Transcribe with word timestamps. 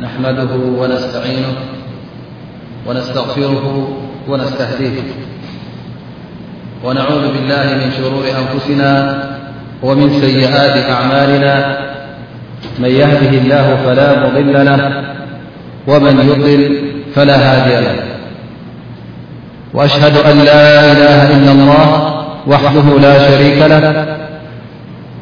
نحمده 0.00 0.50
ونستعينه 0.80 1.52
ونستغفره 2.86 3.88
ونستهديه 4.28 4.96
ونعوذ 6.84 7.24
بالله 7.32 7.64
من 7.84 7.88
شرور 7.98 8.24
أنفسنا 8.40 8.90
ومن 9.82 10.08
سيئات 10.20 10.90
أعمالنا 10.94 11.54
من 12.78 12.88
يهده 12.90 13.32
الله 13.38 13.76
فلا 13.84 14.20
مضل 14.26 14.54
له 14.70 14.82
ومن 15.86 16.14
يضل 16.28 16.90
فلا 17.14 17.34
هادي 17.36 17.84
له 17.86 17.96
وأشهد 19.74 20.16
أن 20.16 20.36
لا 20.40 20.64
إله 20.92 21.20
إلا 21.36 21.52
الله 21.52 21.88
وحده 22.46 22.86
لا 23.06 23.14
شريك 23.30 23.58
له 23.72 23.84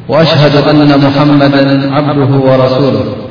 وأشهد 0.09 0.55
أن 0.67 0.91
محمدا 1.05 1.61
عبده 1.95 2.31
ورسوله 2.49 3.24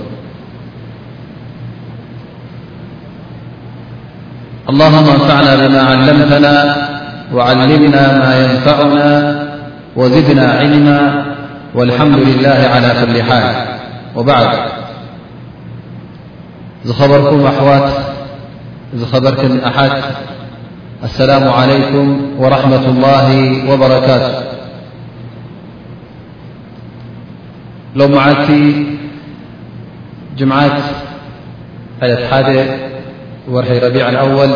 اللهم 4.68 4.94
انفعنا 5.08 5.66
بما 5.68 5.80
علمتنا 5.82 6.76
وعلمنا 7.34 8.18
ما 8.18 8.42
ينفعنا 8.44 9.38
وزدنا 9.96 10.52
علما 10.52 11.24
والحمد 11.74 12.14
لله 12.16 12.68
على 12.72 12.92
كل 13.00 13.22
حال 13.22 13.54
وبعد 14.16 14.58
إذخبركم 16.84 17.46
أحوات 17.46 17.90
ذخبركم 18.94 19.58
أحات 19.66 20.04
السلام 21.04 21.48
عليكم 21.52 22.20
ورحمة 22.38 22.84
الله 22.86 23.58
وبركاته 23.70 24.42
لومعي 27.96 28.86
جمعات 30.38 30.82
علة 32.02 32.28
حادة 32.28 32.93
ورح 33.48 33.70
ربيع 33.70 34.20
أول 34.20 34.46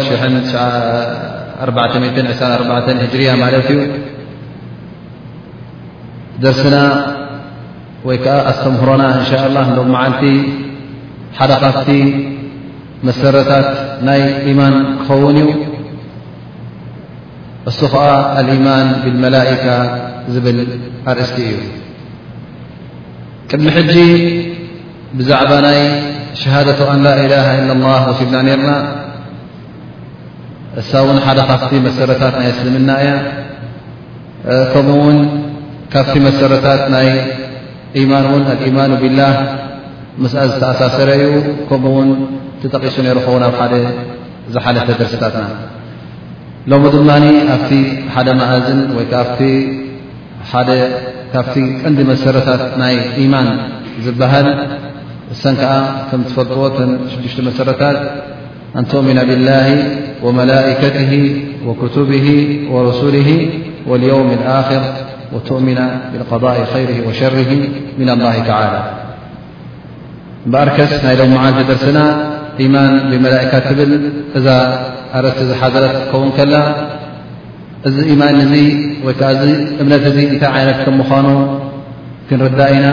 ب 1.71 1.79
هجرية 2.89 3.33
ملت 3.35 3.71
ي 3.71 3.89
درسنا 6.43 6.85
وي 8.05 8.19
ك 8.25 8.27
أستمهرنا 8.29 9.09
إن 9.21 9.25
شاء 9.31 9.47
الله 9.49 9.67
معلت 9.95 10.23
حدقفت 11.39 11.91
مسرታت 13.05 13.69
ني 14.07 14.23
إيمان 14.47 14.75
خون 15.09 15.37
ي 15.45 15.47
اس 17.69 17.81
خ 17.93 17.95
الإيمان 18.41 18.87
بالملائكة 19.03 19.77
زبل 20.35 20.59
عرእست 21.07 21.39
እي 21.41 21.57
قدم 23.53 23.71
حجي 23.77 24.09
بزعب 25.17 25.47
ሸሃደة 26.41 26.81
ኣላإله 26.93 27.47
إل 27.61 27.71
لله 27.81 28.01
ወሲብና 28.09 28.37
ርና 28.59 28.71
እሳ 30.81 30.89
እውን 31.03 31.19
ሓደ 31.27 31.39
ካፍቲ 31.51 31.73
መሰረታት 31.87 32.33
ናይ 32.41 32.51
ስልምና 32.59 32.91
እያ 33.05 33.11
ከምኡ 34.73 34.97
ውን 35.07 35.19
ካፍቲ 35.95 36.15
መሰረታት 36.27 36.81
ናይ 36.95 37.09
إيማን 37.99 38.25
ን 38.41 38.45
الإيማኑ 38.57 38.91
ብላه 39.03 39.35
ምስ 40.23 40.35
ዝተኣሳሰረ 40.53 41.09
እዩ 41.25 41.33
ከምኡ 41.69 41.93
ውን 41.97 42.09
ጠቂሱ 42.75 42.97
ነከው 43.09 43.33
ብ 43.55 43.57
ሓደ 43.61 43.75
ዝሓለፈ 44.55 44.87
ደርስታትና 45.01 45.47
ሎم 46.71 46.85
ድማ 46.95 47.11
ኣብቲ 47.57 47.71
ሓደ 48.15 48.29
መእዝን 48.41 48.81
ወካብቲ 48.99 49.45
ቀንዲ 51.83 51.99
መሰረታት 52.13 52.63
ናይ 52.83 52.95
إيማን 53.21 53.49
ዝበሃል 54.05 54.47
ሰن 55.43 55.55
كዓ 55.63 55.73
م 56.21 56.23
تፈلጥዎ 56.29 56.59
6 57.11 57.49
مسرታت 57.49 57.99
أن 58.79 58.85
تؤمن 58.93 59.19
بالله 59.29 59.69
وملائكته 60.25 61.13
وكتبه 61.67 62.27
ورسله 62.75 63.29
واليوم 63.91 64.29
الآخر 64.39 64.83
وتؤمن 65.35 65.79
بالقضاء 66.11 66.57
خيره 66.73 66.99
وشره 67.09 67.51
من 68.01 68.09
الله 68.15 68.35
تعالى 68.51 68.81
بأركس 70.53 70.93
ና 71.07 71.09
مع 71.37 71.43
درسና 71.71 71.99
إيمان 72.63 72.93
بملائك 73.13 73.53
ብل 73.79 73.93
ዛ 74.47 74.49
قረس 75.13 75.39
ሓذر 75.61 75.85
ከون 76.11 76.29
كل 76.39 76.55
እዚ 77.89 77.97
إيمان 78.13 78.35
እن 78.45 79.87
ታ 80.43 80.45
عنት 80.57 80.79
كمኑ 80.87 81.11
كنرد 82.29 82.61
ኢና 82.77 82.85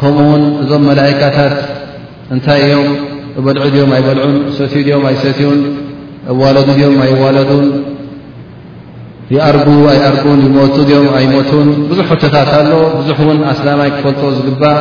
ከምኡውን 0.00 0.42
እዞም 0.62 0.82
መላእካታት 0.88 1.54
እንታይ 2.34 2.60
እዮም 2.66 2.88
እበልዑ 3.40 3.62
ድኦም 3.74 3.90
ኣይበልዑን 3.96 4.34
ሰትኡ 4.58 4.82
ድኦም 4.88 5.02
ኣይሰትኡን 5.10 5.58
እዋለዱ 6.32 6.68
ድኦም 6.80 6.96
ኣይ 7.04 7.12
ዋለዱን 7.22 7.66
ይኣርጉ 9.34 9.68
ኣይኣርጉን 9.92 10.40
ይሞቱ 10.46 10.76
ድዮም 10.90 11.06
ኣይሞቱን 11.18 11.68
ብዙሕ 11.90 12.08
እቶታት 12.16 12.50
ኣሎ 12.58 12.72
ብዙሕ 12.98 13.18
እውን 13.26 13.40
ኣስላማይ 13.52 13.90
ክፈልጦ 13.96 14.22
ዝግባእ 14.36 14.78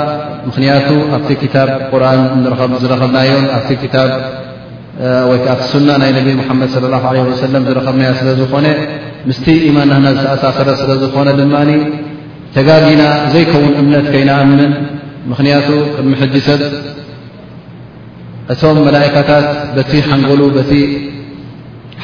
ምኽንያቱ 0.47 0.89
ኣብቲ 1.15 1.29
ክታብ 1.43 1.69
ቁርን 1.91 2.21
ዝረከብናዮም 2.83 3.45
ኣብቲ 3.57 3.81
ታ 3.93 3.97
ወይከዓ 5.29 5.53
ቲ 5.61 5.65
ሱና 5.71 5.89
ናይ 6.01 6.11
ነቢ 6.17 6.27
መሓመድ 6.41 6.71
ለ 6.93 6.97
ዓለ 7.09 7.15
ወሰለም 7.31 7.63
ዝረከብናዮ 7.69 8.11
ስለ 8.19 8.29
ዝኾነ 8.41 8.67
ምስቲ 9.29 9.45
ኢማንናና 9.69 10.07
ዝተኣሳሰረ 10.19 10.69
ስለ 10.83 10.91
ዝኾነ 11.01 11.27
ድማኒ 11.39 11.69
ተጋጊና 12.57 13.01
ዘይከውን 13.33 13.73
እምነት 13.81 14.05
ከይነኣምን 14.13 14.61
ምክንያቱ 15.31 15.67
ምሕጂ 16.09 16.33
ሰብ 16.47 16.61
እቶም 18.53 18.77
መላእካታት 18.87 19.47
በቲ 19.75 19.91
ሓንጎሉ 20.07 20.41
በቲ 20.57 20.71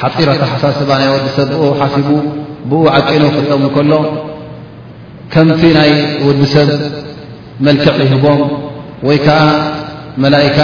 ሓጢራ 0.02 0.30
ተሓሳስባ 0.42 0.90
ናይ 1.02 1.10
ወዲሰብ 1.16 1.52
ብ 1.62 1.70
ሓሲቡ 1.80 2.08
ብኡ 2.70 2.82
ዓቂኖ 2.98 3.24
ክጠም 3.36 3.64
ከሎ 3.76 3.92
ከምቲ 5.34 5.62
ናይ 5.80 5.92
ወዲሰብ 6.28 6.70
መልክዕ 7.68 7.96
ይህቦም 8.06 8.42
ወይ 9.08 9.18
ከዓ 9.26 9.42
መላእካ 10.24 10.58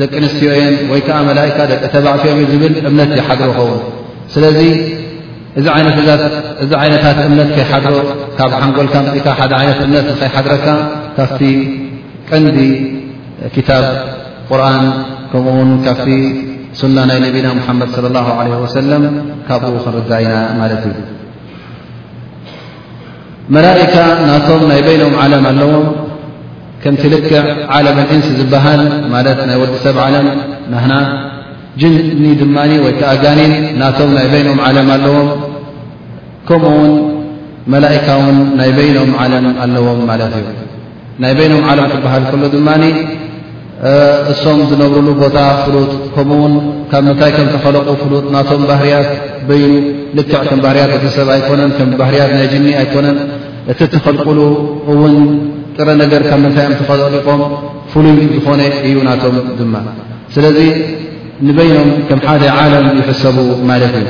ደቂ 0.00 0.12
ኣንስትዮ 0.22 0.50
የን 0.60 0.74
ወይ 0.92 1.00
ከዓ 1.06 1.18
መላካ 1.30 1.56
ደቂ 1.72 1.82
ተባዕትዮም 1.94 2.40
እዩ 2.42 2.48
ዝብል 2.54 2.74
እምነት 2.88 3.10
ይሓግ 3.20 3.40
ይኸው 3.50 3.70
ስለዚ 4.34 4.58
እዚ 5.58 6.70
ዓይነታት 6.80 7.18
እምነት 7.28 7.48
ከይሓድሮ 7.56 7.94
ካብ 8.38 8.50
ሓንጎልካ 8.60 8.94
ምፅካ 9.06 9.26
ሓደ 9.38 9.52
ይነት 9.64 9.80
እምነት 9.86 10.04
ንከይሓድረካ 10.10 10.66
ካፍቲ 11.16 11.40
ቀንዲ 12.30 12.58
ክታብ 13.54 13.84
ቁርን 14.50 14.84
ከምኡውን 15.30 15.70
ካብቲ 15.86 16.08
ሱና 16.80 16.96
ናይ 17.10 17.18
ነቢና 17.26 17.46
ሙሓመድ 17.60 17.88
صى 17.96 18.02
ላه 18.16 18.26
عለ 18.38 18.48
ወሰለም 18.64 19.02
ካብኡ 19.48 19.72
ክንርዳ 19.84 20.10
ኢና 20.24 20.34
ማለት 20.60 20.82
እዩ 20.90 20.96
መላእካ 23.54 23.94
ናቶም 24.30 24.62
ናይ 24.70 24.80
በይኖም 24.86 25.14
ዓለም 25.24 25.42
ኣለዎም 25.50 25.84
ከምቲልክዕ 26.82 27.44
ዓለምን 27.74 28.06
እንስ 28.14 28.26
ዝበሃል 28.40 28.82
ማለት 29.14 29.38
ናይ 29.50 29.56
ወዲሰብ 29.62 29.96
ዓለም 30.06 30.26
ናና 30.74 30.92
ጅንኒ 31.80 32.24
ድማኒ 32.40 32.70
ወይ 32.84 32.92
ከኣጋኒን 33.00 33.52
ናቶም 33.80 34.10
ናይ 34.16 34.26
በይኖም 34.32 34.58
ዓለም 34.68 34.86
ኣለዎም 34.94 35.28
ከምኡውን 36.48 36.92
መላእካ 37.72 38.06
ውን 38.20 38.36
ናይ 38.58 38.70
በይኖም 38.76 39.10
ዓለም 39.22 39.46
ኣለዎም 39.62 39.98
ማለት 40.10 40.32
እዩ 40.38 40.46
ናይ 41.22 41.32
በይኖም 41.38 41.64
ዓለም 41.70 41.86
ትበሃል 41.92 42.22
ከሎ 42.30 42.42
ድማኒ 42.54 42.84
እሶም 44.32 44.60
ዝነብሩሉ 44.70 45.08
ቦታ 45.22 45.36
ፍሉጥ 45.64 45.90
ከምኡውን 46.14 46.54
ካብ 46.90 47.02
ምንታይ 47.08 47.32
ከም 47.36 47.48
ተኸለቁ 47.54 47.86
ፍሉጥ 48.02 48.24
ናቶም 48.36 48.62
ባህርያት 48.70 49.10
በይኑ 49.48 49.72
ልክዕ 50.18 50.38
ከም 50.50 50.60
ባህርያት 50.64 50.90
ወተሰብ 50.96 51.28
ኣይኮነን 51.36 51.72
ከም 51.78 51.90
ባህርያት 52.00 52.32
ናይ 52.38 52.48
ጅኒ 52.52 52.66
ኣይኮነን 52.82 53.18
እቲ 53.72 53.80
ተኸልቅሉ 53.94 54.38
እውን 54.94 55.14
ጥረ 55.76 55.88
ነገር 56.02 56.22
ካብ 56.30 56.40
ምንታይ 56.46 56.66
ም 56.72 56.78
ተኸለቂቆም 56.80 57.42
ፍሉይ 57.92 58.22
ዝኾነ 58.36 58.60
እዩ 58.88 58.96
ናቶም 59.10 59.36
ድማ 59.60 59.74
ስለዚ 60.36 60.58
ንበይኖም 61.48 61.90
ከም 62.08 62.22
ሓደ 62.30 62.42
ዓለም 62.62 62.88
ይሕሰቡ 63.00 63.36
ማለት 63.70 63.94
እዩ 64.00 64.06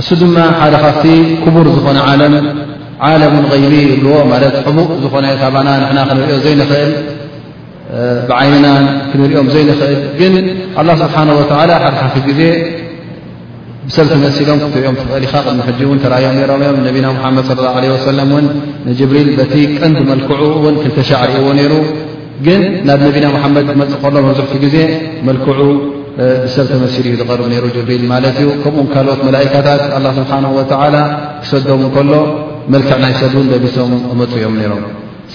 እሱ 0.00 0.08
ድማ 0.20 0.36
ሓደ 0.60 0.74
ካፍቲ 0.84 1.06
ክቡር 1.44 1.66
ዝኾነ 1.76 1.98
ዓለም 2.10 2.34
ዓለም 3.06 3.34
غይቢ 3.52 3.74
ልዎ 4.04 4.14
ማለት 4.32 4.56
ቡቕ 4.76 4.90
ዝኾነ 5.04 5.26
ካባና 5.40 5.68
ና 5.96 6.00
ክንሪኦ 6.08 6.36
ዘይንኽእል 6.44 6.90
ብዓይንና 8.30 8.66
ክንሪኦም 9.10 9.48
ዘይንኽእል 9.54 9.94
ግን 10.20 10.34
ኣلله 10.80 10.94
ስብሓه 11.02 11.28
ወ 11.38 11.40
ሓደ 11.60 11.70
ካፍት 11.98 12.24
ግዜ 12.28 12.40
ብሰብቲ 13.88 14.12
መሲሎም 14.24 14.58
ክትሪኦም 14.64 14.96
ትኽእል 15.00 15.24
ኢኻ 15.26 15.34
ቅሕጂ 15.56 15.80
እን 15.94 15.98
ተራዮም 16.04 16.36
ሮም 16.50 16.60
እዮም 16.64 16.78
ነቢና 16.88 17.06
ሓመድ 17.22 17.44
ص 17.48 17.50
ه 17.64 17.68
عه 17.76 17.98
ሰለ 18.08 18.18
ን 18.86 18.92
ጅብሪል 18.98 19.28
በቲ 19.38 19.54
ቀንዲ 19.80 19.96
መልክዑ 20.10 20.40
ውን 20.64 20.74
ክተሸዓእዎ 20.84 21.46
ነይሩ 21.60 21.72
ግን 22.46 22.60
ናብ 22.88 23.00
ነቢና 23.08 23.26
ሓመድ 23.42 23.66
መፅእ 23.80 23.98
ከሎ 24.02 24.14
መብዝሕቲ 24.26 24.52
ግዜ 24.64 24.76
መልክዑ 25.28 25.58
ብሰብተመሲል 26.44 27.04
እዩ 27.10 27.14
ዝቐርቡ 27.20 27.44
ነይሩ 27.52 27.64
ጅብሪል 27.76 28.02
ማለት 28.12 28.36
ዩ 28.44 28.48
ከምኡውን 28.62 28.88
ካልኦት 28.94 29.20
መላካታት 29.28 29.82
ላ 30.04 30.08
ስብሓን 30.18 30.44
ወላ 30.58 30.96
ክሰዶም 31.42 31.82
እከሎ 31.88 32.12
መልክዕ 32.72 32.96
ናይ 33.04 33.12
ሰብን 33.20 33.46
ደቢሶም 33.52 33.92
ክመፁ 34.10 34.30
እዮም 34.40 34.56
ነይሮም 34.60 34.82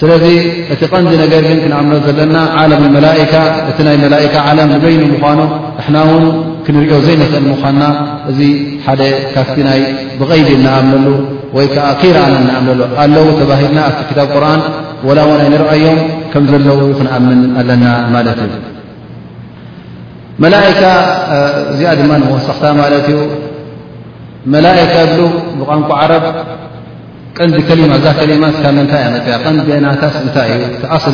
ስለዚ 0.00 0.24
እቲ 0.72 0.80
ቐንዚ 0.92 1.12
ነገር 1.22 1.42
ግን 1.48 1.58
ክንኣምኖ 1.64 1.92
ዘለና 2.06 2.36
ዓለም 2.62 2.82
መላእካ 2.96 3.34
እቲ 3.70 3.78
ናይ 3.86 3.96
መላእካ 4.04 4.34
ዓለም 4.48 4.68
ንበይኑ 4.74 5.02
ምዃኑ 5.12 5.40
ንሕና 5.76 5.96
ውን 6.10 6.24
ክንሪኦ 6.66 6.98
ዘይንኽእል 7.06 7.46
ምዃንና 7.52 7.82
እዚ 8.32 8.40
ሓደ 8.86 9.02
ካፍቲ 9.34 9.58
ናይ 9.68 9.80
ብቐይቢ 10.20 10.48
እንኣምነሉ 10.60 11.06
ወይ 11.56 11.66
ከዓ 11.74 11.88
ከርኣምን 12.02 12.40
እንኣምነሉ 12.44 12.80
ኣለዉ 13.04 13.26
ተባሂልና 13.40 13.80
ኣብቲ 13.88 14.02
ክታብ 14.12 14.30
ቁርን 14.36 14.62
ወላ 15.08 15.18
ው 15.30 15.34
ናይ 15.40 15.48
ንርባአዮም 15.56 16.00
ከም 16.34 16.44
ዘለዉ 16.54 16.80
ክነኣምን 17.00 17.40
ኣለና 17.60 17.84
ማለት 18.16 18.38
እዩ 18.46 18.52
መላئካ 20.44 20.80
እዚኣ 21.72 21.90
ድማ 21.98 22.12
ሰክታ 22.48 22.64
ማለት 22.80 23.06
እዩ 23.12 23.18
መላئካ 24.54 24.94
ብሉ 25.10 25.20
ብቋንቋ 25.58 25.88
ዓረብ 26.00 26.24
ቀንዲ 27.36 27.58
ከሊማ 27.68 27.92
ዛ 28.04 28.12
ሊማ 28.30 28.44
ብ 28.56 28.72
ምታይ 28.78 29.04
መፅያ 29.14 29.34
ቀን 29.44 29.56
ናታስ 29.84 30.14
እታይ 30.28 30.50
እዩ 30.56 30.62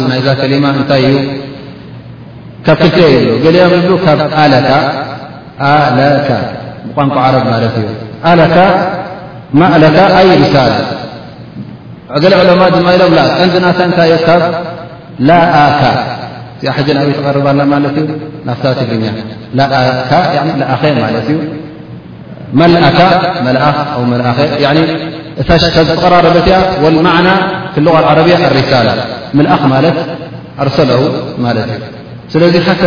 ል 0.01 0.03
ናይ 0.13 0.21
ዛ 0.27 0.49
ሊማ 0.53 0.65
እታይ 0.83 1.05
እዩ 1.11 1.17
ካብ 2.67 2.81
ክ 2.97 2.99
ይብ 3.15 3.29
ገሊኦም 3.45 3.97
ካ 4.05 4.07
ኣ 4.33 4.81
ኣለ 5.71 5.99
ብቋንቋ 6.89 7.17
ዓረብ 7.27 7.45
ማት 7.53 7.65
እዩ 7.83 7.87
ኣካ 8.45 8.57
ማእለካ 9.63 9.99
ኣይ 10.19 10.29
ሪሳ 10.43 10.57
ገ 12.23 12.25
ዑለማ 12.41 12.63
ድማ 12.75 12.87
ኢሎም 12.97 13.15
ቀንዲ 13.41 13.55
ናታ 13.67 13.81
እታይ 13.93 14.13
እዩ 14.17 14.21
ካብ 14.29 14.43
ላኣካ 15.31 15.83
እዚኣ 16.59 16.75
ሓናይ 16.87 17.09
ተቀርባ 17.19 17.47
ማለት 17.75 17.97
እዩ 18.05 18.09
ና 18.49 18.53
ትግርኛ 18.79 19.05
ኣ 20.75 20.89
ማ 22.59 22.62
እ 24.00 24.06
መ 24.11 25.49
ኣ 25.56 25.71
ዝተራረበ 25.89 26.37
ና 27.06 27.91
غ 27.97 27.99
عረብ 28.11 28.27
ሪሳላ 28.59 28.89
ልኣኽ 29.47 29.62
ማት 29.73 29.87
ኣርሰለዉ 30.65 31.03
ማ 31.44 31.55
እ 31.61 31.79
ስለዚ 32.33 32.55
ተ 32.83 32.85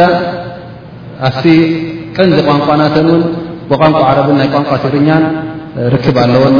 ኣብቲ 1.27 1.45
ቀንዲ 2.17 2.39
ቋንቋናተ 2.47 2.95
ን 3.07 3.11
ብቋንቋ 3.69 3.99
عረብ 4.11 4.27
ናይ 4.39 4.47
ቋንቋ 4.53 4.69
ትግርኛ 4.83 5.09
ርክብ 5.93 6.15
ኣለዎን 6.23 6.53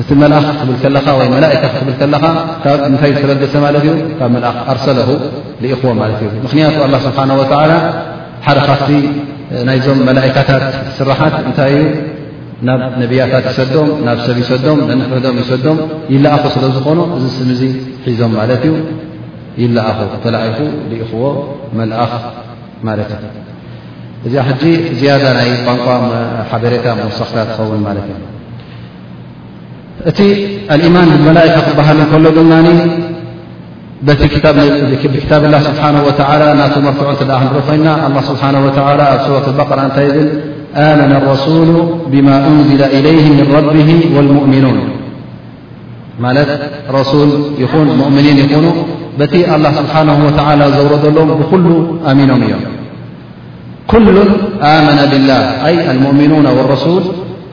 እቲ 0.00 0.10
መልኣኽ 0.20 0.44
ክትብል 0.58 0.76
ከለኻ 0.82 1.06
ወይ 1.18 1.26
መላእካ 1.34 1.62
ትብል 1.74 1.94
ከለኻ 2.00 2.24
ካብ 2.62 2.78
እንታይዩ 2.88 3.14
ዝተበገሰ 3.20 3.54
ማለት 3.64 3.84
እዩ 3.86 3.92
ካብ 4.18 4.30
መልኣኽ 4.36 4.56
ኣርሰለሁ 4.72 5.08
ልኢኽዎ 5.62 5.90
ማለት 6.00 6.18
እዩ 6.26 6.30
ምኽንያቱ 6.44 6.76
አላ 6.86 6.94
ስብሓና 7.06 7.30
ወላ 7.40 7.72
ሓደ 8.46 8.58
ካኽቲ 8.68 8.90
ናይዞም 9.68 9.98
መላእካታት 10.08 10.64
ስራሓት 10.98 11.34
እንታይ 11.46 11.72
እዩ 11.76 11.84
ናብ 12.68 12.80
ነቢያታት 13.02 13.44
ይሰዶም 13.50 13.88
ናብ 14.06 14.18
ሰብ 14.26 14.36
ይሰዶም 14.42 14.78
ነንሕሕዶም 14.90 15.36
ይሰዶም 15.42 15.78
ይለኣኹ 16.14 16.44
ስለ 16.56 16.64
ዝኾኑ 16.76 16.98
እዚ 17.16 17.24
ስምዚ 17.38 17.62
ሒዞም 18.08 18.32
ማለት 18.40 18.62
እዩ 18.68 18.74
ይለኣኹ 19.62 19.98
ተላኢኹ 20.26 20.58
ልኢኽዎ 20.90 21.24
መላኣኽ 21.80 22.14
ማለት 22.88 23.10
እዩ 23.18 23.32
እዚኣ 24.26 24.42
ሕጂ 24.50 24.62
ዝያዳ 25.00 25.24
ናይ 25.38 25.48
ቋንቋ 25.66 25.86
ሓበሬታ 26.52 26.84
መሳክታት 27.06 27.48
ትኸውን 27.54 27.82
ማለት 27.88 28.06
እዩ 28.14 28.22
ت 30.04 30.20
الإيمان 30.20 31.08
باملائكة 31.10 31.72
تبهل 31.72 31.96
نكلو 32.00 32.30
دان 32.30 32.66
بكتاب 34.02 35.44
الله 35.44 35.58
سبحانه 35.60 36.04
وتعالى 36.06 36.46
نت 36.60 36.78
مرفعن 36.78 37.80
ين 37.80 37.88
الله 38.06 38.20
سبحانه 38.30 38.66
وتعالى 38.66 39.04
سورة 39.26 39.46
البقرة 39.52 39.80
نتي 39.86 40.08
ل 40.16 40.18
آمن 40.90 41.12
الرسول 41.20 41.68
بما 42.12 42.36
أنزل 42.48 42.82
إليه 42.82 43.24
من 43.38 43.46
ربه 43.56 43.90
والمؤمنون 44.16 44.78
ملت 46.24 46.52
رسول 46.98 47.28
ين 47.64 47.88
مؤمنين 48.02 48.36
ينو 48.54 48.72
بت 49.18 49.32
الله 49.56 49.70
سبحانه 49.80 50.16
وتعالى 50.26 50.64
زور 50.78 50.92
لم 51.16 51.30
بكل 51.40 51.66
أمنم 52.10 52.42
يم 52.52 52.62
كل 53.92 54.06
آمن 54.76 54.98
بالله 55.10 55.40
أي 55.66 55.76
المؤمنون 55.92 56.46
والرسول 56.56 57.02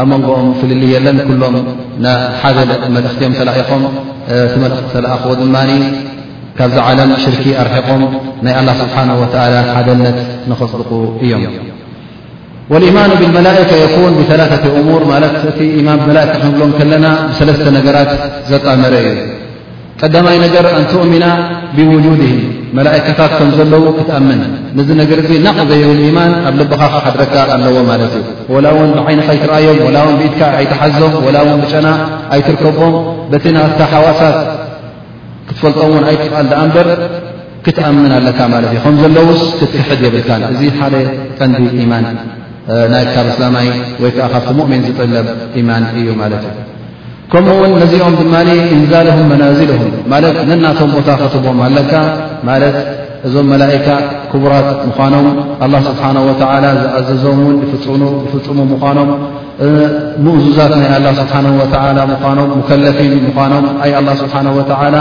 ኣብ 0.00 0.04
መንኦም 0.10 0.46
ፍልል 0.60 0.80
የለን 0.92 1.18
كሎም 1.28 1.54
ሓደ 2.40 2.58
መልእክትዮም 2.94 3.34
ተላኢقም 3.38 3.82
መ 4.62 4.64
ኣኽዎ 5.14 5.30
ድማ 5.40 5.56
ካብ 6.58 6.70
ዝ 6.74 6.80
عለም 6.88 7.10
ሽርክ 7.22 7.44
ኣርሒቆም 7.62 8.02
ናይ 8.46 8.52
الله 8.60 8.74
ስبሓنه 8.82 9.14
و 9.22 9.24
ሓደት 9.76 10.18
نኽصድቁ 10.50 10.90
እዮም 11.24 11.42
والإيማان 12.72 13.10
بالመላئከة 13.20 13.74
يكን 13.84 14.12
ብثላثة 14.18 14.64
أሙር 14.80 15.02
እቲ 15.50 15.58
إማን 15.78 15.98
ئ 16.24 16.36
ሎም 16.60 16.70
ከለና 16.78 17.06
ሰለስተ 17.38 17.64
ነገራት 17.78 18.10
ዘጣመረ 18.50 18.94
እዩ 19.04 19.10
ቀዳمይ 20.00 20.36
ነገር 20.44 20.64
ኣን 20.78 20.84
تؤምن 20.92 21.24
بوجድه 21.76 22.32
መላእከታት 22.78 23.32
ከም 23.38 23.50
ዘለው 23.58 23.82
ክትኣምን 23.96 24.40
እዚ 24.80 24.88
ነገር 25.00 25.18
እዚ 25.24 25.32
ናቕ 25.46 25.58
ዘይብል 25.70 26.00
ኢማን 26.08 26.32
ኣብ 26.48 26.54
ልብኻ 26.60 26.80
ከ 26.92 26.96
ሓድረካ 27.04 27.34
ኣለዎ 27.54 27.76
ማለት 27.90 28.12
እዩ 28.18 28.24
ወላ 28.54 28.66
ውን 28.76 28.90
ብዓይነካ 28.98 29.28
ኣይትረአዮም 29.34 29.78
ወላ 29.86 29.98
ውን 30.06 30.16
ብኢትካ 30.20 30.40
ኣይትሓዞም 30.60 31.12
ወላ 31.26 31.36
ውን 31.46 31.58
ብጨና 31.64 31.88
ኣይትርከቦም 32.34 32.94
በቲናታ 33.32 33.78
ሓዋሳት 33.92 34.38
ክትፈልጦም 35.48 35.90
ውን 35.96 36.04
ኣይትአል 36.10 36.46
ዘኣ 36.52 36.60
እንበር 36.66 36.88
ክትኣምን 37.66 38.12
ኣለካ 38.18 38.40
ማለት 38.54 38.70
እዩ 38.74 38.80
ከም 38.86 38.96
ዘለዉ 39.02 39.28
ስ 39.40 39.46
ክትክሕድ 39.60 40.00
የብልካን 40.06 40.42
እዚ 40.52 40.62
ሓደ 40.78 40.94
ቀንዲ 41.38 41.58
ኢማን 41.84 42.06
ናይ 42.94 43.04
ካብ 43.16 43.26
እስላማይ 43.34 43.68
ወይ 44.04 44.10
ከዓ 44.16 44.26
ካብቲ 44.32 44.54
ሙእሚን 44.60 44.82
ዝጥለብ 44.88 45.26
ኢማን 45.60 45.84
እዩ 46.00 46.08
ማለት 46.22 46.44
እዩ 46.50 46.68
ከምኡ 47.32 47.52
ውን 47.60 47.72
ነዚኦም 47.82 48.14
ድማ 48.18 48.34
እንዛልም 48.76 49.18
መናዝልም 49.30 49.80
ማለት 50.12 50.36
ነናቶም 50.48 50.90
ቦታ 50.96 51.08
ክትቦም 51.20 51.58
ኣለካ 51.66 51.92
ማለት 52.48 52.76
እዞም 53.26 53.46
መላእካ 53.52 53.86
ክቡራት 54.32 54.68
ምኳኖም 54.88 55.26
ኣላ 55.64 55.74
ስብሓ 55.86 56.02
ወዓላ 56.28 56.64
ዝኣዘዞም 56.82 57.38
ውን 57.46 57.56
ንፍፅሙ 58.24 58.58
ምኳኖም 58.72 59.08
ሙእዙዛት 60.24 60.72
ናይ 60.80 60.90
አላ 60.98 61.06
ስብሓ 61.20 61.34
ወላ 61.62 61.98
ምኖም 62.10 62.50
ሙከለፊን 62.58 63.12
ምኳኖም 63.28 63.66
ኣይ 63.84 63.92
ኣላ 64.00 64.08
ስብሓን 64.22 64.48
ወተዓላ 64.58 64.96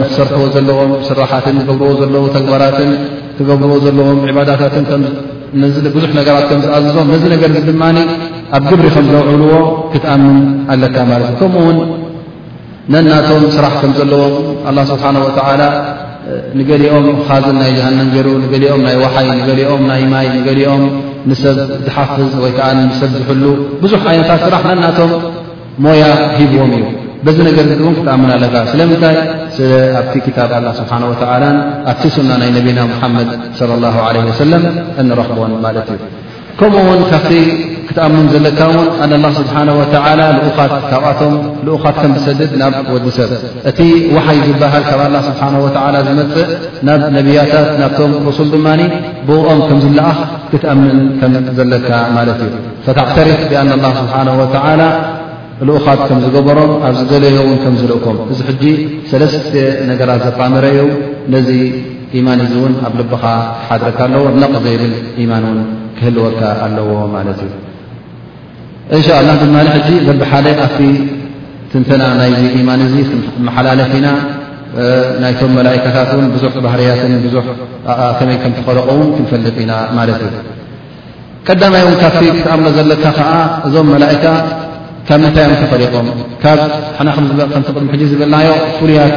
ንኽሰርትዎ 0.00 0.42
ዘለዎም 0.56 0.92
ስራሓትን 1.08 1.56
ትገብርዎ 1.62 1.90
ዘለዉ 2.02 2.24
ተግባራትን 2.36 2.90
ትገብርዎ 3.38 3.76
ዘለዎም 3.86 4.20
ዕባዳታትን 4.32 4.84
ብዙሕ 5.96 6.10
ነገራት 6.20 6.44
ከም 6.50 6.60
ዝኣዘዞም 6.66 7.08
ነዚ 7.14 7.24
ነገር 7.34 7.50
ዚ 7.56 7.60
ድማ 7.68 7.82
ኣብ 8.54 8.64
ግብሪ 8.70 8.86
ከም 8.94 9.06
ዘውዕልዎ 9.14 9.54
ክትኣምን 9.92 10.36
ኣለካ 10.72 10.96
ማለት 11.10 11.28
እዩ 11.30 11.36
ከምኡውን 11.40 11.78
ነናቶም 12.92 13.44
ስራሕ 13.56 13.72
ከም 13.82 13.92
ዘለዎም 13.98 14.34
ኣላ 14.68 14.78
ስብሓን 14.90 15.16
ወዓላ 15.24 15.62
ንገሊኦም 16.58 17.04
ኻዝን 17.28 17.56
ናይ 17.62 17.70
ጀሃንም 17.78 18.08
ገይሩ 18.14 18.28
ንገሊኦም 18.44 18.80
ናይ 18.86 18.96
ዋሓይ 19.02 19.26
ንገሊኦም 19.40 19.82
ናይ 19.90 20.02
ማይ 20.12 20.26
ንገሊኦም 20.36 20.82
ንሰብ 21.30 21.58
ዝሓፍዝ 21.86 22.32
ወይከዓ 22.44 22.68
ንሰብ 22.80 23.10
ዝሕሉ 23.20 23.44
ብዙሕ 23.82 24.02
ዓይነታት 24.12 24.40
ስራሕ 24.46 24.62
ነናቶም 24.72 25.10
ሞያ 25.84 26.04
ሂብዎም 26.38 26.72
እዩ 26.78 26.84
በዚ 27.26 27.38
ነገር 27.48 27.64
ን 27.84 27.92
ክትኣምን 27.98 28.30
ኣለካ 28.36 28.54
ስለምንታይ 28.72 29.16
ስኣብቲ 29.56 30.14
ክታብ 30.26 30.50
ኣላ 30.58 30.66
ስብሓን 30.80 31.04
ወዓላን 31.12 31.56
ኣብቲ 31.92 32.04
ስና 32.18 32.30
ናይ 32.42 32.50
ነቢና 32.58 32.78
ሙሓመድ 32.92 33.30
ለ 33.70 33.80
ላ 33.84 33.96
ለ 34.16 34.26
ወሰለም 34.30 34.64
እንረኽቦን 35.02 35.52
ማለት 35.66 35.88
እዩ 35.96 36.00
ከምኡ 36.60 36.74
እውን 36.82 37.00
ካብቲ 37.10 37.32
ክትኣምን 37.88 38.26
ዘለካ 38.34 38.60
ውን 38.74 38.86
ኣን 39.04 39.10
ላ 39.24 39.26
ስብሓና 39.38 39.70
ወላ 39.78 40.20
ልኡኻት 40.36 40.72
ካብኣቶም 40.90 41.34
ልኡኻት 41.66 41.96
ከም 42.02 42.12
ዝሰድድ 42.18 42.52
ናብ 42.60 42.86
ወዲ 42.94 43.06
ሰብ 43.18 43.30
እቲ 43.70 43.78
ወሓይ 44.14 44.38
ዝበሃል 44.48 44.84
ካብ 44.90 45.00
ላ 45.14 45.18
ስብሓ 45.28 45.42
ወላ 45.64 45.96
ዝመፅእ 46.06 46.48
ናብ 46.88 47.02
ነቢያታት 47.16 47.68
ናብቶም 47.82 48.12
ርሱል 48.28 48.48
ድማ 48.54 48.68
ብኦም 49.28 49.60
ከም 49.68 49.78
ዝለኣኽ 49.84 50.18
ክትኣምን 50.52 50.96
ከም 51.20 51.30
ዘለካ 51.58 51.90
ማለት 52.16 52.40
እዩ 52.46 52.52
ፈታዕተሪፍ 52.86 53.42
ብኣን 53.50 53.70
ላ 53.84 53.90
ስብሓና 54.00 54.28
ወላ 54.40 54.82
ልኡኻት 55.68 56.00
ከም 56.08 56.18
ዝገበሮም 56.24 56.72
ኣብ 56.86 56.94
ዝገለዮ 57.00 57.36
ውን 57.50 57.58
ከም 57.64 57.74
ዝልእኮም 57.82 58.16
እዚ 58.32 58.40
ሕጂ 58.48 58.62
ሰለስተ 59.12 59.52
ነገራት 59.90 60.22
ዘጣመረ 60.28 60.64
ዩ 60.78 60.80
ነዚ 61.34 61.48
ማን 62.26 62.40
እዚ 62.44 62.52
እውን 62.58 62.72
ኣብ 62.88 62.94
ልብኻ 62.98 63.22
ሓድረካ 63.66 63.98
ኣለዎ 64.06 64.24
ነቕ 64.42 64.52
ዘይብል 64.64 64.92
ኢማን 65.22 65.44
እውን 65.48 65.58
ክህልወካ 65.96 66.40
ኣለዎ 66.66 66.90
ማለት 67.14 67.38
እዩ 67.46 67.52
እንሻ 68.96 69.08
ላ 69.28 69.32
ድማ 69.40 69.56
ሕዚ 69.76 69.88
ዘብሓደ 70.08 70.46
ኣብቲ 70.66 70.80
ትንተና 71.70 72.02
ናይዚ 72.20 72.40
ኢማን 72.58 72.80
እዚ 72.86 72.94
መሓላለፍ 73.46 73.90
ኢና 73.98 74.08
ናይቶም 75.22 75.50
መላእካታት 75.58 76.10
ን 76.24 76.28
ብዙሕ 76.34 76.52
ባህርያትን 76.66 77.12
ብዙ 77.26 77.34
ከመይ 78.18 78.38
ከም 78.42 78.52
ተከለቀውን 78.58 79.02
ክንፈልጥ 79.16 79.56
ኢና 79.64 79.72
ማለት 79.98 80.22
እዩ 80.28 80.36
ቀዳማይ 81.48 81.82
እ 81.88 81.90
ካብ 82.02 82.14
ክተኣምሎ 82.38 82.66
ዘለካ 82.78 83.04
ከዓ 83.18 83.32
እዞም 83.66 83.88
መላእካ 83.94 84.24
ካብ 85.08 85.18
ምንታይዮም 85.24 85.58
ተፈሪቆም 85.64 86.06
ካብ 86.44 86.58
ሓና 87.00 87.08
ትቅድም 87.66 87.88
ሕ 87.92 88.02
ዝብልናዮ 88.12 88.48
ፍሉያት 88.78 89.16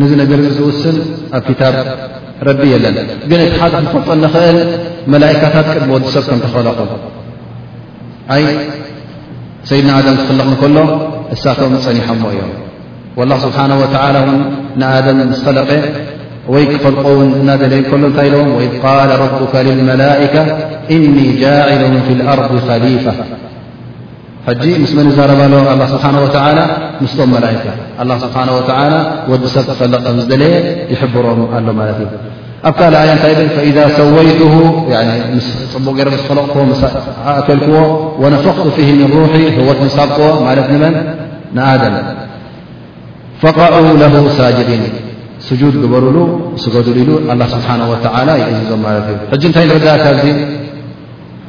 ንዚ 0.00 0.10
ነገር 0.22 0.38
ዝውስን 0.58 0.96
ኣብ 1.36 1.42
كታብ 1.48 1.74
ረቢ 2.48 2.60
የለን 2.72 2.96
ግን 3.30 3.40
እቲ 3.46 3.54
ሓደፈልጦ 3.62 4.08
ንኽእል 4.24 4.56
መላئካታት 5.12 5.68
መወዲሰብ 5.90 6.24
ከም 6.30 6.38
ተኸለቁ 6.44 6.78
ይ 8.40 8.44
ሰይድና 9.68 9.90
ኣደም 10.00 10.16
ፈለቕ 10.28 10.48
ከሎ 10.62 10.76
እሳቶም 11.34 11.74
ፀኒሐሞ 11.86 12.22
እዮም 12.34 12.52
والله 13.18 13.38
ስብሓه 13.46 13.70
ኣደም 14.92 15.18
ዝተለቀ 15.38 15.70
ወይ 16.54 16.64
ፈልقን 16.84 17.28
እናደለየ 17.40 17.82
ሎ 18.00 18.02
እንታይ 18.08 18.28
ዎ 18.34 18.44
وإذ 18.56 18.72
قል 18.84 19.10
ረبك 19.24 19.52
لልመላئከة 19.66 20.42
እن 20.94 21.14
ጃعሉ 21.42 21.92
في 22.06 22.12
الኣርض 22.16 22.52
خሊفة 22.68 23.14
ምስን 24.82 25.08
ዛረባ 25.18 25.40
له 25.80 25.86
ስሓه 25.92 26.14
و 26.22 26.30
ምስቶም 27.02 27.28
መላئካ 27.36 27.64
لله 28.06 28.16
ስሓه 28.24 28.48
و 28.56 28.60
ወዲ 29.30 29.42
ሰብ 29.54 29.68
ፈለ 29.78 29.92
ከ 30.04 30.06
ዝደለየ 30.18 30.54
يحبሮም 30.92 31.38
ኣሎ 31.56 31.66
እዩ 31.92 32.08
ኣብ 32.68 32.74
ካ 32.80 32.82
ታ 32.94 32.98
ብ 33.38 33.48
فإذ 33.56 33.78
ሰوይت 34.00 34.40
ፅቡቅ 35.72 35.96
ለቕዎ 36.08 36.62
ኣእልክዎ 37.28 37.82
ونፈق 38.22 38.58
فه 38.76 38.88
من 39.00 39.10
رح 39.24 39.32
ህወት 39.58 39.80
ሳብክዎ 39.96 40.26
መን 40.82 40.94
ደም 41.82 41.94
ፈقع 43.42 43.68
له 44.02 44.14
ሳجድን 44.38 44.82
جድ 45.60 45.74
ግበርሉ 45.82 46.16
ስገዱሉ 46.62 47.08
ሉ 47.08 47.10
ه 48.14 48.16
ه 48.30 48.32
يዕዝዞም 48.50 48.82
ታይ 49.56 49.66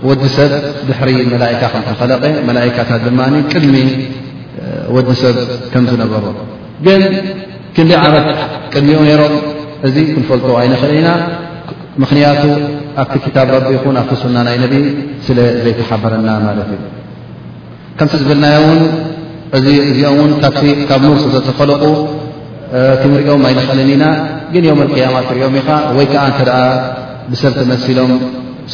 ወዲ 0.07 0.23
ሰብ 0.35 0.51
ድሕሪ 0.87 1.11
መላእካ 1.33 1.61
ከ 1.73 1.79
ተከለቀ 1.87 2.23
መላካታት 2.49 3.01
ድማ 3.05 3.19
ቅድሚ 3.51 3.73
ወዲ 4.95 5.07
ሰብ 5.21 5.35
ከምዝነበሩ 5.71 6.23
ግን 6.85 7.01
ክንደይ 7.75 7.97
ዓመት 8.05 8.25
ቅድሚኡ 8.73 8.99
ነሮም 9.09 9.35
እዚ 9.87 9.95
ክንፈልቶ 10.15 10.47
ኣይንኽልን 10.59 10.95
ኢና 11.01 11.09
ምኽንያቱ 12.01 12.43
ኣብቲ 13.01 13.15
ክታብ 13.25 13.47
ረቢ 13.55 13.65
ይኹን 13.75 13.95
ኣብቲ 14.01 14.11
ሱና 14.23 14.37
ናይ 14.47 14.55
ነቢ 14.63 14.73
ስለ 15.27 15.37
ዘይተሓበረና 15.63 16.29
ማለት 16.47 16.69
እዩ 16.75 16.81
ከምቲ 17.97 18.13
ዝብልናዮ 18.21 18.57
ውን 18.69 18.81
እዚኦም 19.57 20.17
እውን 20.17 20.31
ካብ 20.89 21.01
ኑር 21.07 21.19
ተተፈለቁ 21.35 21.83
ክንሪኦም 23.01 23.41
ኣይንኽእልኒ 23.49 23.89
ኢና 23.97 24.05
ግን 24.53 24.63
ዮም 24.69 24.81
ያማ 25.05 25.15
ክሪኦም 25.29 25.55
ኢኻ 25.61 25.69
ወይ 25.97 26.07
ከዓ 26.11 26.23
እተደ 26.31 26.51
ብሰብ 27.31 27.53
ተመሲሎም 27.59 28.11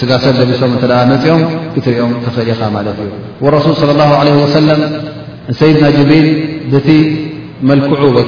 ጋ 0.10 0.16
ሰብ 0.24 0.38
ቢሶም 0.50 0.72
ፅኦም 0.82 1.42
ክትሪኦም 1.74 2.12
ተፈኻ 2.26 2.60
ማ 2.76 2.80
እዩ 2.92 3.00
الرሱ 3.48 3.66
صى 3.80 3.86
اله 3.96 4.10
علي 4.20 4.32
ሰይድና 5.60 5.86
ብሪል 5.98 6.28
ቲ 6.88 6.90
መلክዑ 7.70 8.02
በ 8.16 8.20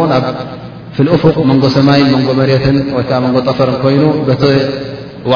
ፍ 0.98 1.04
أፉق 1.14 1.36
መንጎ 1.48 1.64
ሰማይን 1.76 2.06
መንጎ 2.14 2.28
መሬትን 2.38 2.76
ወይከዓ 2.96 3.16
መንጎ 3.24 3.36
ጠፈር 3.48 3.70
ኮይኑ 3.82 4.02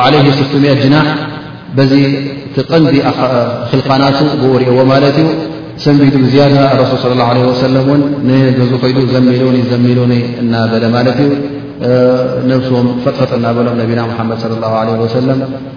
ዓለ 0.04 0.14
ስምት 0.38 0.52
ጅናሕ 0.82 1.08
በዚ 1.76 1.92
ቲቐንዲ 2.54 2.96
ክልካናቱ 3.70 4.18
ብርእዎ 4.52 4.78
ማለት 4.92 5.16
እዩ 5.22 5.26
ሰቢዱ 5.84 6.14
ብዝያ 6.24 6.42
ሱ 6.92 6.94
صى 7.02 7.08
ه 7.26 7.98
ን 8.28 8.30
ዙ 8.70 8.72
ኮይ 8.82 8.92
ዘሚሉኒ 9.14 9.56
ዘሚሉኒ 9.72 10.12
እናበለ 10.42 10.84
ማለት 10.96 11.18
እዩ 11.24 11.32
ነብስዎም 12.52 12.88
ፈጥፈጥ 13.04 13.30
እናበሎም 13.38 13.76
ነቢና 13.82 14.00
ሓመድ 14.20 14.38
صى 14.44 14.48
له 14.62 14.72
ع 14.80 14.84
ሰም 15.16 15.26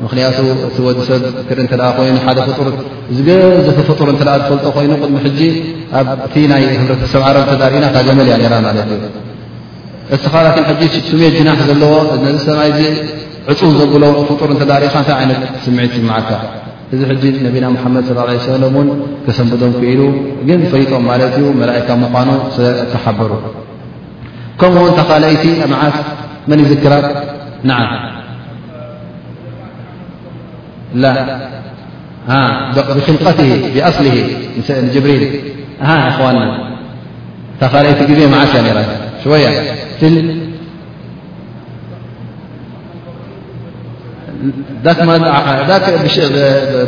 ምክንያቱ 0.05 0.37
እቲ 0.69 0.77
ወዲሰብ 0.87 1.21
ክር 1.49 1.59
ተ 1.71 1.81
ኮይኑ 1.99 2.15
ሓደ 2.27 2.39
ፍርት 2.59 2.77
ዝገዘተ 3.17 3.69
ፈጡር 3.89 4.07
ተ 4.21 4.21
ዝፈልጦ 4.41 4.65
ኮይኑ 4.77 4.91
ቅድሚ 5.01 5.15
ሕጂ 5.27 5.39
ኣብቲ 5.99 6.35
ናይ 6.53 6.63
ህብሰብ 6.81 7.21
ዓረብ 7.27 7.45
ተዳርእና 7.51 7.85
ታገመልያ 7.97 8.33
ራ 8.53 8.55
ማለት 8.69 8.89
እዩ 8.97 9.01
እኻ 10.15 10.23
ስሜት 11.09 11.33
ጅናሕ 11.37 11.59
ዘለዎ 11.69 11.93
ዚ 12.23 12.25
ሰይ 12.45 12.69
ዕፁ 13.51 13.59
ዘግለ 13.79 14.03
ፍጡር 14.29 14.49
ተሪኻ 14.61 14.95
ይነት 15.23 15.43
ስምዒት 15.65 15.93
ዓካ 16.17 16.29
እዚ 16.93 17.01
ነብና 17.45 17.65
መድ 17.95 18.07
ص 18.17 18.19
يه 18.31 18.39
ሰለ 18.49 18.63
ከሰንብዶም 19.25 19.71
ክሉ 19.79 20.01
ግን 20.47 20.59
ፈጦም 20.71 21.03
ማት 21.09 21.21
ዩ 21.41 21.43
ላئካ 21.69 21.89
ምኑ 22.01 22.29
ተሓበሩ 22.93 23.31
ከምኡው 24.59 24.87
ተኻይቲ 24.99 25.43
መዓስ 25.73 25.95
መን 26.49 26.59
ይዝክራ 26.63 26.93
ብخልቀት 32.97 33.39
ብصሊ 33.77 34.07
ጀብሪል 34.95 35.25
ተኻይቲ 37.61 38.11
ዓስ 38.43 38.55
ያ 39.45 39.47
ያ 39.47 39.49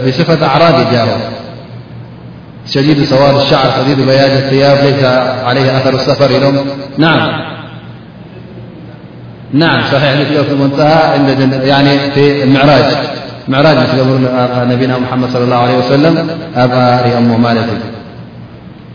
بصفة 0.07 0.45
أعراضي 0.47 0.83
جاو 0.91 1.07
شديد 2.67 3.03
ثوار 3.03 3.41
الشعر 3.41 3.71
شديد 3.83 3.97
بياج 4.05 4.31
الثياب 4.31 4.85
ليس 4.85 5.03
عليه 5.45 5.77
أثر 5.77 5.93
السفر 5.93 6.31
لم 6.37 6.59
نعم 6.97 7.55
نعم 9.53 9.81
صحيح 9.81 10.15
في 10.41 10.55
منتهى 10.55 11.01
عنيعن 11.71 12.53
معراج 13.47 13.77
مل 13.77 14.27
نبينا 14.71 14.97
محمد 14.97 15.29
صلى 15.29 15.43
الله 15.43 15.55
عليه 15.55 15.77
وسلم 15.77 16.29
بقرأمه 16.55 17.37
مالت 17.37 17.69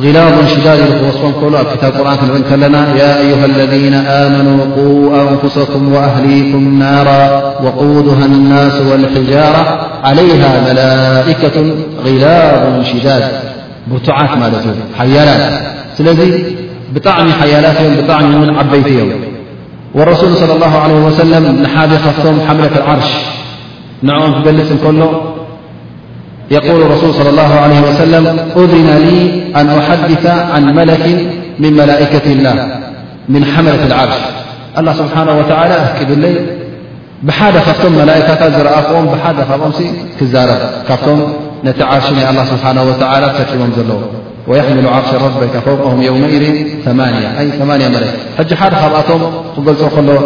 غلاظ 0.00 0.32
انشداد 0.40 0.80
كتابقرآن 1.76 2.72
نا 2.72 2.82
يا 3.00 3.18
أيها 3.20 3.44
الذين 3.46 3.94
آمنوا 3.94 4.64
قو 4.76 5.14
أنفسكم 5.28 5.92
وأهليكم 5.94 6.78
نارا 6.78 7.26
وقودها 7.64 8.24
الناس 8.26 8.74
والحجارة 8.90 9.80
عليها 10.04 10.70
ملائكة 10.72 11.56
غلاظ 12.06 12.74
انشداد 12.78 13.22
برتعات 13.92 14.30
محيالات 14.98 15.60
لذي 16.00 16.56
بطعم 16.94 17.32
حيالاتيم 17.32 17.94
بطعم 18.04 18.58
عبيتيم 18.58 19.12
والرسول 19.94 20.34
صلى 20.34 20.52
الله 20.54 20.78
عليه 20.78 20.94
وسلم 21.06 21.62
نحاذ 21.62 21.98
خفتم 21.98 22.40
حملك 22.48 22.72
العرش 22.76 23.10
نعمل 24.02 24.64
كله 24.84 25.20
يقول 26.50 26.82
ارسول 26.82 27.14
صلى 27.14 27.28
الله 27.30 27.54
عليه 27.54 27.80
وسلم 27.80 28.26
أذن 28.56 28.90
لي 29.06 29.42
أن 29.60 29.68
أحدث 29.68 30.26
عن 30.26 30.74
ملك 30.74 31.32
من 31.58 31.72
ملائكة 31.72 32.32
الله 32.32 32.70
من 33.28 33.44
حملة 33.44 33.86
العرش 33.86 34.14
الله 34.78 34.92
سبحانه 34.92 35.38
وتعلى 35.38 35.74
ا 35.74 36.04
لي 36.04 36.32
ب 37.22 37.30
م 37.88 37.92
ملئك 38.02 38.28
رأف 38.60 39.78
كزرب 40.20 40.60
ካ 40.88 40.92
نت 41.66 41.78
عር 41.90 42.00
الله 42.30 42.44
سبحانه 42.52 42.82
ولى 42.88 43.26
تكمم 43.38 43.70
ل 43.88 43.90
ويحمل 44.50 44.86
عقش 44.96 45.10
ربك 45.26 45.54
فوقهم 45.66 45.98
يومئذ 46.08 46.44
ث 46.86 46.88
ج 48.48 48.52
ل 48.76 48.92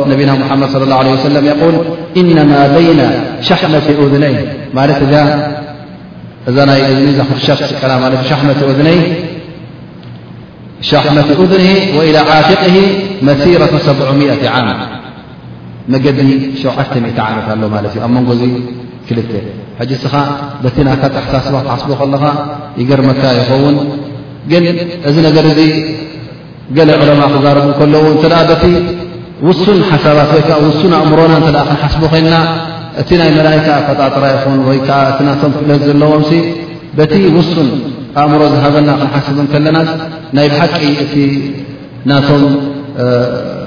ل 0.08 0.10
نب 0.10 0.20
محمد 0.44 0.68
صى 0.74 0.78
الله 0.86 0.98
عليه 1.02 1.14
وسلم 1.18 1.42
يول 1.52 1.74
إنما 2.20 2.60
بين 2.78 3.00
شحمة 3.48 3.86
أذنيه 4.04 4.38
ذ 5.12 5.14
እዛ 6.48 6.56
ይ 6.80 7.08
ዛ 7.16 7.20
ቀ 7.30 7.54
ሻመة 10.90 11.30
ذኒ 11.52 11.66
وإلى 11.98 12.18
عትق 12.34 12.64
መሲيረة 13.28 13.70
70 13.86 14.48
عم 14.54 14.68
መገዲ 15.92 16.18
ሸ 16.60 16.62
ዓ 16.72 16.76
መት 17.04 17.18
ኣሎ 17.26 17.60
ማ 17.72 17.76
እዩ 17.92 17.96
ኣብ 18.06 18.10
መንጎዚ 18.16 18.42
ክ 19.08 19.88
ስኻ 20.02 20.14
በቲ 20.62 20.76
ናካሳስ 20.86 21.46
ሓስቦ 21.74 21.90
ከለኻ 22.00 22.24
ይገርመካ 22.80 23.22
ይኸውን 23.38 23.76
ግን 24.50 24.64
እዚ 25.08 25.16
ነገር 25.28 25.46
ዚ 25.58 25.60
ገ 26.76 26.78
عለማء 27.00 27.28
ክዛርቡ 27.34 27.66
ከለዉ 27.78 28.04
እተ 28.16 28.34
ቲ 28.62 28.64
ውሱን 29.46 29.78
ሓሳባት 29.90 30.32
ወ 30.60 30.62
ውሱን 30.68 30.92
ኣእምሮና 31.00 31.34
ተ 31.54 31.58
ሓስب 31.80 32.02
ኮይና 32.12 32.32
እቲ 33.00 33.10
ናይ 33.20 33.30
መላይካ 33.38 33.66
ኣፈጣጥራይኹን 33.80 34.58
ወይ 34.68 34.78
ከዓ 34.86 34.98
እቲ 35.12 35.18
ናቶም 35.28 35.52
ክለት 35.58 35.82
ዘለዎም 35.88 36.24
በቲ 36.98 37.14
ውሱን 37.36 37.68
ኣእምሮ 38.20 38.40
ዝሃበና 38.52 38.88
ክንሓስብም 39.00 39.46
ከለናት 39.52 39.90
ናይ 40.36 40.46
ብሓቂ 40.52 40.78
እቲ 41.04 41.14
ናቶም 42.10 42.42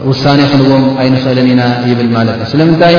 ውሳኔ 0.10 0.40
ክንዎም 0.52 0.86
ኣይንኽእልን 1.02 1.48
ኢና 1.54 1.62
ይብል 1.90 2.10
ማለት 2.18 2.38
እዩ 2.46 2.50
ስለምንታይ 2.54 2.96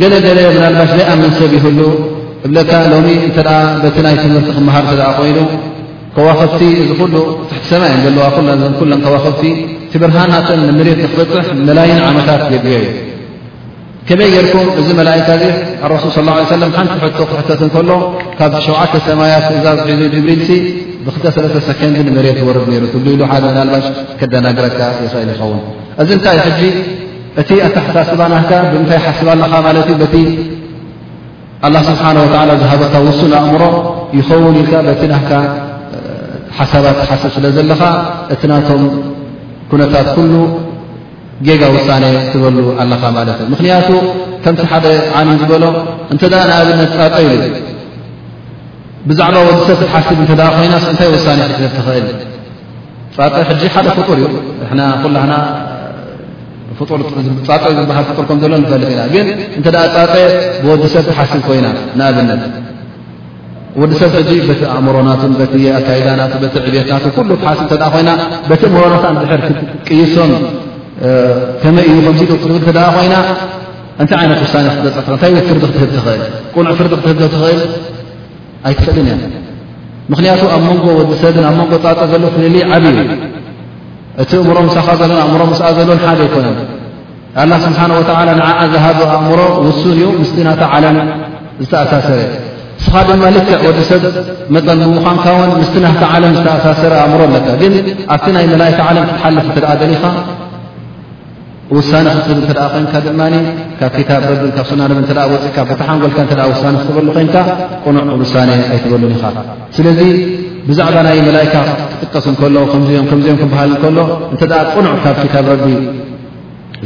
ገለገለ 0.00 0.38
ምናልባሽ 0.56 0.90
ዘይኣመን 0.98 1.32
ሰብ 1.38 1.52
ይህሉ 1.58 1.80
ብለካ 2.44 2.70
ሎ 2.92 2.96
እተ 3.28 3.38
በቲ 3.82 3.96
ናይ 4.06 4.14
ትምህርቲ 4.22 4.48
ክመሃር 4.56 4.84
እተ 4.94 5.00
ኮይኑ 5.18 5.38
ከዋኸፍቲ 6.16 6.62
እዚ 6.82 6.90
ኩሉ 7.00 7.14
ሕቲሰማይ 7.54 7.90
ዮ 7.94 7.96
ዘለዋ 8.04 8.24
ኩ 8.36 8.40
ዞ 8.62 8.68
ኩሎም 8.80 9.00
ከዋከፍቲ 9.04 9.42
ቲ 9.92 10.02
ብርሃ 10.02 10.18
ናቶ 10.32 10.48
ንምሬት 10.66 10.98
ንክፈጥሕ 11.04 11.44
መላይን 11.68 12.00
ዓመታት 12.10 12.42
የግዮ 12.54 12.76
እዩ 12.82 12.86
ከመይ 14.08 14.28
ጌርኩም 14.34 14.66
እዚ 14.80 14.88
መላካ 15.00 15.28
رሱ 15.92 16.04
صى 16.16 16.20
ه 16.32 16.36
ي 16.42 16.46
ሓንቲ 16.50 17.04
ክሕተት 17.30 17.60
ከሎ 17.74 17.90
ካብ 18.38 18.54
ሸተ 18.66 18.94
ሰማያት 19.08 19.46
እዛ 19.56 19.66
ሒ 20.00 20.02
ብሪል 20.14 20.42
ብተሰለተ 21.04 21.54
ሰቲ 21.68 21.80
መት 22.16 22.38
ወርድ 22.48 22.68
ትብል 22.92 23.14
ሉ 23.18 23.20
ደ 23.20 23.52
ናባሽ 23.58 23.86
ከደናግረካ 24.20 24.80
ኸውን 25.40 25.60
እዚ 26.02 26.10
ታይ 26.24 26.38
እቲ 27.40 27.50
ኣታስባ 27.66 28.20
ና 28.32 28.34
ብታይ 28.72 29.00
ሓስብ 29.06 29.28
ه 31.62 31.78
ስብሓه 31.88 32.48
ዝሃበካ 32.62 32.94
ውሱኣእምሮ 33.06 33.62
ይኸውን 34.18 34.56
ኢ 34.62 34.64
ና 35.12 35.14
ሓሳባት 36.58 36.98
ሓስብ 37.08 37.30
ስለ 37.36 37.44
ዘለኻ 37.56 37.80
እቲ 38.34 38.42
ናቶም 38.50 38.82
ኩነታት 39.70 40.06
ጌጋ 41.46 41.62
ውሳ 41.74 41.88
ትበሉ 42.32 42.58
ኣለኻ 42.82 43.02
ማለት 43.16 43.38
እዩ 43.42 43.46
ምክንያቱ 43.54 43.90
ከምቲ 44.44 44.60
ሓደ 44.72 44.86
ዓኒ 45.18 45.28
ዝበሎ 45.40 45.64
እንተ 46.12 46.22
ንኣብነት 46.32 46.90
ፃጠ 46.98 47.14
ኢ 47.26 47.28
ብዛዕባ 49.08 49.36
ወዲሰብ 49.48 49.76
ትሓስብ 49.82 50.18
እ 50.24 50.26
ኮይና 50.56 50.72
እንታይ 50.76 51.10
ሳ 51.26 51.30
ትኽእል 51.74 52.06
ሕ 53.64 53.68
ሓደ 53.74 53.86
ፍጡር 53.98 54.18
ዩ 54.22 54.24
ኩላና 55.02 55.32
ዝሃ 56.78 56.78
ፍጡር 56.78 57.02
ከምዘሎ 58.28 58.52
ፈልጥ 58.72 58.90
ኢና 58.94 59.02
ግን 59.14 59.26
እተ 59.58 59.66
ፃ 59.94 60.14
ብወዲሰብ 60.64 61.08
ሓስብ 61.18 61.40
ኮይና 61.48 61.66
ንኣብነት 62.00 62.42
ወዲሰብ 63.82 64.10
ሕ 64.28 64.32
በቲ 64.48 64.60
ኣእምሮናቱ 64.74 65.22
ኣካዳና 65.78 66.20
ቲ 66.32 66.36
ዕብትት 66.42 66.66
ኩ 67.16 67.18
ሓስብ 67.48 67.70
ኮይና 67.94 68.10
ቲ 68.60 68.62
እምሮና 68.70 69.06
ድር 69.30 69.40
ይሶም 70.00 70.32
ከመይ 71.62 71.86
እዩ 71.90 71.98
ከምዚ 72.06 72.20
ል 72.58 72.58
ክደኣ 72.66 72.86
ኮይና 72.96 73.14
እንታይ 74.00 74.20
ይነት 74.26 74.38
ውሳ 74.44 74.54
ክትበፅንታይፍርዲ 74.74 75.62
ክትህ 75.70 75.70
ትኽእል 75.94 76.22
ቁንዕ 76.54 76.72
ፍርዲ 76.78 76.92
ክትህዶ 77.02 77.20
ትኽእል 77.34 77.60
ኣይትኽእልን 78.68 79.08
እያ 79.20 79.24
ምክንያቱ 80.12 80.42
ኣብ 80.54 80.62
መንጎ 80.68 80.84
ወዲሰብን 81.00 81.44
ኣብ 81.50 81.56
ንጎ 81.60 81.72
ፃጠ 81.84 81.98
ዘሎ 82.12 82.22
ፍልል 82.34 82.56
ዓብዩ 82.76 82.96
እቲ 84.22 84.30
እምሮ 84.44 84.56
ሳኻ 84.76 84.88
ዘሎ 85.00 85.10
እምሮ 85.28 85.40
ስኣ 85.60 85.68
ዘሎን 85.78 86.00
ሓደ 86.06 86.20
ኣይኮነን 86.26 86.56
ኣላ 87.42 87.52
ስብሓ 87.66 87.80
ወ 87.98 88.00
ንዓዓ 88.38 88.58
ዝሃብ 88.72 88.98
ኣእምሮ 89.14 89.40
ውሱን 89.66 89.90
እዩ 89.94 90.02
ምስ 90.20 90.30
ናተ 90.46 90.62
ዓለም 90.74 90.96
ዝተኣሳሰረ 91.62 92.20
ስኻ 92.84 92.94
ድማ 93.08 93.22
ልክዕ 93.36 93.58
ወዲሰብ 93.68 94.02
መጠን 94.54 94.78
ብምዃንካውን 94.86 95.50
ምስ 95.60 95.70
ና 95.84 95.86
ዓለም 96.14 96.32
ዝተኣሳሰረ 96.38 96.92
ኣእምሮ 97.04 97.20
ለካ 97.34 97.48
ግን 97.62 97.72
ኣብቲ 98.14 98.26
ናይ 98.36 98.44
መላእካ 98.52 98.78
ዓለም 98.90 99.04
ክትሓልፍ 99.10 99.48
ትደ 99.56 99.66
ደሊኻ 99.82 100.02
ውሳነ 101.76 102.06
ክት 102.24 102.28
እተ 102.50 102.54
ኮይንካ 102.72 102.92
ድማ 103.04 103.20
ካብ 103.78 103.92
ክታብ 103.98 104.22
ረቢ 104.30 104.44
ካብ 104.56 104.66
ስናነብ 104.70 104.98
ተ 105.08 105.12
ወፅእካ 105.32 105.58
ብታሓንጎልካ 105.68 106.18
ተ 106.30 106.32
ውሳ 106.50 106.62
ክትበሉ 106.80 107.06
ኮይንካ 107.16 107.36
ቁኑዕ 107.84 108.04
ውሳኔ 108.22 108.48
ኣይትበሉን 108.72 109.12
ኢኻ 109.16 109.24
ስለዚ 109.76 110.00
ብዛዕባ 110.68 110.96
ናይ 111.06 111.18
መላይካ 111.28 111.54
ክጥቀስ 112.00 112.26
እከሎ 112.32 112.56
ምዚኦም 112.82 113.06
ክበሃል 113.42 113.70
እከሎ 113.76 113.96
እንተ 114.32 114.42
ቁኑዕ 114.74 114.94
ካብ 115.04 115.16
ክታብ 115.24 115.46
ረቢ 115.52 115.64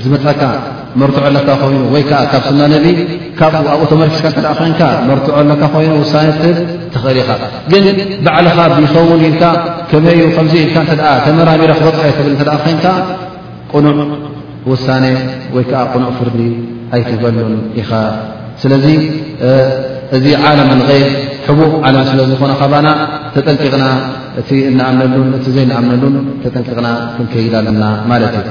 ዝመጥካ 0.03 0.41
መርትዖ 1.01 1.27
ካ 1.49 1.51
ኮይኑ 1.63 1.81
ወይከ 1.95 2.11
ካብ 2.33 2.43
ስናነቢ 2.49 2.87
ካብኡ 3.39 3.65
ኣብኡ 3.75 3.83
ተመርክስካ 3.93 4.27
እተ 4.35 4.39
ኮይንካ 4.61 4.81
መርትዖኣካ 5.09 5.63
ኮይኑ 5.75 5.91
ውሳ 6.03 6.15
ትኽእል 6.95 7.19
ኢኻ 7.25 7.31
ግን 7.71 7.87
ባዕልኻ 8.25 8.59
ብኸውን 8.77 9.21
ኢልካ 9.31 9.45
ከመይይ 9.91 10.27
ከምዚ 10.39 10.55
ኢል 10.65 10.71
ተ 10.91 10.97
ተመራሚረ 11.27 11.71
ክበፅሐ 11.81 12.07
ትብልተ 12.19 12.51
ኮይንካ 12.67 12.87
ቁኑዕ 13.73 13.97
ውሳ 14.73 14.87
ወይ 15.55 15.65
ከዓ 15.71 15.81
ቕኑዕ 15.95 16.11
ፍርዲ 16.19 16.39
ኣይትህበሉን 16.95 17.55
ኢኻ 17.81 17.91
ስለዚ 18.63 18.87
እዚ 20.17 20.27
ዓለምን 20.51 20.81
غይል 20.89 21.09
ሕቡ 21.47 21.61
ዓለም 21.87 22.03
ስለ 22.11 22.21
ዝኾነ 22.31 22.53
ካባና 22.63 22.89
ተጠንቂቕና 23.35 23.85
እ 24.41 24.43
እኣምሉንእቲ 24.71 25.47
ዘይነኣምነሉን 25.57 26.17
ተጠንቂቕና 26.43 26.89
ክንከይዳ 27.15 27.55
ኣለና 27.61 27.85
ማለት 28.11 28.35
እዩ 28.41 28.51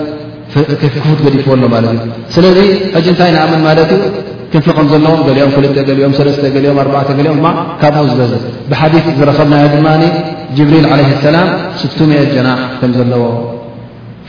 ክፉት 0.81 1.19
ገዲፍዎሎ 1.25 1.63
ማት 1.73 1.85
እ 1.91 1.95
ስለዚ 2.35 2.57
እጂ 2.97 3.05
እንታይ 3.13 3.29
ንኣምን 3.35 3.61
ማለት 3.67 3.91
ክንፊ 4.51 4.65
ከም 4.77 4.87
ዘለዎም 4.93 5.21
ገሊኦም 5.27 5.51
ክል 5.55 5.65
ገሊኦም 5.89 6.13
ሰለስተ 6.19 6.45
ገኦም 6.55 6.79
ኣ 7.01 7.03
ገሊኦም 7.19 7.39
ካብኡ 7.81 8.01
ዝ 8.19 8.19
ብሓዲث 8.71 9.05
ዝረከብና 9.19 9.53
ድማ 9.73 9.87
ጅብሪል 10.57 10.85
عለይ 10.93 11.05
ሰላም 11.27 11.47
ስቱት 11.81 11.99
ጀና 12.35 12.49
ከም 12.79 12.91
ዘለዎ 12.99 13.23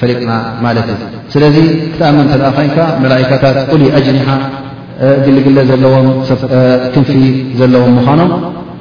ፈሊጥና 0.01 0.33
ማለት 0.65 0.87
እዩ 0.95 1.01
ስለዚ 1.33 1.57
ክትኣመን 1.95 2.27
ተ 2.31 2.35
ኮይንካ 2.57 2.79
መላካታት 3.05 3.57
ሉይ 3.81 3.91
አጅኒሓ 3.99 4.29
ግሊግለ 5.25 5.59
ዘለዎም 5.71 6.07
ክንፊ 6.95 7.11
ዘለዎም 7.61 7.93
ምኳኖም 7.99 8.31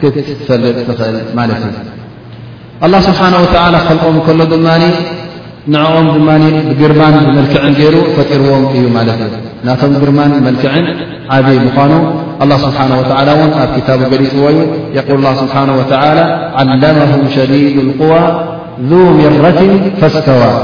ክትፈልጥ 0.01 0.77
ትኽእል 0.89 1.17
ማለት 1.39 1.63
እዩ 2.85 2.93
ስብሓ 3.07 3.21
ወላ 3.55 3.75
ከልቆም 3.87 4.15
ከሎ 4.27 4.39
ድማ 4.53 4.67
ንعኦም 5.73 6.07
ድ 6.67 6.71
ግርማን 6.81 7.15
መልክዕን 7.35 7.73
ገይሩ 7.79 7.95
ፈጢርዎም 8.15 8.63
እዩ 8.77 8.83
ማለት 8.95 9.19
እ 9.25 9.27
ናቶም 9.67 9.91
ግርማን 10.03 10.31
መልክዕን 10.47 10.85
ዓብ 11.37 11.47
ምኳኑ 11.67 11.91
الله 12.43 12.57
ስብሓنه 12.65 12.95
و 13.01 13.03
ን 13.47 13.51
ኣብ 13.61 13.71
ታب 13.87 14.01
ገሊፅዎ 14.11 14.43
يقል 14.97 15.25
ስብሓنه 15.41 15.73
و 15.79 15.81
ዓለمه 16.77 17.11
ሸዲድ 17.37 17.75
القዋى 17.87 18.23
ذ 18.89 18.91
ምرት 19.33 19.59
فስተዋى 19.99 20.57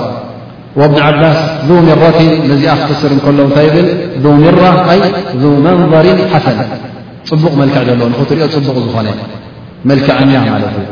واብኒ 0.80 0.96
ዓባስ 1.10 1.40
ذ 1.68 1.70
ምرት 1.88 2.18
ነዚኣ 2.52 2.72
ክክስር 2.80 3.12
እከሎ 3.18 3.40
ታይ 3.58 3.68
ብል 3.74 3.88
ذ 4.24 4.26
ምራ 4.44 4.62
ذ 5.42 5.44
መንظሪ 5.66 6.08
ሓሰነ 6.34 6.60
ፅቡቕ 7.30 7.54
መልክዕ 7.62 7.80
ዘለዎ 7.90 8.08
ንኽትሪኦ 8.14 8.46
ፅቡቕ 8.68 8.78
ዝኾነ 8.86 9.08
መلክዐኛ 9.90 10.32
ማለት 10.56 10.74
እዩ 10.80 10.86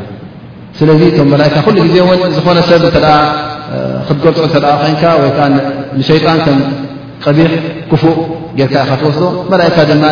ስለዚ 0.80 1.02
እቶም 1.10 1.28
መላካ 1.34 1.56
ኩሉ 1.66 1.76
ግዜውን 1.88 2.20
ዝኾነ 2.38 2.58
ሰብ 2.70 2.84
ተ 2.96 3.08
ክትገልፁ 4.08 4.38
እተ 4.48 4.56
ኮይንካ 4.82 5.04
ወይከዓ 5.22 5.46
ንሸይጣን 5.98 6.40
ከም 6.46 6.58
ቀቢሕ 7.24 7.50
ክፉእ 7.90 8.16
ጌርካ 8.58 8.74
ኢካ 8.84 8.92
ትወስዶ 9.02 9.22
መላእካ 9.52 9.78
ድማ 9.90 10.04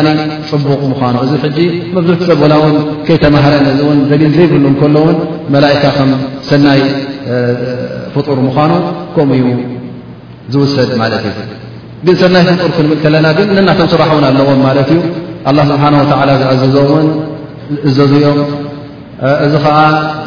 ፅቡቕ 0.50 0.80
ምኳኑ 0.92 1.14
እዚ 1.24 1.32
ሕጂ 1.44 1.58
መብዙሕቲ 1.96 2.22
ሰብ 2.30 2.42
ላውን 2.52 2.74
ከይተማሃረ 3.06 3.54
እን 3.92 4.00
ዘሊል 4.10 4.32
ዘይብሉ 4.38 4.64
እከሎውን 4.74 5.16
መላእካ 5.54 5.82
ከም 5.96 6.10
ሰናይ 6.48 6.80
ፍጡር 8.14 8.38
ምኳኑ 8.48 8.72
ከምኡ 9.14 9.38
ዩ 9.44 9.46
ዝውሰድ 10.54 10.90
ማለት 11.02 11.24
እዩ 11.30 11.38
ግን 12.06 12.16
ሰናይ 12.22 12.42
ፍጡር 12.52 12.70
ክንብል 12.76 12.98
ከለና 13.04 13.26
ግን 13.38 13.50
ነናቶም 13.58 13.88
ስራሕ 13.94 14.10
እውን 14.14 14.26
ኣለዎም 14.30 14.62
ማለት 14.68 14.90
እዩ 14.94 15.00
ላ 15.58 15.62
ስብሓ 15.70 15.84
ወላ 16.20 16.30
ዝኣዘዞን 16.42 17.06
እዘዝኦም 17.88 18.38
እዚ 19.46 19.54
ከዓ 19.64 19.76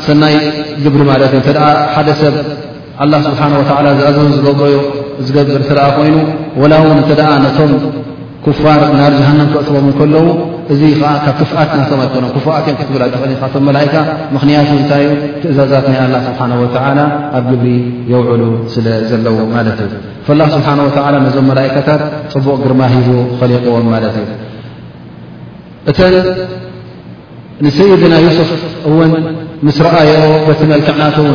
ሰናይ 0.07 0.35
ግብሪ 0.83 1.01
ማለት 1.11 1.31
እዩ 1.35 1.39
እተደ 1.43 1.57
ሓደ 1.95 2.09
ሰብ 2.21 2.35
ኣላ 3.03 3.13
ስብሓን 3.27 3.51
ወላ 3.59 3.87
ዝኣዝዙ 3.97 4.27
ዝገብረዩ 4.35 4.75
ዝገብር 5.25 5.55
ተደኣ 5.69 5.85
ኮይኑ 5.97 6.15
ወላ 6.61 6.73
እውን 6.83 6.99
ተደኣ 7.09 7.29
ነቶም 7.45 7.71
ኩፋር 8.45 8.81
ናርጃሃናም 8.99 9.47
ክእትዎም 9.53 9.85
ንከለዉ 9.91 10.25
እዚ 10.73 10.81
ከዓ 10.99 11.11
ካብ 11.25 11.35
ክፉኣት 11.41 11.71
ናቶም 11.79 11.99
ኣይኮኖም 12.05 12.29
ክፉኣት 12.35 12.65
እዮም 12.67 12.77
ክትብላ 12.79 13.03
ተኽእልኒካቶም 13.13 13.63
መላእካ 13.69 13.93
ምኽንያት 14.35 14.67
እንታይ 14.75 15.03
እዩ 15.05 15.09
ትእዛዛት 15.41 15.85
ናይ 15.91 15.99
ኣላ 16.07 16.15
ስብሓን 16.27 16.51
ወላ 16.63 16.77
ኣብ 17.37 17.43
ግብሪ 17.53 17.67
የውዕሉ 18.11 18.43
ስለ 18.75 18.85
ዘለዎ 19.09 19.37
ማለት 19.55 19.79
እዩ 19.85 19.91
ፈላ 20.27 20.41
ስብሓን 20.55 20.79
ወላ 20.87 21.05
ነዞም 21.25 21.45
መላእካታት 21.51 22.01
ፅቡቕ 22.35 22.57
ግርማ 22.65 22.81
ሂቡ 22.93 23.09
ኸሊቕዎም 23.41 23.87
ማለት 23.95 24.15
እዩ 24.21 24.25
እተን 25.91 26.15
ንሰይድና 27.65 28.15
ዩስፍ 28.25 28.49
እውን 28.89 29.11
ምስ 29.67 29.77
ረኣي 29.85 30.09
በቲ 30.47 30.59
መልክዕናትን 30.71 31.27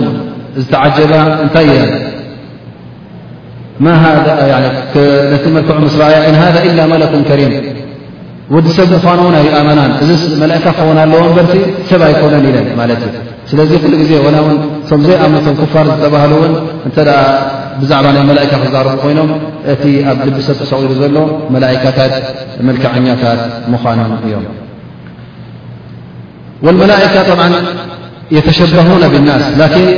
ዝተዓጀባ 0.62 1.12
እንታይ 1.44 1.68
ቲ 5.44 5.46
መልክ 5.56 5.68
ስ 5.94 5.96
ረኣ 6.02 6.38
ذ 6.54 6.56
إላ 6.68 6.78
መለኩ 6.94 7.12
ከሪም 7.28 7.52
ወዲ 8.54 8.66
ሰብ 8.78 8.90
ምኑን 9.06 9.34
ኣኣመና 9.40 9.80
እዚ 10.02 10.10
መእካ 10.42 10.64
ኸ 10.76 10.88
ኣለዎ 11.02 11.22
በርቲ 11.36 11.54
ሰብ 11.90 12.00
ኣይኮነን 12.08 12.46
ኢለን 12.50 12.66
ማ 12.78 12.82
ዩ 12.90 13.02
ስለዚ 13.50 13.70
ሉ 13.92 14.02
ዜ 14.10 14.12
ቶም 14.88 15.00
ዘይኣመቶ 15.08 15.46
ፋር 15.74 15.86
ዝተባሃን 15.92 16.54
እተ 16.90 16.98
ብዛዕባ 17.80 18.06
ናይ 18.16 18.22
መላእካ 18.30 18.52
ዛርቡ 18.74 18.92
ኮይኖም 19.04 19.30
እቲ 19.74 19.82
ኣብ 20.10 20.18
ልቢ 20.28 20.36
ሰብ 20.48 20.56
ተሰቂሉ 20.62 20.90
ዘሎ 21.02 21.16
መላካታት 21.56 22.14
መልክዐኛታት 22.68 23.40
ምኖም 23.74 24.12
እዮም 24.26 24.44
ወመላእካ 26.66 27.14
ብ 27.40 27.44
የተሸበሁና 28.36 29.04
ብናስ 29.12 29.42
ላኪን 29.60 29.88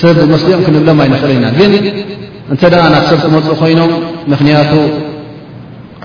ሰብ 0.00 0.16
ብመስሊኦም 0.24 0.60
ክንብሎም 0.66 0.98
ኣይንኽልና 1.04 1.46
ግን 1.58 1.72
እንተ 2.52 2.62
ደ 2.72 2.74
ናብ 2.94 3.04
ሰብ 3.10 3.18
ትመፁእ 3.24 3.54
ኮይኖም 3.60 3.92
ምኽንያቱ 4.32 4.72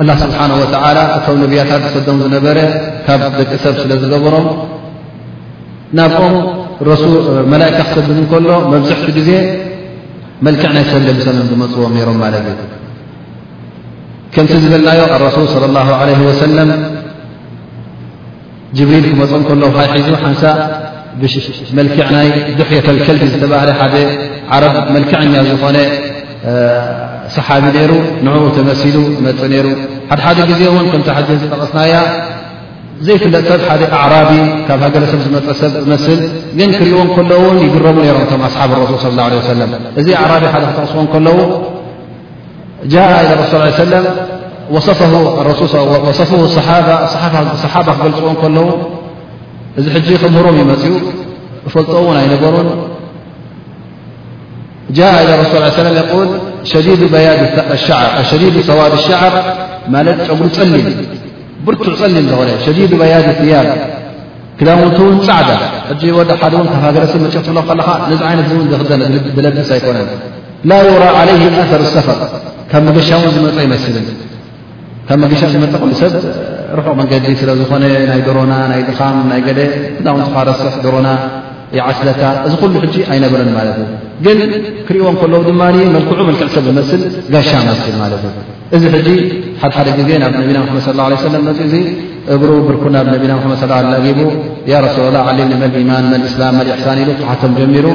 አላ 0.02 0.10
ስብሓን 0.24 0.52
ወተዓላ 0.62 1.00
እቶም 1.18 1.38
ነቢያታት 1.44 1.82
ዝሰዶም 1.86 2.18
ዝነበረ 2.26 2.58
ካብ 3.08 3.22
ደቂ 3.40 3.52
ሰብ 3.66 3.76
ስለ 3.82 3.92
ዝገብሮም 4.04 4.48
ናብኦም 6.00 6.34
መላእካ 7.54 7.78
ክሰድብ 7.90 8.10
እንከሎ 8.24 8.48
መብዛሕቲ 8.74 9.10
ግዜ 9.20 9.30
መልክዕ 10.48 10.72
ናይ 10.78 10.86
ሰብ 10.92 11.02
ለምሰብም 11.10 11.46
ዝመፅዎም 11.52 11.94
ነሮም 11.98 12.18
ማለት 12.24 12.46
እዩ 12.54 12.60
ከምቲ 14.34 14.52
ዝበልናዮ 14.66 15.02
ኣረሱል 15.18 15.48
صለ 15.56 15.64
ላ 15.76 15.82
ለ 16.10 16.20
ወሰለም 16.30 16.70
ጅብሪል 18.78 19.06
ክመፁን 19.12 19.42
ከለዉ 19.48 19.70
ሃይ 19.78 19.88
ሒዙ 19.96 20.08
ሓንሳ 20.22 20.44
ብመልክዕ 21.22 22.08
ናይ 22.16 22.28
ዱሕየተከልቢ 22.60 23.22
ዝተባህለ 23.34 23.70
ሓደ 23.80 23.96
ዓረብ 24.56 24.76
መልክዕኛ 24.96 25.34
ዝኾነ 25.50 25.78
ሰሓቢ 27.36 27.64
ነይሩ 27.76 27.92
ንዕኡ 28.26 28.44
ተመሲሉ 28.58 28.98
መፅእ 29.26 29.48
ነይሩ 29.54 29.68
ሓደሓደ 30.10 30.40
ጊዜ 30.52 30.62
ውን 30.76 30.88
ከም 30.94 31.02
ቲሓ 31.08 31.18
ዝጠቐስናያ 31.42 31.94
ዘይፍለጥ 33.06 33.46
ሰብ 33.52 33.62
ሓደ 33.70 33.84
ኣዕራቢ 34.02 34.32
ካብ 34.68 34.82
ሃገረሰብ 34.86 35.20
ዝመጥሰብ 35.26 35.74
መስል 35.92 36.20
ግን 36.58 36.70
ክሪእይዎን 36.78 37.10
ከለውን 37.16 37.58
ይግረሙ 37.66 37.96
ነይሮም 38.06 38.24
እቶም 38.26 38.44
ኣስሓብ 38.50 38.72
ረሱል 38.82 38.98
ص 39.04 39.08
ላه 39.18 39.54
ለም 39.62 39.72
እዚ 40.02 40.08
ኣዕራቢ 40.24 40.44
ሓደ 40.54 40.64
ክተቕስቦ 40.72 41.00
ከለዉ 41.14 41.40
ጃ 42.94 42.96
ኢ 43.26 43.32
ረስ 43.42 43.54
ሰለም 43.84 44.06
ص 44.86 44.90
صሓባ 47.64 47.90
ክገልፅኦ 47.96 48.34
ከለ 48.42 48.58
እዚ 49.80 50.08
ከምሮም 50.22 50.56
يመፅኡ 50.64 50.94
ፈልጦ 51.74 51.94
ን 52.08 52.16
ኣይነበሩ 52.22 52.56
ج 54.98 55.00
ሱ 55.52 55.54
يه 56.00 56.12
و 56.18 56.22
ሸዲد 58.32 58.56
ثዋድ 58.70 58.94
الሻعር 59.00 59.36
ጉሉ 60.38 60.48
ፀሊ 60.58 60.72
ብርቱ 61.66 61.86
ፀሊል 62.02 62.26
ዝ 62.50 62.52
ሸዲد 62.66 62.92
በيድ 63.02 63.28
ثያድ 63.40 63.70
ክዳው 64.60 64.80
ፃዕዳ 65.00 65.30
ደ 65.48 65.58
ሃገረ 66.84 67.04
ይነት 67.16 67.34
ለብስ 69.46 69.70
ኣኮነ 69.78 69.98
ላ 70.70 70.72
يرى 70.90 71.10
عليه 71.20 71.44
ኣثر 71.62 71.80
الሰፈር 71.88 72.18
ካብ 72.72 72.86
ገሻውን 72.96 73.30
ዝመፅ 73.36 73.56
ይመስل 73.66 73.96
ካም 75.08 75.20
መግሻ 75.26 75.40
ዝመጠቅሉ 75.54 75.92
ሰብ 76.02 76.14
ርሑቕ 76.80 76.88
መንገዲ 77.00 77.26
ስለዝኾነ 77.40 77.84
ናይ 78.12 78.22
ድሮና 78.28 78.54
ናይ 78.72 78.82
ድኻም 78.90 79.18
ናይ 79.32 79.42
ገ 79.48 79.50
ናውንቲካ 80.06 80.36
ረስሕ 80.50 80.76
ድሮና 80.86 81.10
ይዓስለካ 81.78 82.22
እዚ 82.48 82.54
ኩሉ 82.62 82.74
ሕጂ 82.84 82.96
ኣይነበረን 83.14 83.50
ማለት 83.58 83.76
እዩ 83.82 83.90
ግን 84.26 84.40
ክሪእዎም 84.88 85.16
ከለዉ 85.22 85.42
ድማ 85.50 85.62
መልክዑ 85.96 86.20
መልክዕ 86.30 86.48
ሰብ 86.56 86.64
ዝመስል 86.70 87.02
ጋሻ 87.34 87.52
መስል 87.70 87.96
ማለት 88.04 88.24
እዩ 88.28 88.34
እዚ 88.78 88.84
ሕጂ 88.96 89.08
ሓደሓደ 89.64 89.90
ጊዜ 90.00 90.10
ናብ 90.24 90.34
ነቢና 90.42 90.60
መድ 90.76 90.80
ስ 90.88 90.96
ለه 91.00 91.06
ለ 91.12 91.18
ፅኡ 91.24 91.32
ዙ 91.74 91.76
እግሩ 92.36 92.50
ብርኩ 92.68 92.84
ናብ 92.96 93.08
ነቢና 93.16 93.34
መድ 93.54 93.64
ላ 93.74 93.82
ላጊቡ 93.94 94.20
ያ 94.72 94.82
ረሱ 94.88 94.98
ላ 95.18 95.26
ዓኒ 95.34 95.40
መልኢማን 95.66 96.06
መእስላም 96.26 96.56
መሕሳን 96.62 97.00
ኢሉ 97.04 97.10
ተሓቶም 97.22 97.54
ጀሚሩ 97.60 97.86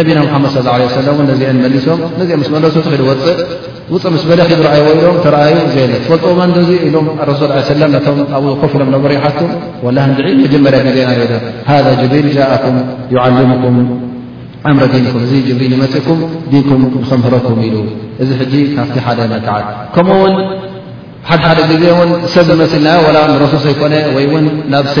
ነቢና 0.00 0.18
ሓመድ 0.34 0.50
ስ 0.58 0.68
ሰለ 0.98 1.08
ነዚአ 1.32 1.52
መሊሶም 1.64 2.00
ነዚኦ 2.20 2.40
ስ 2.48 2.52
መለሱ 2.56 2.74
ትክልወፅእ 2.88 3.36
ውፅ 3.94 4.04
ስ 4.22 4.24
በለ 4.30 4.40
ብ 4.48 4.50
ዩ 4.52 4.54
ዘ 5.02 5.04
ኢ 5.96 5.98
ሱ 6.08 6.08
يه 6.08 6.08
ብ 6.08 6.08
ኮፍ 6.10 6.24
ኢሎም 6.88 7.06
ር 7.28 7.30
ቱ 9.38 9.40
ላ 9.96 9.98
መጀመርያ 10.44 10.80
ዜና 10.96 11.10
ذ 11.86 11.88
ብሪል 12.12 12.26
ء 12.36 12.38
يعكም 12.40 12.76
ኣምረ 14.68 14.84
ዲን 14.92 15.04
እ 15.08 15.10
ብሪል 15.58 15.72
يም 15.76 15.82
ዲንكም 16.52 16.80
ከምህረኩም 17.10 17.58
ኢ 17.68 17.70
እዚ 18.22 18.30
ካብቲ 18.76 18.96
ሓደ 19.06 19.20
ከዓ 19.46 19.56
ከምኡውን 19.94 20.34
ሓደ 21.28 21.38
ሓደ 21.48 21.58
ዜ 21.70 21.72
ሰብ 22.34 22.46
ዝመልና 22.48 23.16
ሱ 23.52 23.54
ዘኮነ 23.66 23.94
ይ 24.24 24.32
ናብ 24.72 24.84
ሰ 24.96 24.98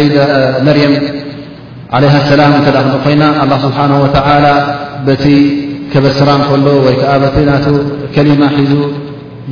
መርም 0.66 0.92
ع 2.00 2.02
ሰላ 2.30 2.40
ኮና 3.04 3.22
ه 3.52 3.54
ስሓه 3.64 3.90
و 4.02 4.04
በስራ 6.04 6.30
ከሎ 6.48 6.66
ወይ 6.86 6.96
በና 7.36 7.52
ከማ 8.14 8.40
ሒዙ 8.58 8.72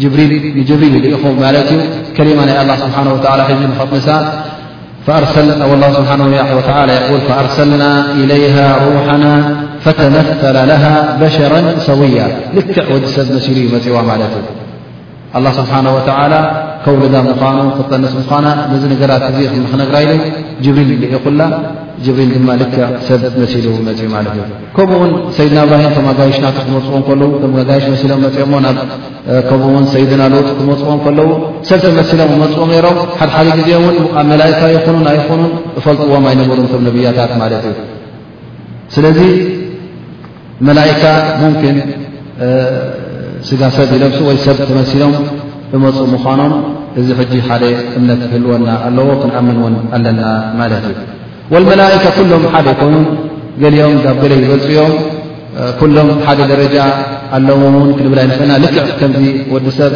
ጅብሪል 0.03 0.33
ብሪል 0.71 0.95
ኢኹም 1.11 1.35
ማ 1.45 1.53
እዩ 1.63 1.79
ከማ 2.17 2.39
ናይ 2.49 2.57
ስه 2.83 2.99
ሒዙ 3.11 3.73
ጥንሳ 3.79 4.09
فأርሰልና 7.29 7.85
إليه 8.21 8.57
رحና 8.97 9.25
فተመثل 9.85 10.57
له 10.71 10.85
بሸራ 11.21 11.55
ሰውያ 11.89 12.19
ልክዕ 12.57 12.87
ወዲ 12.95 13.05
ሰብ 13.17 13.27
መሲሉ 13.37 13.57
ፅዋ 13.85 13.97
ማለ 14.11 14.21
እዩ 14.29 14.45
الله 15.37 15.53
ስሓه 15.61 15.85
و 15.97 15.99
ከውልዳ 16.85 17.15
ምኑ 17.27 17.59
ክጠንስ 17.77 18.13
ምዃና 18.19 18.47
ገራ 19.01 19.13
እ 19.41 19.45
ክነግራ 19.71 19.97
ብሪል 20.65 21.01
ኢኹላ 21.17 21.41
ጅብሪን 22.05 22.31
ድማ 22.35 22.49
ልከ 22.61 22.77
ሰብ 23.09 23.23
መሲሉ 23.43 23.67
መፅኡ 23.89 24.05
ማለት 24.15 24.33
እዩ 24.41 24.49
ከምኡውን 24.77 25.13
ሰይድና 25.37 25.61
ብሂን 25.71 25.89
ቶም 25.97 26.07
ኣጋየሽና 26.13 26.49
ክመፅዎም 26.57 27.03
ከለ 27.09 27.23
ጋየሽ 27.69 27.87
መሲሎም 27.93 28.21
ፅኦም 28.35 28.63
ከምኡውን 29.49 29.87
ሰይድና 29.95 30.23
ሎጥ 30.35 30.47
ትመፅዎም 30.59 30.99
ከለዉ 31.05 31.29
ሰብ 31.69 31.81
ተመሲሎም 31.87 32.33
እመፁ 32.37 32.57
ነሮም 32.73 32.99
ሓደድ 33.17 33.31
ሓደ 33.31 33.55
ግዜን 33.61 33.83
ብ 33.87 33.97
መላእካ 34.33 34.61
ይኑ 34.75 34.97
ናይኹኑን 35.09 35.53
እፈልጥዎም 35.79 36.27
ኣይነብሩ 36.33 36.59
ቶም 36.75 36.83
ነብያታት 36.89 37.33
ማለት 37.43 37.65
እዩ 37.71 37.79
ስለዚ 38.97 39.19
መላእካ 40.69 41.03
ሙምኪን 41.43 41.77
ስጋሰብ 43.49 43.89
ይለብሱ 43.97 44.19
ወይ 44.31 44.39
ሰብ 44.47 44.59
ተመሲሎም 44.71 45.15
እመፁ 45.77 45.97
ምኳኖም 46.15 46.55
እዚ 47.01 47.09
ሕጂ 47.19 47.33
ሓደ 47.51 47.65
እምነት 47.99 48.21
ክህልወና 48.31 48.69
ኣለዎ 48.89 49.09
ክንኣምንውን 49.23 49.75
ኣለና 49.97 50.21
ማለት 50.63 50.85
እዩ 50.93 50.97
ወልመላእከ 51.55 52.05
ኩሎም 52.17 52.45
ሓደ 52.53 52.67
ይኮይኑን 52.75 53.05
ገሊኦም 53.63 53.95
ብ 54.05 54.15
ገለ 54.23 54.33
ይበልፅኦም 54.45 54.95
ኩሎም 55.81 56.09
ሓደ 56.27 56.41
ደረጃ 56.53 56.77
ኣለዎምን 57.37 57.91
ክንብላይ 57.99 58.27
ንክና 58.31 58.51
ልክዕ 58.65 58.87
ከምዚ 59.01 59.27
ወዲ 59.55 59.67
ሰብ 59.79 59.93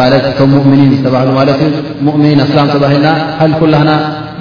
ማለት 0.00 0.24
ከም 0.36 0.48
ሙؤምኒን 0.56 0.90
ተባህሉ 1.06 1.28
ማለት 1.40 1.58
እዩ 1.66 1.72
ሙእምኒን 2.06 2.40
ኣስላም 2.46 2.68
ተባሂልና 2.74 3.08
ሃ 3.38 3.48
ኩላና 3.60 3.90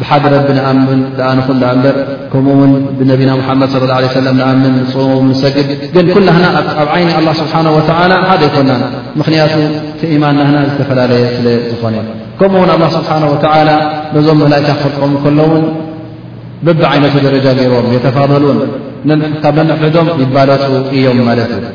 ሓደ 0.10 0.24
ረቢ 0.34 0.48
ንኣምን 0.58 1.00
ኣ 1.30 1.30
ንኩንዳ 1.38 1.64
በር 1.84 1.96
ከምኡውን 2.32 2.72
ብነቢና 3.00 3.30
ሓመድ 3.48 3.70
ص 3.74 3.78
عه 3.98 4.18
ለ 4.26 4.28
ንኣምን 4.40 4.74
ንፅሙም 4.82 5.26
ንሰግድ 5.32 5.68
ግን 5.96 6.06
ኩናና 6.16 6.46
ኣብ 6.82 6.88
ዓይኒ 6.96 7.10
ኣላ 7.20 7.28
ስብሓና 7.42 7.68
ወላ 7.78 7.90
ሓደ 8.30 8.42
ኣይኮናን 8.48 8.82
ምክንያቱ 9.20 9.54
ቲኢማን 10.00 10.36
ናና 10.40 10.56
ዝተፈላለየ 10.70 11.24
ስለ 11.36 11.48
ዝኾነ 11.72 11.96
ከምኡውን 12.40 12.70
ኣላ 12.76 12.84
ስብሓናه 12.98 13.26
ወላ 13.34 13.70
ነዞም 14.16 14.38
መላእካት 14.46 14.78
ክክልቆም 14.84 15.14
ከሎውን 15.24 15.64
በብ 16.66 16.82
ዓይነቱ 16.92 17.16
ደረጃ 17.28 17.46
ገይሮዎም 17.60 17.88
የተፋضሉን 17.98 18.60
ካብ 19.44 19.58
ንሕሕዶም 19.70 20.08
ይባለፁ 20.24 20.62
እዮም 20.98 21.20
ማለት 21.30 21.50
እዩ 21.58 21.66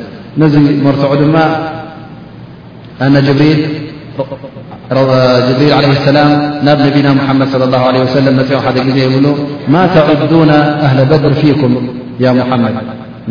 ነዚ 0.41 0.53
መርትዑ 0.85 1.11
ድማ 1.23 1.37
ኣነ 3.05 3.15
ጅብሪል 3.27 3.59
جبريل 5.49 5.73
عليه 5.73 5.87
السلام 5.91 6.59
ناب 6.65 6.79
نبينا 6.81 7.13
محمد 7.13 7.47
صلى 7.47 7.63
الله 7.63 7.77
عليه 7.79 7.99
وسلم 7.99 8.39
نسع 8.39 8.61
حدجز 8.61 8.95
يقلو 8.97 9.33
ما 9.67 9.87
تعدون 9.87 10.49
أهل 10.49 11.05
بدر 11.05 11.33
فيكم 11.33 11.87
يا 12.19 12.31
محمد 12.31 12.73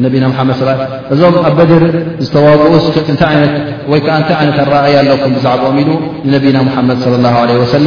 እዞም 0.02 0.32
ኣብ 1.46 1.54
በድር 1.58 1.82
ዝተዋግኡይ 2.24 2.72
ዓ 4.16 4.18
ታይ 4.28 4.36
ይነት 4.44 4.58
ኣረእይ 4.64 4.94
ኣለኩም 5.00 5.32
ዛዕኦም 5.44 5.76
ኢሉ 5.82 5.90
ነና 6.32 6.76
መድ 6.88 6.96
ص 7.04 7.06
اله 7.18 7.34
عليه 7.42 7.56
وس 7.62 7.74
ል 7.84 7.86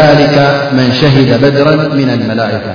ن 0.76 0.78
شهد 1.00 1.30
بድر 1.42 1.66
من 1.98 2.08
الመላئከة 2.16 2.72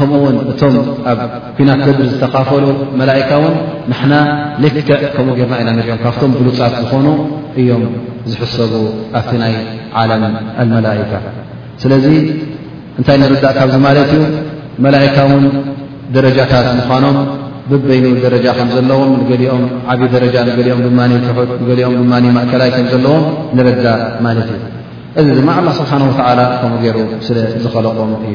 ከምኡውን 0.00 0.36
እቶም 0.50 0.74
ኣብ 1.10 1.18
ኩናት 1.56 1.80
ደብር 1.86 2.06
ዝተካፈሉ 2.12 2.64
መላእካ 3.00 3.30
እውን 3.38 3.54
ንሕና 3.90 4.12
ልክዕ 4.62 4.88
ከምኡ 5.16 5.32
ጌርና 5.38 5.54
ኢና 5.62 5.70
ነሪኦም 5.78 5.98
ካብቶም 6.04 6.30
ብሉፃት 6.40 6.74
ዝኾኑ 6.82 7.06
እዮም 7.60 7.82
ዝሕሰቡ 8.30 8.72
ኣብቲ 9.18 9.32
ናይ 9.42 9.52
ዓለም 10.02 10.22
አልመላኢካ 10.62 11.12
ስለዚ 11.82 12.06
እንታይ 12.98 13.16
ንርዳእ 13.22 13.54
ካብዚ 13.58 13.76
ማለት 13.88 14.10
እዩ 14.16 14.22
መላእካ 14.86 15.16
እውን 15.26 15.44
ደረጃታት 16.14 16.66
ምኳኖም 16.80 17.18
ብበይኑ 17.70 18.04
ደረጃ 18.26 18.46
ከም 18.58 18.68
ዘለዎም 18.76 19.10
ንገሊኦም 19.22 19.62
ዓብይዪ 19.92 20.08
ደረጃ 20.16 20.36
ንገሊኦም 20.48 20.80
ብማኒ 20.86 21.12
ትሑት 21.26 21.50
ንገሊኦም 21.62 21.94
ብማኒ 22.00 22.24
ማእከላይ 22.36 22.70
ከም 22.76 22.86
ዘለዎም 22.94 23.24
ንረዳእ 23.56 24.00
ማለት 24.26 24.48
እዩ 24.54 24.62
እዚ 25.22 25.28
ድማ 25.38 25.50
ኣላ 25.60 25.68
ስብሓን 25.80 26.02
ወተዓላ 26.08 26.40
ከምኡ 26.62 26.80
ገይሩ 26.86 26.98
ስለ 27.28 27.36
ዝኸለቖም 27.62 28.10
እዩ 28.28 28.34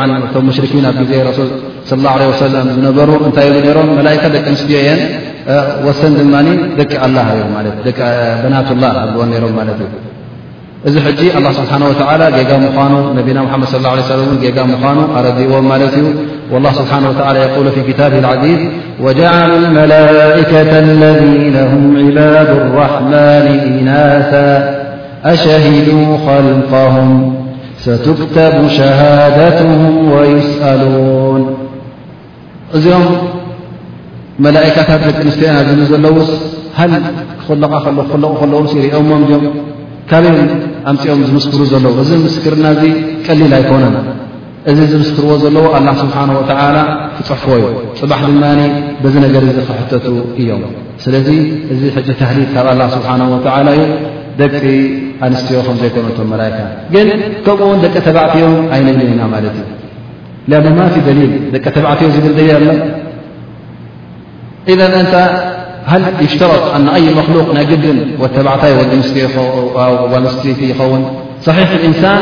ሽን 0.72 0.86
ኣብ 0.92 0.96
ጊዜ 1.02 1.14
ሱ 1.40 1.42
ص 1.90 1.94
له 2.04 2.10
عله 2.16 2.28
ሰም 2.42 2.54
ዝነበሩ 2.78 3.10
እንታይ 3.26 3.48
ሮም 3.78 3.88
መላئካ 4.00 4.24
ደቂ 4.36 4.46
ምስትዮ 4.54 4.78
እየን 4.84 5.00
ወሰን 5.86 6.12
ድማ 6.20 6.34
ደቂ 6.80 6.92
ኣላ 7.06 7.18
በናة 8.44 8.68
لላ 8.76 8.86
ኣልኦ 9.22 9.38
ሮም 9.44 9.54
ማት 9.60 9.70
እዩ 9.76 9.86
እዚ 10.88 10.96
ሕጂ 11.08 11.20
الله 11.38 11.52
ስብሓه 11.60 11.82
و 11.90 12.32
ጌጋ 12.38 12.52
ምኑ 12.66 12.94
ነቢና 13.18 13.38
መድ 13.62 13.66
صى 13.74 13.88
ه 13.94 13.94
عيه 13.96 14.52
ጋ 14.58 14.60
ምኑ 14.72 14.84
ኣረዲዎም 15.18 15.66
ማለት 15.72 15.94
እዩ 16.00 16.06
والله 16.54 16.72
ስبሓنه 16.80 17.10
وى 17.18 17.42
ي 17.70 17.72
في 17.76 17.82
كتبه 17.90 18.18
الዚ 18.20 18.60
وجعل 19.06 19.52
الملئكة 19.64 20.72
الذين 20.88 21.56
هم 21.72 21.84
عبد 22.16 22.52
الرحمن 22.62 23.46
ኢናث 23.72 24.32
أشهدو 25.34 26.00
خልقهم 26.28 27.10
ሰتكتب 27.86 28.54
شهادتهم 28.80 29.82
ويسألون 30.16 31.42
እዚኦም 32.78 33.06
መላئكታት 34.46 35.02
ደ 35.26 35.28
ስአና 35.36 35.58
ዝሉ 35.70 35.80
ዘለ 35.92 36.06
ሃ 36.80 36.90
ክለ 37.48 37.64
ኦም 39.02 39.08
ም 39.20 39.44
ካብዮም 40.12 40.40
ኣምፅኦም 40.92 41.20
ዝምስክሩ 41.30 41.62
ዘለዉ 41.72 41.96
እዚ 42.04 42.12
ምስርና 42.26 42.66
ዚ 42.82 42.92
ቀሊል 43.28 43.52
ኣይኮነ 43.60 43.86
እዚ 44.70 44.80
ዝምስክርዎ 44.92 45.34
ዘለዎ 45.44 45.66
አላه 45.78 45.94
ስብሓه 46.02 46.24
ተ 46.32 46.52
ትፅሕ 47.28 47.54
ዩ 47.62 47.66
ፅባሕ 48.02 48.20
ድማ 48.32 48.44
በዚ 49.04 49.14
ነገር 49.26 49.42
ዚ 49.48 49.52
ክሕተቱ 49.70 50.06
እዮም 50.42 50.62
ስለዚ 51.04 51.28
እዚ 51.74 51.82
ሕጂ 51.96 52.08
ተህሊክ 52.22 52.50
ካብ 52.56 52.68
ላ 52.80 52.84
ስብሓه 52.96 53.16
ዩ 53.32 53.80
ደቂ 54.42 54.64
ኣንስትዮ 55.28 55.58
ከ 55.68 55.70
ዘይኮኑ 55.80 56.06
እቶ 56.12 56.20
መላይካ 56.34 56.58
ግን 56.94 57.08
ከምኡውን 57.46 57.80
ደቂ 57.86 57.96
ተባዕትዮም 58.08 58.54
ኣይነና 58.76 59.22
ማለት 59.34 59.56
እዩ 60.52 60.62
ኣ 60.70 60.76
ማፍ 60.78 60.94
ደሊል 61.08 61.32
ደቂ 61.56 61.66
ተባዕትዮ 61.78 62.08
ዝብል 62.16 62.34
ደየ 62.40 62.52
ኣሎ 62.60 62.68
እንታ 65.02 65.16
ሃ 65.92 65.94
ይሽተረት 66.26 66.66
ኣይ 66.96 67.06
መሉق 67.18 67.48
ናይ 67.58 67.66
ግድን 67.72 67.98
ወተባዕታይ 68.24 68.74
ስትስቲ 70.30 70.46
ይኸውን 70.72 71.04
صሕ 71.46 71.58
እንሳን 71.90 72.22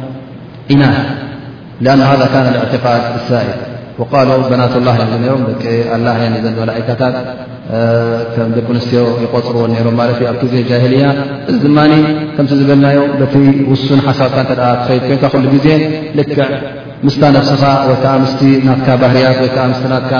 ናኣ 1.85 2.11
ذ 2.21 2.25
ትቃል 2.73 3.01
ሳኢድ 3.29 3.59
ቃሉ 4.11 4.29
በናት 4.51 4.73
ላ 4.87 4.91
ሮም 5.25 5.41
ደቂ 5.49 5.63
ላ 6.05 6.11
ዘ 6.43 6.47
መላእካታት 6.61 7.15
ደቂ 8.57 8.67
ንስትዮ 8.77 9.01
ይቆፅርዎ 9.23 9.63
ሮም 9.87 9.95
ማት 9.99 10.19
ኣብ 10.31 10.37
ትዜ 10.41 10.53
ጃልያ 10.69 11.03
እዚ 11.51 11.57
ድማ 11.65 11.77
ከምቲ 12.35 12.51
ዝበልናዮ 12.59 12.99
በቲ 13.19 13.35
ውሱን 13.71 13.99
ሓሳብካ 14.07 14.37
ትኸድ 14.49 15.01
ኮንካ 15.09 15.23
ሉ 15.43 15.45
ጊዜ 15.55 15.67
ልክዕ 16.19 16.39
ምስታ 17.05 17.21
ነብስኻ 17.37 17.61
ወዓ 17.89 18.03
ምስ 18.23 18.33
ና 18.67 18.69
ባህርያት 19.03 19.37
ወዓ 19.45 19.57
ስ 19.81 19.83
ናት 19.91 20.11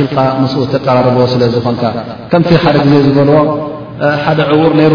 ልቃ 0.00 0.16
ምት 0.42 0.54
ተቀራርቦ 0.74 1.16
ስለ 1.34 1.42
ዝኾንካ 1.56 1.84
ከምቲ 2.32 2.50
ሓደ 2.64 2.76
ጊዜ 2.86 2.96
ዝበልዎ 3.06 3.38
ሓደ 4.26 4.40
ዕዉር 4.52 4.72
ይሩ 4.84 4.94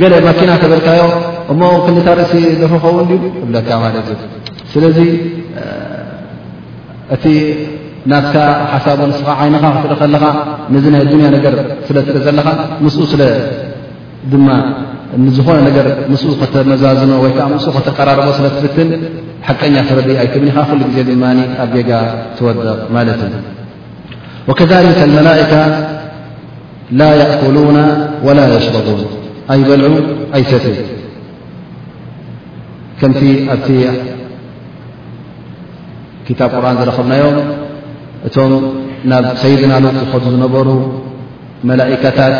ገለ 0.00 0.14
መኪና 0.28 0.50
ተበልካዮ 0.62 1.02
እሞ 1.52 1.60
ክታርእሲ 1.86 2.32
ዝፈኸውን 2.60 3.06
ድ 3.10 3.12
እብለካ 3.44 3.68
ማለት 3.84 4.06
እዩ 4.14 4.22
ስለዚ 4.72 4.98
እቲ 7.14 7.24
ናትካ 8.10 8.36
ሓሳብ 8.72 8.98
ንስኻ 9.10 9.28
ዓይንኻ 9.42 9.64
ክትር 9.82 9.96
ከለኻ 10.00 10.24
ነዚ 10.74 10.84
ናይ 10.94 11.02
ዱንያ 11.12 11.28
ነገር 11.36 11.54
ስለትር 11.88 12.16
ዘለኻ 12.26 12.48
ምስ 12.84 12.96
ስድማ 13.12 14.48
ንዝኾነ 15.24 15.56
ነገር 15.68 15.86
ምስ 16.12 16.22
ከተመዛዝኖ 16.40 17.12
ወይከዓ 17.24 17.46
ም 17.54 17.58
ከተቀራረቦ 17.76 18.28
ስለ 18.38 18.46
ትፍትን 18.54 18.88
ሓቀኛ 19.48 19.74
ተረድ 19.88 20.08
ኣይትብኒኻ 20.22 20.56
ኩሉ 20.70 20.80
ግዜ 20.90 20.98
ድማ 21.10 21.24
ኣብ 21.64 21.68
ጌጋ 21.76 21.90
ትወደቕ 22.38 22.80
ማለት 22.96 23.20
እዩ 23.28 23.34
ወከሊከ 24.48 24.98
ልመላእከ 25.12 25.52
ላ 26.98 27.04
ያእኩሉና 27.20 27.78
ወላ 28.26 28.40
የሽረቡን 28.56 29.00
ኣይበልዑ 29.52 29.84
ኣይተት 30.36 30.64
ከምቲ 33.00 33.20
ኣብቲ 33.54 33.68
ክታብ 36.26 36.50
ቁርን 36.60 36.76
ዝረከብናዮም 36.80 37.36
እቶም 38.28 38.52
ናብ 39.12 39.24
ሰይድና 39.42 39.72
ት 39.84 39.92
ዝኸዱ 40.00 40.22
ዝነበሩ 40.36 40.68
መላእካታት 41.70 42.34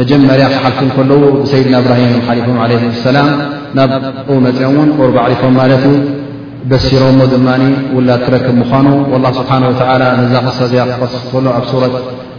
መጀመርያ 0.00 0.46
ክሓልቲ 0.54 0.80
ከለዉ 0.96 1.22
ብሰይድና 1.40 1.74
እብራሂም 1.82 2.08
እዮም 2.12 2.22
ሓሊኩም 2.28 2.56
ع 2.64 2.70
ሰላም 3.08 3.28
ናብ 3.78 3.90
መፅኦም 4.46 4.74
እውን 4.76 4.90
غር 4.98 5.16
ዓሪፎም 5.24 5.52
ማለት 5.60 5.84
ዩ 5.90 5.94
በሲሮሞ 6.70 7.18
ድማ 7.32 7.48
ዉላ 7.96 8.08
ትረክብ 8.26 8.56
ምዃኑ 8.62 8.86
ولላ 9.12 9.26
ስብሓه 9.40 9.58
ነዛ 10.22 10.34
ቕሳ 10.46 10.58
እ 10.68 11.10
ስ 11.16 11.32
ሎ 11.44 11.46
ኣብ 11.58 11.64
ት 11.92 12.25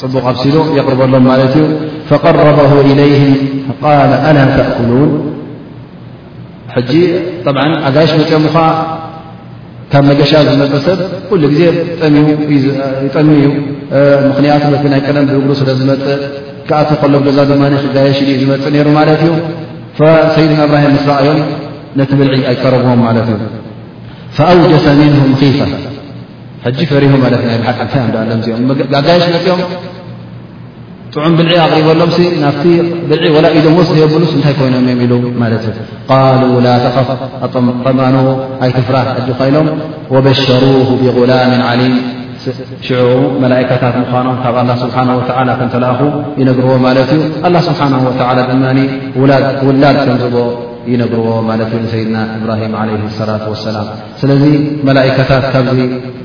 ፅቡቅ 0.00 0.22
ኣብሲሉ 0.30 0.56
የቅርበሎም 0.76 1.24
ማለት 1.32 1.54
እዩ 1.58 1.64
قረበ 2.24 2.58
إለይهም 2.92 3.32
ቃል 3.82 4.10
ኣላ 4.28 4.38
ተእኩሉን 4.56 5.10
ሕጂ 6.74 6.90
ኣጋየሽ 7.88 8.12
መፅኦም 8.20 8.44
ከ 8.54 8.58
ካብ 9.92 10.04
መገሻ 10.10 10.32
ዝመፅእ 10.48 10.82
ሰብ 10.86 10.98
ኩሉ 11.28 11.42
ጊዜ 11.52 11.62
ጠሚዩ 13.14 13.44
ምኽንያቱ 14.26 14.64
ቲ 14.82 14.86
ናይ 14.92 15.00
ቀለም 15.06 15.24
ብእግሩ 15.30 15.50
ስለ 15.60 15.70
ዝመፅእ 15.80 16.20
ከኣቶ 16.68 16.90
ከሎም 17.00 17.22
ገዛ 17.26 17.38
ድማ 17.50 17.62
ክጋየሽ 17.84 18.18
ዝመፅ 18.42 18.64
ነይሩ 18.74 18.86
ማለት 18.98 19.22
እዩ 19.26 19.32
ሰይድና 20.34 20.58
እብራሂም 20.68 20.96
ስ 21.04 21.08
ራቅዮም 21.12 21.40
ነቲ 22.00 22.10
ብልዒ 22.20 22.40
ኣይቀረብዎም 22.52 23.00
ማለት 23.08 23.28
እዩ 23.34 23.38
أውጀፈ 24.50 24.84
ምንهም 25.00 25.32
ኺፋ 25.40 25.58
ሕ 26.66 26.70
ፈሪሁ 26.90 27.12
እ 27.18 27.30
ይ 27.32 27.58
ሓቅ 27.66 27.80
ኣሎም 28.22 28.40
ዚኦ 28.46 28.56
ጋጋሽ 28.92 29.22
መፅኦም 29.34 29.60
ጥዑም 31.14 31.32
ብልዒ 31.38 31.52
ኣቕሪበሎም 31.66 32.10
ናብቲ 32.42 32.64
ብልዒ 33.10 33.32
ላ 33.44 33.48
ኢዶም 33.58 33.76
የብሉስ 34.00 34.32
እንታይ 34.36 34.54
ኮይኖም 34.58 34.86
እ 34.92 34.94
ኢሉ 35.04 35.12
ሉ 36.40 36.50
ላ 36.66 36.74
ተኸፍ 36.84 37.08
ኣጠማኖ 37.46 38.16
ኣይትፍራህ 38.64 39.08
ኢሎም 39.48 39.68
በشሩ 40.26 40.62
ብغላም 41.00 41.52
عሊም 41.70 41.94
መላካታት 43.44 43.94
ምኳኖም 44.02 44.36
ካብ 44.44 44.58
ስብሓ 44.84 44.96
ከንተለኣኹ 45.60 46.00
ይነግርዎ 46.40 46.72
ማለት 46.86 47.10
ዩ 47.16 47.20
ስብሓ 47.68 47.80
ድ 48.38 48.84
ውላድ 49.20 49.46
ከምዝዎ 50.06 50.46
ይነግርዎ 50.92 51.28
ማ 51.50 51.58
ሰድና 51.92 52.16
እብራهም 52.38 52.72
ع 52.80 52.82
ላة 52.88 53.46
ሰላም 53.66 53.86
ስ 54.20 54.22
ታት 55.28 56.16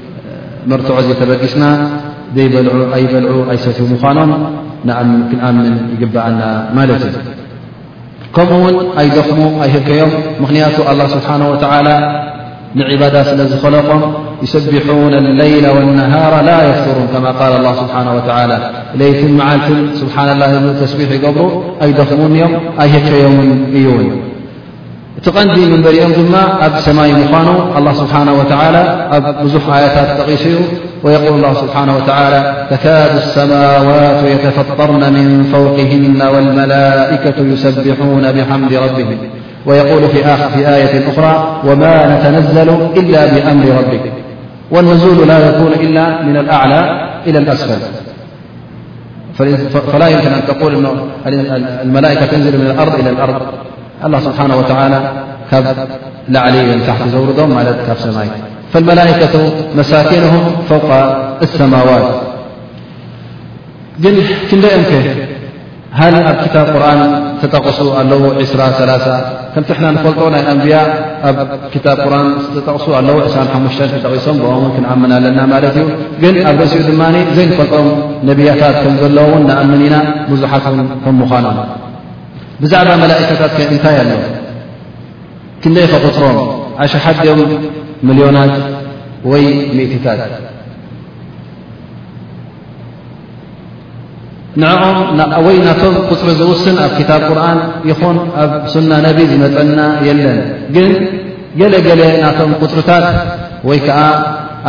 ንርትዖ 0.70 0.98
ዘ 1.06 1.10
ተበቂስና 1.22 1.64
ኣይበልዑ 2.96 3.34
ኣይሰፊ 3.54 3.80
ኳኖም 4.04 4.32
ክንኣምን 5.30 5.66
ይግባእና 5.94 6.42
ማለት 6.78 7.02
እዩ 7.10 7.16
ከምኡ 8.36 8.54
ውን 8.64 8.76
ኣይደኽሙ 9.02 9.40
ኣይ 9.64 9.70
ህከዮም 9.76 10.12
ምኽንያቱ 10.42 10.78
الله 10.92 11.06
ስብሓنه 11.16 11.46
و 11.54 11.56
ንዕባዳ 12.80 13.16
ስለ 13.30 13.40
ዝኸለቆም 13.52 14.02
يሰቢحن 14.44 15.12
اለይላ 15.32 15.66
والنሃራ 15.76 16.34
ላ 16.50 16.52
يፍሩን 16.70 17.08
ከማ 17.14 17.28
لله 17.54 17.72
ስብሓه 17.82 18.06
و 18.18 18.22
ለይት 19.00 19.20
መዓልት 19.40 19.68
ስብሓ 20.02 20.16
ተስቢሕ 20.82 21.10
ይገብሩ 21.18 21.44
ኣይደኽሙ 21.86 22.20
እዮም 22.30 22.52
ኣይ 22.82 22.90
ህከዮምን 22.96 23.50
እዩ 23.80 23.88
تقندي 25.24 25.66
من 25.66 25.82
بر 25.82 25.92
ظما 25.94 26.66
أبسماي 26.66 27.14
مفانه 27.14 27.78
الله 27.78 27.94
سبحانه 27.94 28.34
وتعالى 28.34 29.10
بزح 29.44 29.70
آيت 29.74 30.18
تغي 30.20 30.38
شيء 30.38 30.60
ويقول 31.04 31.36
الله 31.38 31.54
سبحانه 31.54 31.96
وتعالى 31.98 32.68
تكاد 32.72 33.16
السماوات 33.16 34.26
يتفطرن 34.26 35.14
من 35.14 35.44
فوقهن 35.54 36.22
والملائكة 36.36 37.42
يسبحون 37.42 38.32
بحمد 38.32 38.74
ربهم 38.74 39.18
ويقول 39.66 40.10
في 40.56 40.76
آية 40.76 41.10
أخرى 41.10 41.62
وما 41.66 42.18
نتنزل 42.20 42.70
إلا 42.98 43.26
بأمر 43.26 43.66
ربك 43.70 44.12
والنزول 44.72 45.28
لا 45.28 45.48
يكون 45.50 45.72
إلا 45.74 46.22
من 46.24 46.38
الأعلى 46.38 47.10
إلى 47.28 47.38
الأسفل 47.40 47.80
فلا 49.92 50.08
يمكن 50.08 50.28
أن 50.30 50.42
تقول 50.48 50.76
أن 50.76 50.98
الملائكة 51.84 52.26
تنزل 52.26 52.58
من 52.60 52.72
الأرض 52.72 53.00
إلى 53.00 53.10
الأرض 53.10 53.42
ل 54.14 54.18
ስሓ 54.26 54.38
و 54.60 54.62
ካብ 55.52 55.66
ላዕሊ 56.34 56.56
ታቲ 56.88 57.02
ዘውርም 57.14 57.52
ካ 57.88 57.92
ሰማይ 58.04 58.28
መላئቱ 58.88 59.34
መሳኪንም 59.80 60.34
ሰማዋት 61.60 62.08
ግን 64.04 64.16
ክንደይኦም 64.50 65.06
ሃሊ 66.00 66.16
ኣብ 66.32 66.40
ታ 66.56 66.66
ቁርን 66.74 67.02
ተጠقሱ 67.42 67.78
ኣለዉ 68.00 68.24
20 68.42 68.98
ከምትሕና 69.54 69.86
ፈልጦ 70.04 70.20
ናይ 70.34 70.44
ኣንያ 70.54 70.74
ኣብ 71.30 71.38
ቁር 71.74 72.14
ጠቕሱ 72.66 72.88
ኣለዉ 73.00 73.18
2 73.38 73.96
ተጠቂሶም 73.96 74.38
ክኣም 74.76 75.02
ኣለና 75.20 75.40
ዩ 75.80 75.88
ግ 76.22 76.38
ኣብ 76.50 76.60
ርእሲኡ 76.66 76.82
ድ 76.90 76.94
ዘይፈልጦም 77.40 77.88
ነያታት 78.28 78.76
ከም 78.84 78.94
ዘለን 79.04 79.42
ንኣምንኢና 79.50 79.96
ብዙሓት 80.32 80.66
ከም 81.04 81.14
ምዃኖ 81.24 81.46
ብዛዕባ 82.62 82.90
መላእከታት 83.04 83.56
እንታይ 83.74 83.96
ኣለው 84.02 84.20
ክንደይ 85.64 85.86
ከኽፅሮም 85.92 86.38
ኣሸሓድዮም 86.84 87.42
ሚልዮናት 88.08 88.54
ወይ 89.32 89.44
ሚእትታት 89.78 90.22
ንዕኦም 94.64 94.98
ወይ 95.46 95.56
ናቶም 95.66 95.96
ቁፅሪ 96.10 96.30
ዝውስን 96.40 96.76
ኣብ 96.84 96.92
ክታብ 97.00 97.24
ቁርን 97.30 97.58
ይኹን 97.90 98.18
ኣብ 98.44 98.52
ሱና 98.74 98.92
ነቢ 99.08 99.18
ዝመፀና 99.32 99.80
የለን 100.08 100.38
ግን 100.76 100.92
ገለገለ 101.62 102.02
ናቶም 102.24 102.52
ቁፅርታት 102.64 103.08
ወይ 103.70 103.80
ከዓ 103.88 104.00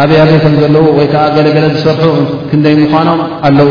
ኣብያቤቶም 0.03 0.55
ዘለዉ 0.63 0.87
ወይከዓ 0.99 1.23
ገለገለ 1.37 1.67
ዝሰርሑ 1.77 2.05
ክንደይ 2.51 2.75
ምዃኖም 2.83 3.21
ኣለው 3.49 3.71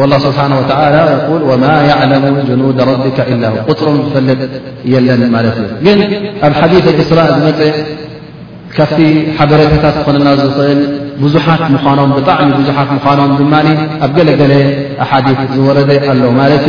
والله 0.00 0.18
ስبሓنه 0.24 0.56
ولى 0.60 1.04
وما 1.52 1.74
يعلم 1.90 2.24
جنود 2.48 2.76
ربك 2.90 3.18
إل 3.32 3.42
قፅرም 3.68 3.96
ፈልጥ 4.12 4.40
ለን 5.86 6.00
ግን 6.12 6.22
ኣብ 6.46 6.52
حدث 6.60 6.84
الإስራء 6.94 7.26
ዝመ 7.36 7.46
ካብቲ 8.76 8.98
ሓበሬታታት 9.38 9.96
ኾነና 10.04 10.28
ዝኽእል 10.40 10.78
ብዙሓት 11.22 11.62
مኖም 11.74 12.10
ብጣዕሚ 12.18 12.48
ብዙት 12.58 12.78
مዃኖም 12.98 13.32
ድ 13.40 13.42
ኣብ 14.04 14.10
ገለገለ 14.16 14.52
حث 15.10 15.26
ዝወረ 15.56 15.78
ኣ 16.10 16.10
ማ 16.38 16.40
እዩ 16.56 16.66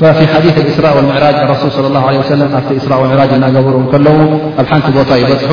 ففي 0.00 0.24
حيث 0.32 0.56
الإስራء 0.64 0.94
والራ 0.98 1.26
رس 1.52 1.62
صى 1.76 1.82
الله 1.90 2.02
عل 2.10 2.18
س 2.30 2.32
ካ 2.52 2.56
إስራ 2.80 2.92
ራጅ 3.20 3.30
እናገብሩ 3.38 3.74
ከለ 3.92 4.06
ኣብ 4.60 4.66
ሓንቲ 4.70 4.86
ቦታ 4.98 5.10
يበፅሑ 5.22 5.52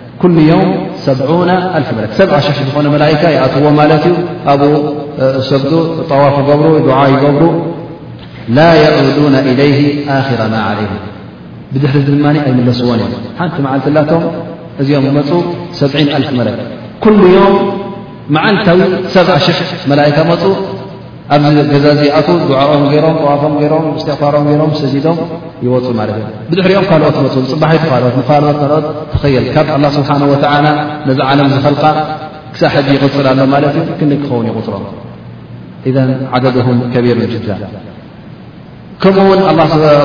ኩل 0.21 0.35
يውም 0.51 0.69
7 1.03 1.29
ልፍ 1.49 1.87
መክ 1.97 2.11
7 2.17 2.33
0 2.45 2.57
ዝኾነ 2.67 2.87
መئካ 2.95 3.21
ይኣትዎ 3.35 3.63
ማለት 3.79 4.03
እዩ 4.09 4.17
ኣብኡ 4.51 4.71
ሰ 5.49 5.51
طዋፍ 6.11 6.35
ገብሩ 6.49 6.67
دع 6.89 7.01
ገብሩ 7.23 7.43
ላ 8.57 8.59
يعዱون 8.83 9.35
إليه 9.51 9.79
آخر 10.19 10.39
م 10.53 10.55
عليه 10.67 10.93
بድሕሪ 11.73 11.97
ድማ 12.07 12.25
ኣይመለስዎን 12.47 12.99
እ 13.03 13.07
ሓንቲ 13.39 13.55
ዓልትላቶም 13.73 14.21
እዚኦም 14.81 15.05
መፁ 15.17 15.29
ሰ 15.79 15.81
ልፍ 16.23 16.29
መለክ 16.39 16.57
ኩل 17.03 17.17
يም 17.37 17.53
መዓልታዊ 18.35 18.79
7 19.15 19.33
0 19.47 19.89
መካ 19.91 20.17
ፁ 20.29 20.31
ኣብዚ 21.35 21.57
ገዛ 21.71 21.85
ዚኣቱ 21.99 22.27
ድዓኦም 22.49 22.81
ገይሮም 22.91 23.17
ዋፎም 23.27 23.53
ሮም 23.71 23.85
እስትቕፋሮም 23.97 24.45
ይሮም 24.51 24.71
ሰዚዶም 24.79 25.17
ይወፁ 25.65 25.85
ማት 25.99 26.09
እ 26.15 26.23
ብድሕሪኦም 26.51 26.85
ካልኦት 26.89 27.17
መፁ 27.25 27.35
ፅባ 27.51 27.63
ካልኦት 27.91 28.15
ካልኦት 28.29 28.57
ካኦት 28.61 28.85
ተኸል 29.13 29.45
ካብ 29.55 29.67
ስብሓه 29.97 30.17
ነዚ 31.07 31.17
ዓለም 31.29 31.47
ዝልካ 31.65 31.83
ክሳብ 32.55 32.71
ሓጂ 32.73 32.87
ይغፅል 32.97 33.27
ኣሎ 33.31 33.39
ማለት 33.53 33.75
እዩ 33.81 33.87
ክ 33.99 34.01
ክኸውን 34.21 34.45
ይغፅሮም 34.51 34.83
እذ 35.89 35.95
ዓደድه 36.35 36.67
ከቢር 36.93 37.17
ከምኡውን 39.03 39.39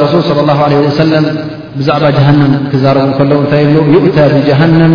ረሱል 0.04 0.22
صى 0.28 0.32
اله 0.44 0.58
ع 0.68 0.70
ሰለም 1.00 1.24
ብዛዕባ 1.78 2.04
ጀሃንም 2.16 2.52
ክዛረቡ 2.72 3.06
ከለዉ 3.18 3.38
እታይ 3.46 3.64
ብ 3.68 3.70
ይؤታ 3.94 4.18
ብጀሃነም 4.34 4.94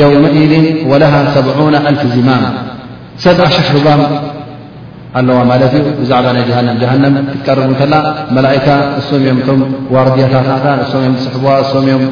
የውመئذ 0.00 0.52
و 0.90 0.92
ሰ 1.34 1.40
ኣልፍ 1.88 2.02
ዚማም 2.16 2.44
ሰ 3.24 3.26
ሽባም 3.70 4.00
ኣለዋ 5.18 5.36
ማለት 5.50 5.72
እዩ 5.78 5.86
ብዛዕባ 6.00 6.26
ናይ 6.36 6.42
ጀሃነም 6.80 7.14
ክትቀርሙ 7.32 7.70
ከላ 7.80 7.94
መላئካ 8.36 8.66
እሶም 9.00 9.22
ኦም 9.32 9.38
ቶም 9.46 9.58
ዋርድያታትታ 9.94 10.64
እሶም 10.84 11.12
ዝስሕብዋ 11.22 11.48
እሶም 11.64 11.86
ኦም 11.96 12.04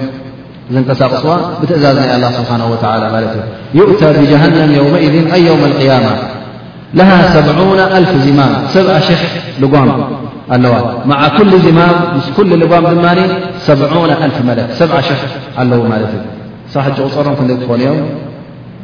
ዝንቀሳቕፅዋ 0.74 1.32
ብትእዛዝ 1.60 1.96
ናይ 2.10 2.24
ስብሓ 2.38 2.50
ማለት 3.14 3.30
እዩ 3.36 3.42
ዩؤታ 3.78 4.02
ብጀሃነም 4.20 4.70
የውመذ 4.78 5.14
ኣ 5.34 5.40
የውም 5.46 5.72
قያማ 5.80 6.06
ሃ 7.08 7.10
ሰ 7.34 7.48
ኣልፍ 7.96 8.12
ዚማም 8.26 8.52
ሰ 8.74 8.78
ሽ0 9.08 9.20
ልጓም 9.62 9.90
ኣለዋ 10.54 10.74
ኩ 11.36 11.40
ዚማም 11.66 11.96
ምስ 12.16 12.26
ኩ 12.36 12.44
ልጓም 12.62 12.86
ድማ 12.94 13.06
ሰ 13.66 13.78
ልፍ 14.24 14.36
መለክ 14.50 14.68
ሰ 14.80 14.88
ሽ 15.08 15.20
ኣለዉ 15.62 15.80
ማለት 15.94 16.12
እዩ 16.16 16.24
ሳሕቕፅሮም 16.74 17.34
ክን 17.38 17.48
ክኾኑ 17.62 17.80
እዮም 17.92 17.98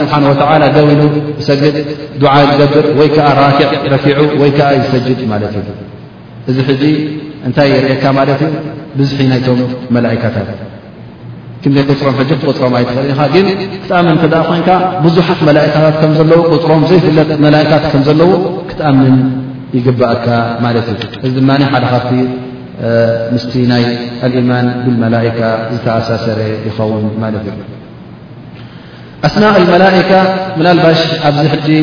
ስብሓه 0.01 0.66
ገቢሉ 0.76 1.01
ሰግድ 1.49 1.76
ዓ 2.34 2.36
ዝገብር 2.49 2.86
ወይዓ 2.99 3.16
ራዕ 3.40 3.59
ረኪ 3.93 4.05
ወይ 4.43 4.51
ይሰጅድ 4.80 5.20
ማት 5.32 5.43
እዩ 5.61 5.68
እዚ 6.51 6.57
ሕዚ 6.68 6.82
እንታይ 7.47 7.68
የርእካ 7.74 8.05
ማለት 8.18 8.40
እዩ 8.49 8.53
ብዙሒ 8.99 9.20
ናይቶም 9.32 9.59
መላካታት 9.97 10.49
ክይ 11.64 11.76
قፅሮም 11.88 12.14
ፅሮም 12.59 12.72
ኣይ 12.78 12.84
ግን 13.34 13.47
ክትኣመን 13.72 14.16
ከ 14.22 14.24
ኮንካ 14.49 14.68
ብዙሓት 15.05 15.40
መላካታት 15.49 15.95
ከ 16.03 16.09
ዘለው 16.18 16.40
قፅሮም 16.53 16.82
ዘይፍለጥ 16.90 17.28
ት 17.80 17.93
ከ 17.93 17.97
ዘለው 18.09 18.30
ትأም 18.79 18.97
يግባእካ 19.79 20.27
ማ 20.64 20.66
እዩ 20.81 20.89
እዚ 21.27 21.35
ድ 21.43 21.79
ደ 21.83 21.85
ካቲ 21.93 22.11
ምስ 23.35 23.45
ና 23.70 23.73
إيማን 23.79 24.66
ብالمላئك 24.85 25.41
ዝተأሳሰረ 25.75 26.41
يኸውን 26.66 27.05
እ 27.16 27.18
ኣስናء 29.27 29.55
المላئك 29.62 30.11
ባ 30.59 30.61
ኣብዚ 31.29 31.45
ሕ 31.64 31.75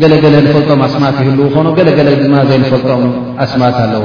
ገለገለ 0.00 0.34
ፈልጦም 0.54 0.80
ኣስማት 0.86 1.16
ይህ 1.22 1.50
ኾኑ 1.54 1.66
ለለ 1.96 2.08
ድ 2.20 2.24
ዘፈልጦም 2.50 3.02
ኣስማት 3.44 3.76
ኣለዎ 3.84 4.04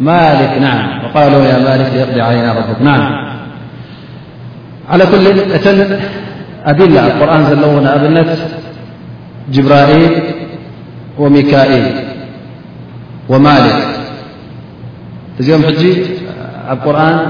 مالك 0.00 0.58
نعم 0.58 1.04
وقاله 1.04 1.44
يا 1.44 1.58
مالك 1.58 1.92
يقض 1.94 2.18
علينا 2.18 2.52
ربك 2.52 2.82
نعم 2.82 3.28
على 4.90 5.06
كل 5.06 5.26
أدلة 6.74 7.06
القرآن 7.06 7.44
زلون 7.44 7.86
أبنة 7.86 8.36
جبرائيل 9.52 10.22
وميكائيل 11.18 11.86
ومالك 13.28 13.82
ذيوم 15.42 15.62
حجي 15.64 16.02
القرآن 16.70 17.20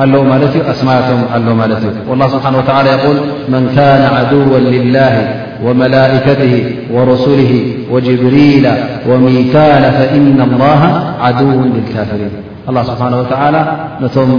اللهمالتي 0.00 0.70
أسماتم 0.70 1.22
اللمالتي 1.36 1.90
والله 2.08 2.28
سبحانه 2.28 2.58
وتعالى 2.58 2.90
يقول 2.90 3.16
من 3.48 3.72
كان 3.76 4.14
عدوا 4.14 4.58
لله 4.58 5.44
وملائكته 5.64 6.76
ورسله 6.92 7.74
وجبريل 7.90 8.68
وميثال 9.08 9.82
فإن 9.82 10.40
الله 10.40 11.07
ውን 11.48 11.68
ብልካሪ 11.74 12.20
ላ 12.76 12.80
ስብሓ 12.88 13.02
ወተላ 13.22 13.54
ነቶም 14.02 14.30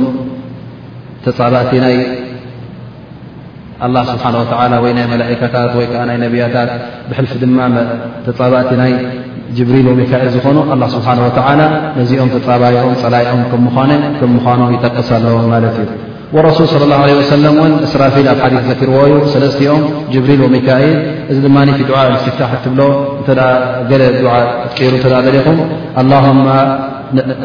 ተፃባእቲ 1.25 1.71
ናይ 1.84 1.95
ላ 3.95 3.99
ስብሓ 4.09 4.27
ወተላ 4.41 4.73
ወይ 4.84 4.93
ናይ 4.97 5.05
መላእካታት 5.13 5.71
ወይ 5.80 5.86
ከዓ 5.91 6.01
ናይ 6.09 6.17
ነቢያታት 6.25 6.69
ብሕልፊ 7.09 7.32
ድማ 7.43 7.59
ተፃባእቲ 8.27 8.71
ናይ 8.82 8.91
ጅብሪል 9.57 9.88
ወካኤ 9.91 10.23
ዝኾኑ 10.36 10.57
ኣላ 10.73 10.84
ስብሓ 10.95 11.09
ወተላ 11.27 11.59
ነዚኦም 11.99 12.30
ተፃባይኦም 12.36 12.93
ፀላይኦም 13.03 13.41
ከም 13.51 13.61
ምኳነ 13.67 13.91
ከም 14.19 14.30
ምኳኑ 14.38 14.59
ይጠቕስ 14.75 15.09
ኣለዎም 15.17 15.47
ማለት 15.55 15.75
እዩ 15.84 15.89
والرسول 16.34 16.67
صلى 16.67 16.84
الله 16.84 16.95
عليه 16.95 17.15
وسلماسرافيل 17.19 18.27
حديثرل 18.30 19.80
م 19.80 19.86
جبريل 20.13 20.41
وميكائيل 20.41 20.97
دا 21.32 22.01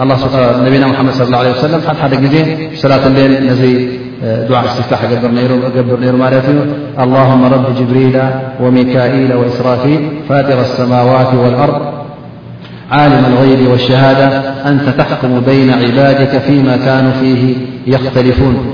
الاستفتاحدرلمنبنا 0.07 0.87
محمد 0.87 1.13
صى 1.13 1.23
الله 1.25 1.39
عليه 1.39 1.51
وسلم 1.51 1.81
لاة 2.85 3.07
الليل 3.07 3.91
دع 4.51 4.63
ااستفتاحقبر 4.65 5.29
نر 5.39 5.53
اللهم 7.05 7.43
رب 7.55 7.67
جبريل 7.81 8.17
وميكائيل 8.63 9.31
وإسرافيل 9.35 10.01
فاتر 10.29 10.61
السماوات 10.61 11.31
والأرض 11.43 11.77
عالم 12.91 13.25
الغيب 13.33 13.71
والشهادة 13.71 14.27
أنت 14.71 14.87
تحكم 14.99 15.33
بين 15.41 15.71
عبادك 15.83 16.33
فيما 16.47 16.77
كانوا 16.77 17.13
فيه 17.21 17.55
يختلفون 17.87 18.74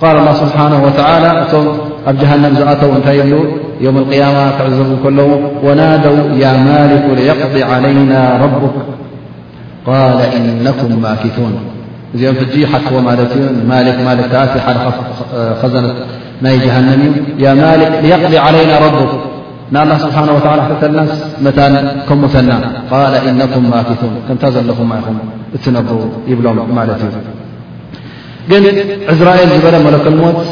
قال 0.00 0.16
الله 0.16 0.32
سبحانه 0.34 0.82
وتعالى 0.84 1.46
ب 2.06 2.10
جهنم 2.20 2.54
زو 2.58 2.66
يبل 2.90 3.52
يوم 3.84 3.96
القيامة 4.02 4.40
ع 4.40 4.58
كل 5.04 5.18
ونادوا 5.66 6.18
يا 6.42 6.52
مالك 6.66 7.04
ل 8.10 8.12
رب 8.42 8.54
قال 9.88 10.18
إنكم 10.36 10.90
ماكثون 11.04 11.54
م 12.12 12.34
حجي 12.40 12.66
كك 14.50 14.62
خزن 15.62 15.84
جهنم 16.64 17.02
يا 17.44 17.52
مالك 17.62 17.92
ليقض 18.06 18.34
علينا 18.46 18.74
ربك 18.86 19.10
الله 19.82 19.96
سبحانه 20.04 20.32
وتعالى 20.36 20.62
حت 20.68 20.82
الناس 20.90 21.10
م 21.44 21.46
كمثنى 22.08 22.56
قال 22.94 23.12
إنكم 23.28 23.62
ماكثون 23.74 24.14
كنت 24.28 24.44
لخ 24.68 24.78
م 24.90 24.92
تنب 25.64 25.88
يبلم 26.30 26.56
ي 26.82 27.45
جن 28.50 29.06
عزرائيل 29.08 29.48
جبلى 29.60 29.78
ملك 29.78 30.06
الموت 30.06 30.44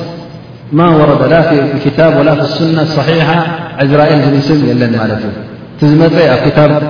ما 0.72 0.96
ورد 0.96 1.22
لا 1.30 1.42
في 1.42 1.62
الكتاب 1.72 2.18
ولا 2.20 2.34
في 2.34 2.40
السنة 2.40 2.84
صحيحة 2.84 3.46
عزرائيل 3.78 4.30
بلسم 4.30 4.68
يلن 4.70 4.90
مالت 4.96 5.20
تزمي 5.80 6.06
أف 6.06 6.48
كتاب 6.48 6.82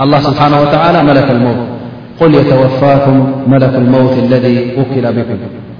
الله 0.00 0.20
سبحانه 0.20 0.60
وتعالى 0.60 1.02
ملك 1.02 1.30
الموت 1.30 1.56
قل 2.20 2.34
يتوفاكم 2.34 3.42
ملك 3.46 3.74
الموت 3.74 4.12
الذي 4.12 4.74
وكل 4.78 5.12
بكم 5.12 5.36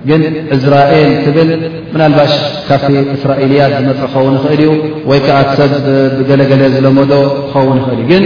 ግን 0.09 0.23
እዝራኤል 0.55 1.11
ትብል 1.25 1.51
ብናልባሽ 1.93 2.33
ካብቲ 2.69 2.93
እስራኤልያት 3.17 3.73
ዝመፅእ 3.77 3.99
ክኸውን 4.13 4.35
ይኽእል 4.39 4.61
እዩ 4.67 4.71
ወይከዓ 5.11 5.39
ሰብ 5.59 5.73
ብገለገለ 6.19 6.63
ዝለመዶ 6.75 7.13
ክኸውን 7.51 7.77
ይኽእል 7.81 7.97
እዩ 8.01 8.05
ግን 8.11 8.25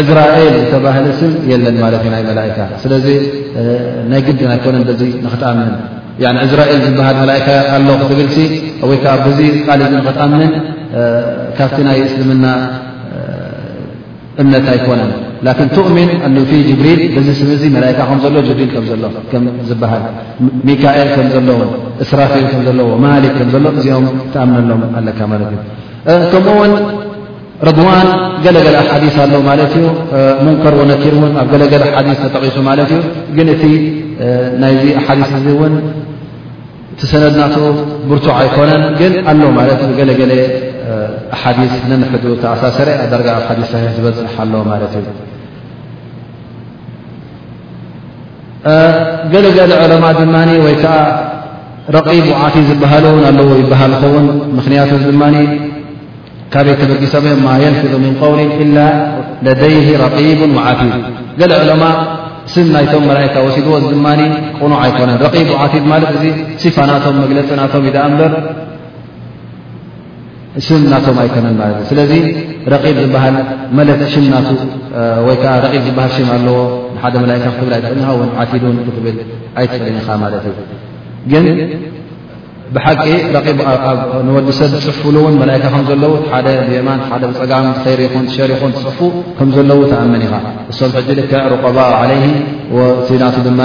እዝራኤል 0.00 0.52
ዝተባህል 0.62 1.06
ስም 1.20 1.32
የለን 1.52 1.76
ማለት 1.84 2.00
እዩ 2.06 2.10
ናይ 2.14 2.22
መላእካ 2.30 2.58
ስለዚ 2.84 3.06
ናይ 4.12 4.20
ግድን 4.28 4.50
ኣይኮነን 4.54 4.84
በዚ 4.90 5.02
ንኽትኣምን 5.24 5.70
እዝራኤል 6.46 6.80
ዝበሃል 6.88 7.16
መላእካ 7.22 7.48
ኣሎ 7.76 7.88
ክትብል 8.02 8.28
ወይከዓ 8.90 9.14
ብዙ 9.26 9.40
ቃል 9.66 9.82
ዚ 9.90 9.92
ንክትኣምን 10.00 10.50
ካብቲ 11.58 11.76
ናይ 11.88 11.98
እስልምና 12.08 12.46
እምነት 14.42 14.66
ኣይኮነን 14.76 15.12
እሚን 15.90 16.10
ፊ 16.48 16.54
ጅብሪል 16.68 17.00
ዚ 17.26 17.34
ስብ 17.40 17.62
መላካ 17.76 18.00
ከዘሎ 18.10 18.36
ሪል 18.60 18.70
ዝበሃል 19.68 20.02
ሚካኤል 20.68 21.08
ከም 21.16 21.28
ዘሎ 21.34 21.48
እስራፊል 22.04 22.44
ከዘሎ 22.52 22.78
ማሊክ 23.04 23.32
ከዘሎ 23.38 23.64
እዚኦም 23.78 24.06
ተኣምሎም 24.34 24.82
ከምኡውን 25.18 26.74
ረضዋን 27.68 28.06
ገለገለ 28.44 28.76
ሓዲ 28.90 29.04
ኣለ 29.24 29.32
ማለት 29.48 29.72
ዩ 29.80 29.82
ሙንከር 30.44 30.74
ነኪር 30.90 31.14
ን 31.22 31.32
ኣብ 31.42 31.48
ገለለ 31.72 32.14
ተጠቂሱ 32.22 32.56
ማለት 32.68 32.90
ዩ 32.96 33.00
ግን 33.36 33.48
እቲ 33.54 33.62
ናይዚ 34.62 34.84
ሓዲስ 35.06 35.32
እ 35.52 35.54
እን 35.68 35.74
ቲ 37.00 37.10
ሰነድና 37.12 37.42
ብርቱዕ 38.10 38.34
ኣይኮነን 38.40 38.82
ግን 39.00 39.12
ኣ 39.32 39.34
ት 39.80 39.92
ገለ 39.98 40.32
ነ 40.90 42.36
ሳሰረ 42.62 42.88
ኣዳ 43.02 43.12
ኣ 43.38 43.38
ሓዲ 43.48 43.60
ዝበልፅሓ 43.96 44.34
ኣለዎ 44.44 44.60
ማት 44.70 44.82
እዩ 45.00 45.06
ገለገለ 49.32 49.72
ዕለማ 49.82 50.04
ድማ 50.18 50.34
ወይከዓ 50.66 50.94
ረቂብ 51.96 52.26
ዓፊ 52.44 52.54
ዝበሃ 52.68 52.92
ውን 53.16 53.24
ኣለዎ 53.30 53.48
ይበሃል 53.62 53.92
ኸውን 54.02 54.26
ምክንያት 54.56 54.90
ዚ 55.02 55.04
ድማ 55.12 55.22
ካበይ 56.52 56.74
ተበጊሰም 56.80 57.26
ማ 57.46 57.48
يንፍذ 57.64 57.92
ም 58.04 58.06
قውል 58.22 58.40
إላ 58.62 58.78
ለደይ 59.44 59.76
ረቂቡ 60.04 60.40
ዓፊብ 60.66 60.92
ገለ 61.40 61.50
ዕለማ 61.64 61.84
ስም 62.54 62.66
ናይቶም 62.74 63.02
መእካ 63.10 63.34
ወሲድዎ 63.46 63.72
ዚ 63.82 63.86
ድማ 63.94 64.06
ቁኑዕ 64.60 64.78
ኣይኮነን 64.84 65.18
ረ 65.26 65.28
ዓፊ 65.64 65.72
ማለት 65.92 66.12
እዚ 66.16 66.24
ስፋናቶም 66.62 67.16
መግለፂናቶም 67.24 67.84
በር 68.20 68.32
ስም 70.66 70.80
እናቶም 70.86 71.18
ኣይኮነን 71.22 71.56
ማለት 71.60 71.76
እዩ 71.82 71.86
ስለዚ 71.90 72.12
ረቒብ 72.72 72.96
ዝበሃል 73.04 73.36
መለት 73.78 74.00
ሽ 74.12 74.22
ናቱ 74.32 74.48
ወይከዓ 75.28 75.52
ረ 75.64 75.68
ዝብሃል 75.84 76.10
ሽም 76.16 76.30
ኣለዎ 76.36 76.56
ሓደ 77.02 77.14
መላእካ 77.24 77.44
ክትብል 77.56 77.84
ኣይት 77.84 78.32
ዓቲሉን 78.42 78.78
ክትብል 78.86 79.16
ኣይትፍልን 79.60 79.96
ኢኻ 80.00 80.08
ማለት 80.22 80.44
እዩ 80.50 80.56
ግን 81.32 81.46
ብሓቂ 82.74 83.04
ንወዲሰብ 84.26 84.68
ዝፅሕፍሉእውን 84.74 85.36
መላእካ 85.42 85.64
ከዘለው 85.76 86.12
ሓደ 86.34 86.46
ብየማን 86.66 87.00
ሓደ 87.12 87.22
ብፀጋም 87.30 87.66
ትር 87.86 88.00
ን 88.22 88.24
ትሸር 88.28 88.50
ኹን 88.60 88.72
ትፅሑፉ 88.76 89.00
ከም 89.38 89.48
ዘለው 89.56 89.78
ተኣመን 89.92 90.22
ኢኻ 90.26 90.34
እሶም 90.72 90.90
ሕዚ 90.98 91.08
ልክ 91.20 91.32
ሩቆባኡ 91.54 92.00
ለይ 92.10 92.20
ናቱ 93.24 93.36
ድማ 93.48 93.60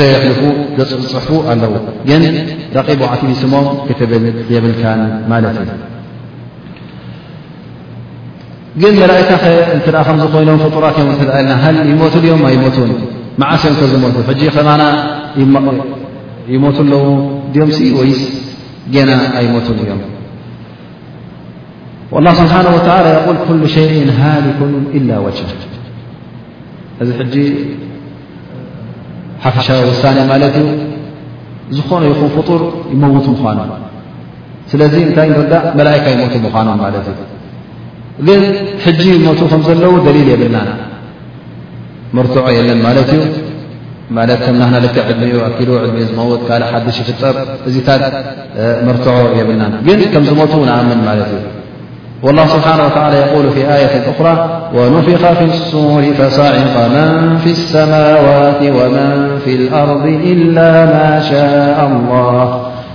ዘሕልፉ 0.00 0.40
ዝፅሕፉ 0.90 1.28
ኣለዉ 1.52 1.72
ግን 2.10 2.22
ረቒቡ 2.78 3.02
ዓቲድ 3.12 3.32
ስሞም 3.44 3.68
ክትብል 3.88 4.24
የብልካን 4.56 5.02
ማለት 5.32 5.56
እዩ 5.64 5.70
ግን 8.80 8.92
መላእካ 9.02 9.30
እ 9.36 9.38
ከዝኮይኖም 10.08 10.58
ፍጡራት 10.64 10.96
ዮም 11.02 11.08
ና 11.48 11.52
ሃ 11.62 11.70
ይሞቱ 11.90 12.14
ዮም 12.28 12.42
ይሞትን 12.56 12.90
መዓስዮም 13.40 13.74
ከዝቱ 13.80 14.16
ሕጂ 14.28 14.40
ከማና 14.56 14.82
ይሞቱ 16.54 16.76
ኣለዉ 16.86 17.04
ድም 17.54 17.70
ወይስ 18.00 18.20
ጌና 18.94 19.10
ኣይሞትን 19.38 19.76
እዮም 19.84 20.00
ላ 22.26 22.28
ስብሓና 22.40 22.66
ወ 22.76 22.78
ቁል 23.26 23.36
ኩሉ 23.48 23.62
ሸይ 23.74 23.90
ሃሊኩን 24.20 24.72
ኢላ 24.98 25.10
ወች 25.24 25.38
እዚ 27.02 27.10
ሕጂ 27.18 27.34
ሓፈሻ 29.44 29.68
ውሳኒ 29.90 30.16
ማለት 30.30 30.56
እዩ 30.60 30.68
ዝኾነ 31.76 32.02
ይኹን 32.12 32.30
ፍጡር 32.36 32.62
ይመውት 32.92 33.26
ምኳኑ 33.34 33.58
ስለዚ 34.70 34.94
እንታይ 35.06 35.28
ንረዳ 35.34 35.54
መላእካ 35.78 36.04
ይሞቱ 36.14 36.34
ምኳኑ 36.46 36.66
ማለት 36.84 37.06
እዩ 37.12 37.18
ن 38.26 38.30
حجي 38.86 39.12
مت 39.28 39.40
م 39.54 39.62
ل 39.80 39.84
دليل 40.08 40.26
يبلن 40.34 40.58
مرتع 42.16 42.44
ين 42.56 42.68
ت 42.84 43.12
ه 44.16 44.34
ك 44.44 44.44
عدم 44.60 45.34
أكل 45.48 45.70
دم 45.80 46.18
مت 46.18 46.42
دشف 46.86 47.08
مرتع 48.88 49.14
يبل 49.40 49.56
ن 49.60 49.92
كم 50.14 50.22
زمت 50.28 50.52
نمن 50.68 50.98
والله 52.24 52.46
سبحانه 52.56 52.84
وتعالى 52.86 53.16
يقول 53.24 53.44
في 53.56 53.62
آية 53.78 53.94
أخرى 54.12 54.34
ونفخ 54.76 55.22
ف 55.38 55.40
الصور 55.52 56.02
فسعق 56.18 56.74
من 56.96 57.12
في 57.44 57.50
السماوات 57.58 58.60
ومن 58.78 59.10
في 59.44 59.52
الأرض 59.60 60.04
إلا 60.32 60.70
ما 60.94 61.08
شاء 61.30 61.76
الله 61.90 62.40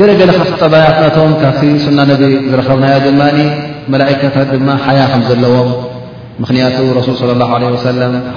ገገለ 0.00 0.20
ካ 0.36 0.44
ጠባያት 0.64 0.96
ናቶም 1.04 1.32
ካብቲ 1.40 1.62
ሱና 1.84 1.98
ነ 2.10 2.12
ዝረከብናዮ 2.50 2.94
ድማ 3.06 3.20
መላታት 3.92 4.48
ድማ 4.52 4.68
ሓያ 4.84 5.00
ከም 5.12 5.22
ዘለዎም 5.28 5.68
ምክንያቱ 6.42 6.76
ሱ 7.06 7.08
ص 7.18 7.22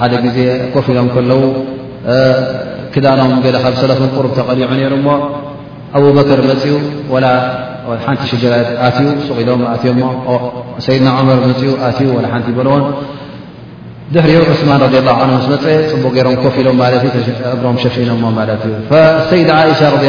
ሓደ 0.00 0.12
ዜ 0.34 0.38
ኮፍ 0.74 0.86
ኢሎም 0.94 1.08
ለዉ 1.30 1.42
ክዳኖም 2.94 3.32
ካብ 3.44 3.64
ሰለፍ 3.84 4.00
ቁር 4.16 4.26
ተቐሊዑ 4.38 4.68
ይሩ 4.82 4.94
ኣበከር 5.96 6.40
መፅኡ 6.50 6.74
ሓንቲ 8.04 8.22
ሽ 8.30 8.42
ኢሎም 9.44 9.62
ዮሰድና 9.70 11.08
መር 11.30 11.38
ኡ 11.72 11.78
ሓቲ 11.84 12.02
ይበለዎ 12.52 12.74
ድሕሪ 14.14 14.36
ዑማ 14.60 15.40
ፀ 15.64 15.66
ፅቡቅ 15.92 16.16
ም 16.32 16.36
ኮፍ 16.44 16.56
ኢሎም 16.64 16.76
ም 17.74 17.76
ሸፊኖ 17.84 18.12
ሰይድ 19.32 19.50
ሻ 19.78 19.80
ይ 20.04 20.08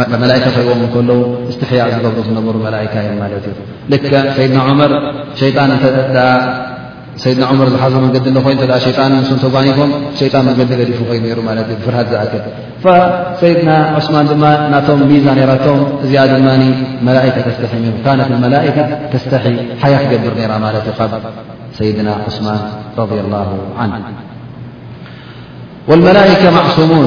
መላئካ 0.00 0.44
ከዎም 0.56 0.82
ከለዉ 0.92 1.18
ስትሕያ 1.54 1.82
ዝገብሩ 1.94 2.18
ዝነበሩ 2.28 2.54
ካ 2.92 2.96
እዮም 3.04 3.16
ማ 3.20 3.24
እዩ 3.28 3.44
ል 3.44 4.92
ሰድና 5.38 5.72
ሸጣ 7.22 7.28
ድና 7.36 7.46
መር 7.58 7.68
ዝሓዞ 7.72 7.94
መንዲ 8.04 8.16
ኮ 8.44 8.48
ሸጣ 8.84 9.00
ተጓኒም 9.42 9.90
ሸጣን 10.18 10.44
መንዲ 10.60 10.70
ገሊፉ 10.78 10.98
ኮይ 11.08 11.18
እ 11.62 11.76
ፍርሃ 11.84 11.98
ዝኣክል 12.10 12.40
ሰይድና 13.40 13.70
ዑስማን 13.98 14.26
ድማ 14.30 14.44
ናቶም 14.74 15.00
ሚዛ 15.10 15.26
ራቶም 15.50 15.80
እዚኣ 16.04 16.22
ድ 16.30 16.32
መላ 17.08 17.18
ተስተ 17.48 17.72
ነት 18.20 18.30
መላካ 18.44 18.76
ተስተ 19.12 19.32
ሓያ 19.82 19.94
ክገብር 20.04 20.34
ራ 20.52 20.56
ማለት 20.64 20.86
ዩ 20.92 20.94
ብ 21.00 21.20
ሰይድና 21.80 22.08
عማን 22.24 22.62
ረض 22.98 23.12
ه 26.06 26.12
ع 26.12 26.16
ላከ 26.18 26.48
ሙን 26.90 27.06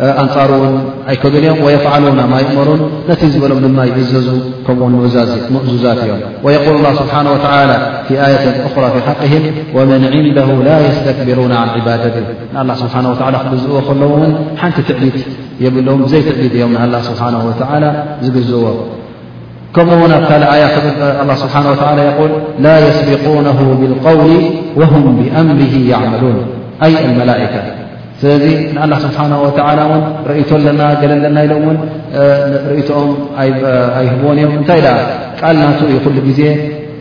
أጻر 0.00 0.78
ኣك 1.08 1.24
ም 1.26 1.56
ويفعلون 1.64 2.18
م 2.32 2.32
يؤمر 2.42 2.68
ነت 3.08 3.22
ዝበሎም 3.32 3.58
ድ 3.64 3.68
يعዘዙ 3.88 4.26
كم 4.66 4.76
مؤዙዛت 5.56 5.98
እዮ 6.04 6.12
ويقول 6.46 6.74
الله 6.80 6.92
سبحنه 7.02 7.28
ولى 7.34 7.78
آية 8.28 8.44
أرى 8.66 8.88
في 8.94 9.00
حقه 9.08 9.34
ومن 9.76 10.00
عنده 10.14 10.48
لا 10.68 10.76
يستكبرون 10.88 11.52
عن 11.60 11.68
عبادته 11.76 12.24
الله 12.60 12.74
سه 12.80 12.86
و 13.12 13.14
ዝዎ 13.62 13.90
ሓنቲ 14.60 14.76
ትዕلት 14.88 15.16
ብل 15.74 15.86
ዘይ 16.12 16.20
ትዕት 16.26 16.54
እም 16.66 16.74
الله 16.86 17.00
سبحنه 17.10 17.40
وعلى 17.60 17.88
ዝግዝዎ 18.24 18.66
كم 19.76 19.88
ካ 20.28 20.30
ي 20.62 20.66
الله 21.22 21.34
سنه 21.42 21.66
و 21.72 21.74
يل 21.98 22.32
لا 22.64 22.74
يسبقونه 22.86 23.58
بالقول 23.80 24.32
وهم 24.80 25.04
بأምره 25.18 25.74
يعملون 25.92 26.36
الملئكة 27.06 27.62
ስለዚ 28.22 28.44
ንአላ 28.74 28.92
ስብሓና 29.04 29.34
ወተዓላ 29.44 29.80
ውን 29.90 30.02
ርእቶ 30.30 30.50
ኣለና 30.58 30.82
ገለ 31.00 31.12
ለና 31.22 31.36
ኢሎም 31.46 31.62
እውን 31.66 31.78
ርእቶኦም 32.72 33.10
ኣይህብዎን 34.00 34.38
እዮም 34.42 34.52
እንታይ 34.58 34.80
ደ 34.86 34.90
ቃል 35.40 35.56
ናቱ 35.62 35.80
ይኩሉ 35.94 36.16
ግዜ 36.28 36.40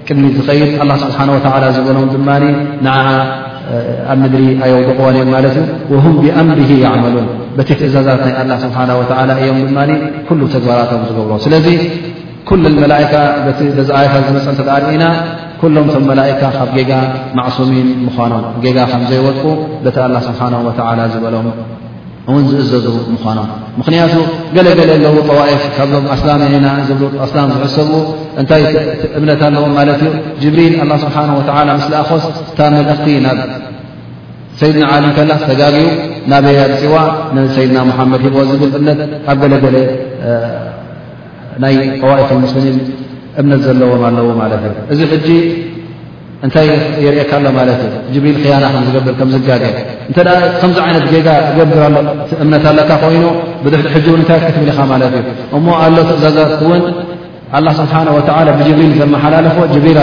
ቅድሚ 0.08 0.24
ዝኸይድ 0.38 0.72
ላ 0.92 0.94
ስብሓና 1.04 1.30
ወላ 1.36 1.66
ዝበሎም 1.76 2.08
ድማ 2.14 2.30
ንዓ 2.88 2.96
ኣብ 4.14 4.18
ምድሪ 4.22 4.44
ኣየውድቕዎን 4.66 5.16
እዮም 5.20 5.30
ማለት 5.36 5.54
እዩ 5.62 5.68
ወሁም 5.96 6.16
ብኣምር 6.24 6.60
ያዕመሉን 6.86 7.28
በቲ 7.58 7.70
ትእዛዛት 7.82 8.22
ናይ 8.28 8.34
ላ 8.54 8.58
ስብሓና 8.66 8.92
ወላ 9.02 9.30
እዮም 9.44 9.60
ድማ 9.70 9.80
ኩሉ 10.30 10.42
ተግባራትም 10.56 11.06
ዝገብሮ 11.12 11.34
ስለዚ 11.46 11.68
ኩል 12.50 12.60
መላካ 12.82 13.14
ዛኣየታ 13.92 14.16
ዝመፀ 14.28 14.48
እንተርእኢና 14.56 15.04
ኩሎም 15.62 15.88
ቶም 15.94 16.04
መላእካ 16.10 16.42
ካብ 16.56 16.70
ጌጋ 16.76 16.92
ማዕሱሚን 17.38 17.88
ምኳኖም 18.06 18.44
ጌጋ 18.64 18.78
ከም 18.92 19.02
ዘይወጥቁ 19.10 19.46
በቲ 19.84 19.98
ኣላ 20.06 20.16
ስብሓና 20.28 20.56
ወተዓላ 20.68 21.00
ዝበሎም 21.14 21.48
እውን 22.30 22.44
ዝእዘዙ 22.52 22.86
ምዃኖም 23.16 23.50
ምኽንያቱ 23.80 24.14
ገለገለ 24.56 24.90
ኣለዉ 24.98 25.16
ጠዋኢፍ 25.30 25.62
ካብዞም 25.76 26.06
ኣስላ 26.16 26.30
ና 26.44 26.72
ኣስላም 27.26 27.48
ዝሕሰብ 27.56 27.90
እንታይ 28.42 28.64
እብነት 29.18 29.42
ኣለዎ 29.48 29.64
ማለት 29.78 30.02
እዩ 30.08 30.12
ጅብሪል 30.42 30.74
ኣላ 30.86 30.92
ስብሓን 31.06 31.30
ወዓላ 31.40 31.70
ምስ 31.82 31.88
ለኣኾስ 31.94 32.26
ታ 32.60 32.70
መልእኽቲ 32.76 33.08
ናብ 33.26 33.40
ሰይድና 34.62 34.84
ዓሊም 34.96 35.14
ከላ 35.18 35.32
ዝተጋቢኡ 35.44 35.86
ናበያ 36.34 36.64
ርፂዋ 36.74 36.96
ንሰይድና 37.36 37.78
ሙሓመድ 37.92 38.22
ሂቦ 38.26 38.36
ዝብል 38.50 38.68
ዝብነት 38.78 39.00
ኣብ 39.34 39.38
ገለገለ 39.46 39.78
ናይ 41.64 41.76
ጠዋኢፍ 42.02 42.30
ሙስሊሚን 42.48 42.78
እምነት 43.40 43.62
ዘለዎም 43.68 44.02
ኣለዎ 44.08 44.26
ማለት 44.42 44.62
እዩ 44.72 44.82
እዚ 44.94 45.00
ሕጂ 45.12 45.28
እንታይ 46.46 46.70
የርእካ 47.06 47.32
ኣሎ 47.40 47.46
ማለት 47.58 47.80
እዩ 47.88 47.94
ጅብሪል 48.14 48.38
ክያና 48.44 48.66
ከም 48.76 48.84
ዝገብር 48.88 49.16
ከምዝጋገ 49.20 49.64
እንተ 50.10 50.18
ከምዚ 50.62 50.78
ዓይነት 50.86 51.04
ዜጋ 51.16 51.28
ትገብር 51.48 51.82
ሎ 51.96 51.98
እምነት 52.44 52.66
ኣለካ 52.72 52.92
ኮይኑ 53.04 53.24
ብ 53.64 53.74
ሕ 53.94 53.96
እው 54.10 54.16
እንታይ 54.22 54.40
ክትብሊ 54.46 54.70
ኻ 54.78 54.88
ማለት 54.94 55.14
እዩ 55.20 55.26
እሞ 55.60 55.68
ኣሎ 55.86 55.96
ተእዛዛ 56.12 56.40
እውን 56.66 56.84
አላ 57.60 57.68
ስብሓና 57.80 58.08
ወ 58.18 58.22
ብጅብሪል 58.60 58.92
ዘመሓላለፎ 59.02 59.58
ጅብሪል 59.74 59.98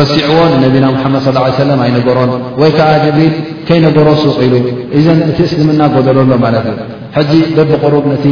ረሲዕዎን 0.00 0.52
ነቢና 0.64 0.86
ሓመድ 1.04 1.22
ሰለ 1.28 1.44
ኣይነገሮን 1.88 2.30
ወይ 2.62 2.70
ከዓ 2.78 2.90
ጅብሪል 3.04 3.32
ከይነገሮ 3.68 4.08
ሱቅ 4.24 4.36
ኢሉ 4.48 4.54
እዘን 4.98 5.18
እቲ 5.30 5.38
እስልምና 5.46 5.82
ጎደለሎ 5.94 6.30
ማለት 6.44 6.64
እዩ 6.70 6.80
ሕጂ 7.16 7.30
ደብቕሩብ 7.56 8.04
ነቲ 8.12 8.26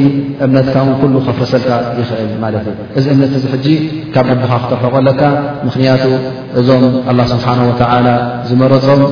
እምነትካ 0.44 0.76
ው 0.88 0.92
ኩሉ 1.00 1.14
ከፍረሰልካ 1.26 1.70
ይኽእል 2.00 2.32
ማለት 2.44 2.66
እዩ 2.70 2.76
እዚ 2.98 3.04
እምነት 3.14 3.32
እዚ 3.38 3.44
ሕጂ 3.54 3.66
ካብ 4.14 4.26
ልብኻ 4.32 4.52
ክተርሑቆለካ 4.62 5.22
ምኽንያቱ 5.66 6.04
እዞም 6.60 6.84
ኣላ 7.12 7.20
ስብሓና 7.32 7.60
ወተዓላ 7.70 8.08
ዝመረፆም 8.50 9.02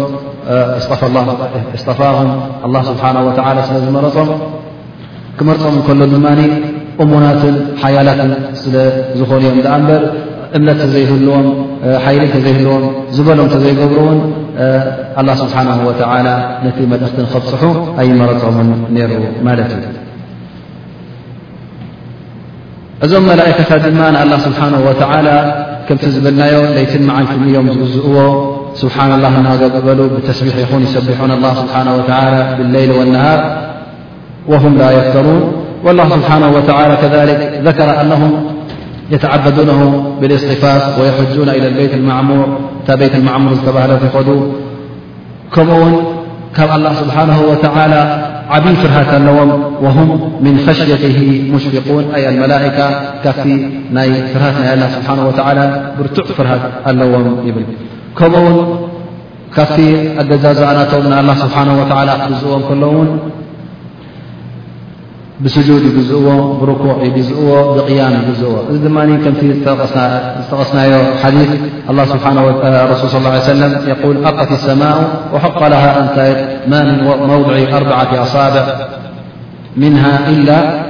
ስጠፋሆም 1.80 2.30
ኣላ 2.66 2.74
ስብሓ 2.90 3.05
ወላ 3.28 3.49
ስለ 3.68 3.76
ዝመረፆም 3.86 4.30
ክመርፆም 5.38 5.76
እከሎ 5.80 6.01
ድማ 6.14 6.26
እሙናትን 7.03 7.55
ሓያላትን 7.82 8.32
ስለዝኾኑ 8.62 9.43
እዮም 9.53 9.61
ኣ 9.74 9.76
እንበር 9.80 10.03
እምት 10.57 10.74
ተዘይህዎም 10.82 11.46
ሓሊ 12.05 12.20
ተዘይህልዎም 12.36 12.82
ዝበሎም 13.16 13.48
ተዘይገብሩን 13.55 14.18
اله 15.20 15.34
ስብሓه 15.42 15.68
و 15.86 15.90
ነቲ 16.64 16.78
መድኽቲ 16.92 17.18
ኸፅሑ 17.32 17.62
ኣይመረፆምን 18.00 18.68
ነይሩ 18.94 19.11
ማት 19.46 19.59
እዩ 19.70 19.82
እዞም 23.05 23.24
መላئካታት 23.32 23.80
ድማ 23.86 24.00
ኣه 24.22 24.30
ስብሓه 24.46 24.70
و 24.86 24.90
ከምቲ 25.86 26.03
ዝብልናዮ 26.14 26.55
ይትን 26.82 27.03
መዓልትዮም 27.09 27.66
ዝግዝእዎ 27.74 28.16
ስብሓ 28.82 28.96
اላه 29.16 29.32
እናገበሉ 29.40 29.98
ብተስቢሕ 30.14 30.55
ይኹን 30.64 30.82
ይሰቢሑን 30.86 31.32
ه 31.44 31.46
ስሓه 31.61 31.86
و 31.98 32.00
ብለይል 32.59 32.90
والነሃር 32.98 33.40
ه 34.53 34.86
يፍተሩን 34.98 35.40
ل 35.96 35.98
ስሓ 37.78 38.50
يتعبدونه 39.12 40.12
بالاصطفاص 40.20 40.98
ويحجون 40.98 41.48
إلى 41.48 41.68
البيت 41.68 41.94
المعمور 41.94 42.58
بيت 42.88 43.14
المعمور 43.14 43.54
تبل 43.56 43.98
يخو 44.06 44.42
كمون 45.54 46.04
الله 46.76 46.92
سبحانه 46.94 47.42
وتعالى 47.50 48.28
عبي 48.50 48.74
فرهت 48.74 49.14
الዎم 49.14 49.50
وهم 49.84 50.32
من 50.40 50.64
خشيته 50.68 51.50
مشفقون 51.54 52.04
أي 52.14 52.28
الملائكة 52.34 52.86
كفت 53.24 53.46
ي 54.04 54.10
فره 54.34 54.56
ي 54.66 54.72
الله 54.74 54.88
سبحانه 54.96 55.26
وتعلى 55.28 55.64
برتع 55.98 56.24
فرهت 56.38 56.64
الዎم 56.90 57.26
بل 57.56 57.64
كم 58.18 58.34
و 58.44 58.48
كفت 59.56 59.78
أجززأنم 60.22 61.12
الله 61.20 61.36
سبحانه 61.44 61.74
وتعلى 61.80 62.12
زم 62.42 62.54
كلن 62.68 62.98
بسجود 65.45 65.82
بز 65.97 66.12
بركوع 66.61 66.95
ب 66.95 67.34
بقيام 67.76 68.22
بو 68.40 68.76
دن 68.76 69.16
كمت 69.24 69.68
قسني 70.53 70.88
ديث 71.30 71.51
الله 71.90 72.05
سبانرسل 72.07 73.09
صلى 73.09 73.20
اله 73.20 73.30
عليه 73.30 73.40
وسلم 73.51 73.88
يقول 73.88 74.24
أقة 74.24 74.55
السماء 74.55 75.20
وحق 75.34 75.66
لها 75.68 75.90
أنت 76.03 76.18
ما 76.68 76.80
من 76.84 77.05
موضع 77.26 77.76
أربعة 77.76 78.22
أصابع 78.22 78.64
منها 79.76 80.28
إلا 80.28 80.82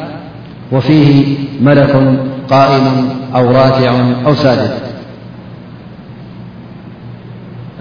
وفيه 0.72 1.34
ملك 1.62 2.18
قائم 2.50 3.09
أو 3.34 3.50
راكع 3.53 3.94
أو 4.26 4.34
ساجد 4.34 4.70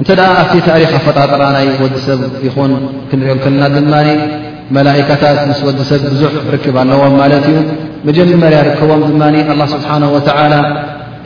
نت 0.02 0.12
ت 0.12 0.56
تريخ 0.66 0.90
فرن 0.90 1.42
ود 1.84 1.96
سب 2.08 2.22
ين 2.44 2.74
كنرم 3.12 3.40
ن 3.94 4.42
መላካታት 4.78 5.38
ምስ 5.50 5.60
ወዲ 5.68 5.80
ሰብ 5.92 6.04
ብዙሕ 6.14 6.32
ርክብ 6.56 6.76
ኣለዎም 6.82 7.14
ማለት 7.22 7.46
እዩ 7.50 7.58
መጀመርያ 8.08 8.60
ርክቦም 8.70 9.02
ድማ 9.12 9.24
ኣ 9.50 9.68
ስብሓናه 9.74 10.10
ወተላ 10.16 10.54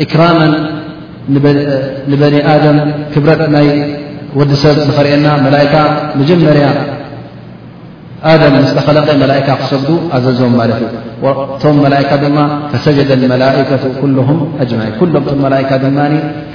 እክራመን 0.03 0.53
ንበኒ 2.11 2.35
ኣደም 2.53 2.77
ክብረት 3.13 3.41
ናይ 3.55 3.67
ወዲሰብ 4.39 4.77
ዝኸርአየና 4.87 5.27
መካ 5.45 5.73
መጀመርያ 6.19 6.65
ኣደም 8.31 8.55
ንስተኸለቀ 8.63 9.07
መላእካ 9.23 9.47
ክሰግዱ 9.61 9.89
ኣዘዞም 10.17 10.53
ማለት 10.61 10.79
እዩ 10.85 11.33
ቶም 11.63 11.77
መላካ 11.85 12.09
ድማ 12.23 12.37
ተሰጀደ 12.71 13.11
መላከቱ 13.33 13.83
ኩም 13.99 14.13
ጅማዒ 14.69 14.89
ኩሎም 15.01 15.25
ም 15.33 15.39
መላካ 15.47 15.69
ድማ 15.83 15.99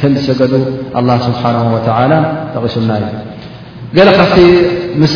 ከም 0.00 0.14
ዝሰገዱ 0.26 0.54
ስብሓን 1.26 1.56
ወተላ 1.76 2.12
ተቂሱና 2.56 2.90
ገለ 3.96 4.08
ካፍቲ 4.18 4.38
ምስ 5.02 5.12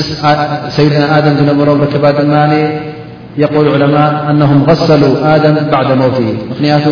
ሰይድና 0.77 1.05
ደም 1.25 1.35
ዝነበሮም 1.41 1.79
ረክባ 1.85 2.05
ድማ 2.16 2.33
قል 3.55 3.66
ዑለማ 3.75 3.97
ነም 4.41 4.53
غሰሉ 4.68 5.03
ደም 5.45 5.57
ባዕ 5.72 5.89
ሞት 6.01 6.16
ምክንያቱ 6.51 6.87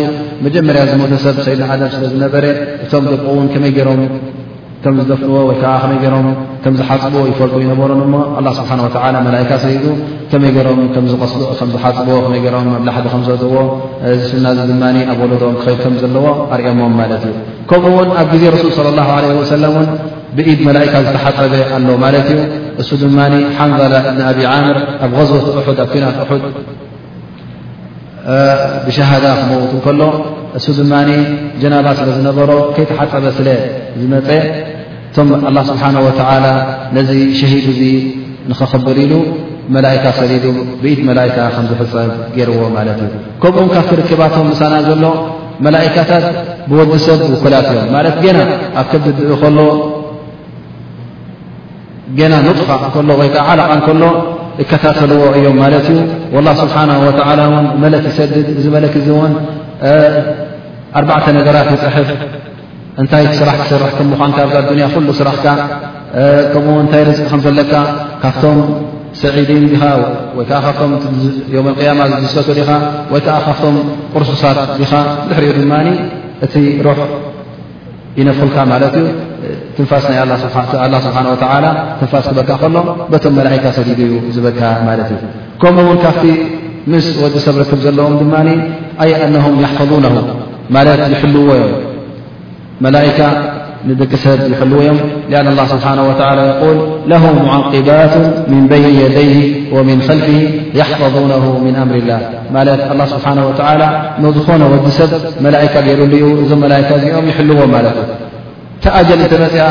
መጀመርያ 0.45 0.81
ዝመተሰብ 0.91 1.35
ሰድና 1.47 1.67
ም 1.81 1.91
ስለዝነበረ 1.95 2.45
እቶም 2.85 3.05
ደውን 3.11 3.47
ከመይ 3.53 3.71
ገሮም 3.77 4.01
ከም 4.83 4.95
ዝደፍንዎ 5.01 5.35
ወይከዓ 5.49 5.73
ከመይ 5.83 5.99
ሮም 6.13 6.25
ከ 6.63 6.71
ዝሓፅብዎ 6.79 7.21
ይፈልቁ 7.31 7.55
ይነበሮ 7.65 7.91
ስብሓ 8.59 8.71
ላካ 9.37 9.51
ሰ 9.63 9.67
ይ 9.75 9.77
ምዝሓፅዎ 11.73 12.15
ይ 12.37 12.41
ም 12.71 12.79
ላሓደ 12.87 13.05
ከዘዎ 13.21 13.55
ዚ 14.25 14.31
ና 14.47 14.55
ድ 14.71 14.73
ኣወለኦም 15.13 15.53
ክኸል 15.61 15.77
ከም 15.83 15.95
ዘለዎ 16.03 16.25
ኣርኦሞም 16.55 16.93
ማለት 17.01 17.23
እዩከምኡውን 17.31 18.09
ኣብ 18.23 18.27
ጊዜ 18.35 18.43
ረሱ 18.55 18.65
صለ 18.77 18.99
ه 19.05 19.09
ሰ 19.51 19.53
ብኢድ 20.37 20.59
መላእካ 20.67 20.93
ዝተሓፀበ 21.07 21.53
ኣሎ 21.75 21.87
ማለት 22.03 22.27
እዩ 22.33 22.39
እሱ 22.81 22.89
ድማኒ 23.01 23.33
ሓንዛላ 23.57 23.93
እብኒ 24.09 24.21
ኣብ 24.29 24.37
ዓምር 24.51 24.77
ኣብ 25.05 25.11
غዝወት 25.19 25.45
እሑድ 25.59 25.79
ኣብ 25.83 25.87
ኩናት 25.93 26.15
እሑድ 26.23 26.43
ብሸሃዳ 28.85 29.25
ክመውት 29.39 29.71
ከሎ 29.85 30.01
እሱ 30.57 30.65
ድማ 30.79 30.93
ጀናባ 31.61 31.87
ስለ 31.99 32.09
ዝነበሮ 32.17 32.51
ከይተሓፀበ 32.75 33.25
ስለ 33.39 33.47
ዝመፀ 34.01 34.27
እቶም 35.09 35.29
ላ 35.55 35.59
ስብሓን 35.71 35.95
ወዓላ 36.07 36.45
ነዚ 36.97 37.11
ሸሂድ 37.39 37.65
እዙ 37.73 37.81
ንኽኽብር 38.51 38.97
ኢሉ 39.05 39.13
መላእካ 39.75 40.05
ሰሊዱ 40.19 40.45
ብኢድ 40.81 40.99
መላእካ 41.09 41.35
ከምዝሕሰብ 41.55 42.09
ገይርዎ 42.35 42.61
ማለት 42.77 42.97
እዩ 43.05 43.11
ከምኡኦም 43.41 43.69
ካብቲርክባቶም 43.75 44.47
ምሳና 44.51 44.73
ዘሎ 44.87 45.05
መላእካታት 45.65 46.25
ብወዲሰብ 46.69 47.19
ውኩላት 47.33 47.67
እዮም 47.73 47.89
ማለት 47.95 48.15
ገና 48.25 48.39
ኣብ 48.81 48.87
ከዲድኡ 48.91 49.31
ከሎ 49.43 49.57
ና 52.31 52.35
ንጥፋ 52.45 52.69
እሎ 52.99 53.09
ወይ 53.19 53.29
ዓለቓ 53.49 53.69
እከሎ 53.79 54.03
እከታተልዎ 54.61 55.21
እዮም 55.37 55.55
ማለት 55.63 55.85
እዩ 55.91 56.33
ላ 56.47 56.51
ስብሓና 56.61 56.91
መለክ 57.83 58.03
ይሰድድ 58.11 58.47
እዚ 58.59 58.65
መለክ 58.75 58.95
ን 59.29 59.33
ኣዕተ 61.11 61.25
ነገራት 61.37 61.69
ይፅሕፍ 61.75 62.09
እንታይ 63.01 63.25
ስራሕ 63.39 63.55
ክስራሕ 63.61 63.89
ከምዃን 63.97 64.31
ካ 64.35 64.39
ኣዱያ 64.63 64.87
ኩሉ 64.95 65.07
ስራሕካ 65.19 65.45
ከምኡ 66.53 66.75
እንታይ 66.83 67.03
ር 67.07 67.09
ከምዘለካ 67.31 67.73
ካብቶም 68.23 68.57
ሰዒዲን 69.21 69.63
ኻ 69.81 69.83
ወይከዓ 70.37 70.61
ካዮ 70.79 70.91
ያማ 71.87 71.99
ዝስፈትሉ 72.23 72.59
ኻ 72.69 72.71
ወይከዓ 73.13 73.37
ካብቶም 73.47 73.75
ቁርሱሳት 74.13 74.57
ኻ 74.91 75.03
ድሕሪኡ 75.29 75.51
ድማ 75.63 75.73
እቲ 76.45 76.53
ሩሕ 76.85 76.99
ይነክልካ 78.19 78.55
ማለት 78.73 78.93
እዩ 79.01 79.05
ትንፋስ 79.75 80.05
ይ 80.13 80.17
ه 80.19 80.21
ስሓه 80.43 81.25
و 81.33 81.35
ትንፋስ 81.99 82.25
ክበካ 82.31 82.49
ከሎ 82.61 82.75
በቶም 83.11 83.33
መላئካ 83.39 83.65
ሰዲድ 83.77 83.99
እዩ 84.07 84.11
ዝበካ 84.35 84.59
ማለት 84.87 85.09
ከምኡ 85.61 85.85
ውን 85.89 85.97
ካብቲ 86.03 86.23
ምስ 86.91 87.05
ወዲ 87.23 87.35
ሰብ 87.45 87.55
ርክብ 87.61 87.79
ዘለዎም 87.85 88.13
ድማ 88.21 88.33
نه 88.47 88.53
يحፈظون 89.63 90.05
ማለት 90.75 90.99
يልዎ 91.23 91.47
ئካ 93.07 93.19
ንደቂ 93.87 94.11
ሰብ 94.23 94.37
ይልዎ 94.51 94.79
ዮም 94.87 94.97
ال 95.51 95.59
ስه 95.71 95.85
ል 96.37 96.39
له 97.11 97.23
معقባት 97.47 98.13
مን 98.51 98.63
بይن 98.71 98.91
يدይه 99.03 99.37
ومن 99.75 99.97
خልፊه 100.07 100.39
يحፈظونه 100.79 101.45
من 101.65 101.73
أምር 101.83 101.95
اላه 102.01 102.19
ማለት 102.55 102.79
لله 102.89 103.05
ስብሓه 103.13 103.35
و 103.47 103.51
ዝኾነ 104.35 104.61
ወዲ 104.73 104.85
ሰብ 104.99 105.11
መላئካ 105.45 105.73
ገሩሉ 105.87 106.13
ዩ 106.23 106.25
እዞም 106.43 106.59
መካ 106.63 106.89
እዚኦም 106.97 107.25
ይሕልዎ 107.31 107.59
ማለት 107.77 107.97
እ 108.03 108.07
ተኣጀል 108.83 109.21
ተመፅያ 109.33 109.63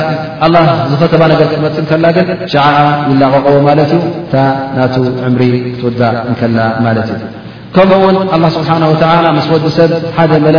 ዝፈተባ 0.91 1.23
ነገር 1.33 1.47
ትመፅ 1.53 1.77
ከላ 1.91 2.05
ግን 2.17 2.29
ሸዓዓ 2.53 2.77
ይላቐቆ 3.13 3.47
ማለት 3.69 3.91
ዩ 3.95 3.99
እታ 4.23 4.35
ናቱ 4.77 4.95
ዕምሪ 5.29 5.43
ክትወዳእ 5.67 6.17
እከላ 6.33 6.59
ማት 6.87 6.99
እዩ 7.05 7.21
ከምኡውን 7.77 8.17
ስብሓ 8.57 8.71
ምስ 9.39 9.47
ወዲ 9.55 9.67
ሰብ 9.79 9.93
ሓደ 10.17 10.33
መለ 10.47 10.57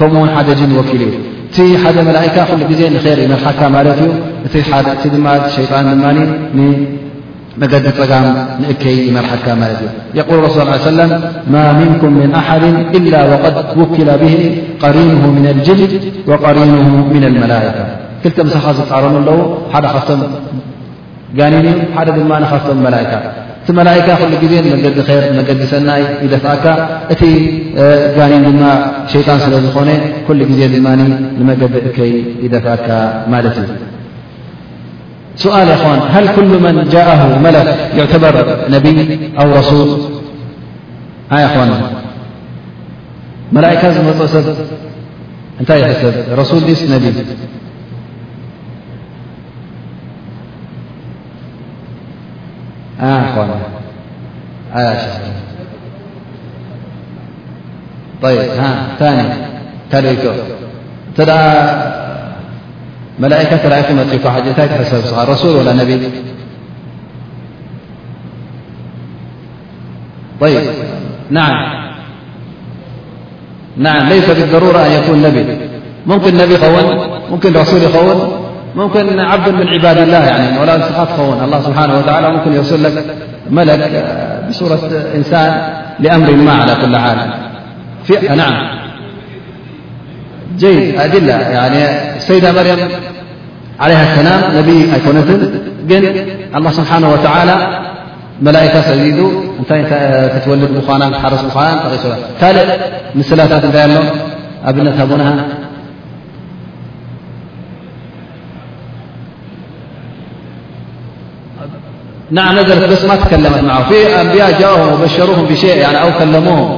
ከምኡው 0.00 0.26
ሓደጅ 0.36 0.60
ኪሉ 0.90 1.02
እዩ 1.08 1.12
እቲ 1.48 1.56
ሓደ 1.82 1.98
መላካ 2.08 2.36
ሉ 2.60 2.70
ዜ 2.78 2.80
ንር 2.94 3.06
መልሓካ 3.32 3.60
ማት 3.76 3.88
ዩ 4.04 4.10
ሸጣን 5.56 5.86
ድ 6.16 7.04
መገዲ 7.62 7.86
ፀጋም 7.98 8.26
ንእከይ 8.62 8.96
ይመርሓካ 9.08 9.46
ማለት 9.62 9.80
እዩ 9.86 10.24
የል 10.30 10.46
ስ 10.56 10.84
ሰለም 10.90 11.10
ማ 11.54 11.64
ምንኩም 11.80 12.12
ምن 12.20 12.30
ኣሓድ 12.40 12.64
إላ 12.98 13.14
وቀድ 13.32 13.56
ውክለ 13.80 14.08
ብ 14.20 14.22
قሪኑه 14.82 15.22
ም 15.34 15.36
لጅንድ 15.46 15.92
وقሪኑ 16.30 16.72
ምن 17.12 17.22
መላئካ 17.42 17.76
ክልተ 18.22 18.36
መሰኻ 18.46 18.64
ዝጣረም 18.78 19.14
ኣለዉ 19.20 19.38
ሓደ 19.72 19.84
ካፍቶም 19.94 20.20
ጋኒን 21.38 21.66
እዩ 21.72 21.76
ሓደ 21.96 22.08
ድማ 22.18 22.32
ካፍቶም 22.52 22.78
መላካ 22.86 23.10
እቲ 23.62 23.68
መላئካ 23.80 24.08
ኩሉ 24.20 24.32
ጊዜ 24.44 24.52
መዲ 24.70 24.84
ር 25.24 25.24
መዲ 25.48 25.60
ሰናይ 25.72 26.02
ይደፍአካ 26.24 26.64
እቲ 27.12 27.22
ጋኒን 28.18 28.42
ድማ 28.48 28.62
ሸيጣን 29.12 29.38
ስለ 29.44 29.52
ዝኾነ 29.66 29.90
ኩሉ 30.28 30.40
ጊዜ 30.52 30.60
ድማ 30.74 30.86
ንመገዲ 31.38 31.74
እከይ 31.90 32.12
ይደፍአካ 32.46 32.88
ማለት 33.34 33.56
እዩ 33.64 33.68
سؤال 35.38 35.68
يا 35.68 35.74
أخوان 35.74 36.00
هل 36.10 36.28
كل 36.36 36.60
من 36.62 36.88
جاءه 36.88 37.38
ملك 37.38 37.90
يعتبر 37.94 38.64
نبي 38.68 39.32
أو 39.40 39.52
رسول 39.52 40.00
ياخوان 41.32 41.82
ملائك 43.52 43.84
رسول 46.32 46.62
لس 46.62 46.90
نبي 46.90 47.12
وا 54.74 54.80
يبثاني 58.30 59.24
ملائك 63.18 63.52
لا 63.66 63.78
يرسول 65.28 65.56
ولا 65.56 65.72
نبي 65.72 66.08
يبننعم 70.42 71.64
ليس 74.08 74.30
بالضرورة 74.30 74.78
أن 74.86 74.90
يكون 74.90 75.22
نبي 75.22 75.58
ممكن 76.06 76.36
نبي 76.36 76.56
قون 76.56 77.18
ممكن 77.30 77.56
رسول 77.56 77.80
ون 77.84 78.48
ممكن 78.76 79.20
عبد 79.20 79.48
من 79.54 79.68
عباد 79.68 79.98
الله 79.98 80.60
ولا 80.60 80.80
صحا 80.88 81.22
ون 81.22 81.44
الله 81.44 81.60
سبحانه 81.60 81.98
وتعالى 81.98 82.32
ممكن 82.32 82.52
يرسل 82.52 82.82
لك 82.82 83.04
ملك 83.50 84.04
بسورة 84.48 84.78
إنسان 85.14 85.74
لأمر 86.00 86.30
ما 86.32 86.52
على 86.52 86.74
كل 86.82 86.94
عال 86.94 87.32
نعم 88.36 88.77
ي 90.56 91.04
أل 91.04 91.30
ع 91.30 92.18
سيدا 92.18 92.52
مريم 92.52 92.88
عليها 93.80 94.12
السلام 94.12 94.58
نبي 94.58 94.94
أيكنت 94.94 95.28
ن 95.88 96.26
الله 96.56 96.70
سبحانه 96.70 97.12
وتعالى 97.12 97.56
ملائكة 98.42 98.80
سد 98.80 99.18
تولد 100.44 100.70
با 100.74 100.80
تحر 100.80 101.06
ا 101.20 101.88
ق 103.84 104.74
ملت 104.76 105.00
بن 105.00 105.06
بنها 105.10 105.34
نعم 112.30 112.56
س 113.02 113.04
ما 113.10 113.16
تكلمت 113.16 113.58
معه 113.68 113.82
في 113.90 113.98
أنبياء 114.22 114.50
اؤهم 114.68 114.92
وبشرهم 114.92 115.44
بشيء 115.50 115.78
أو 116.02 116.08
لمه 116.34 116.77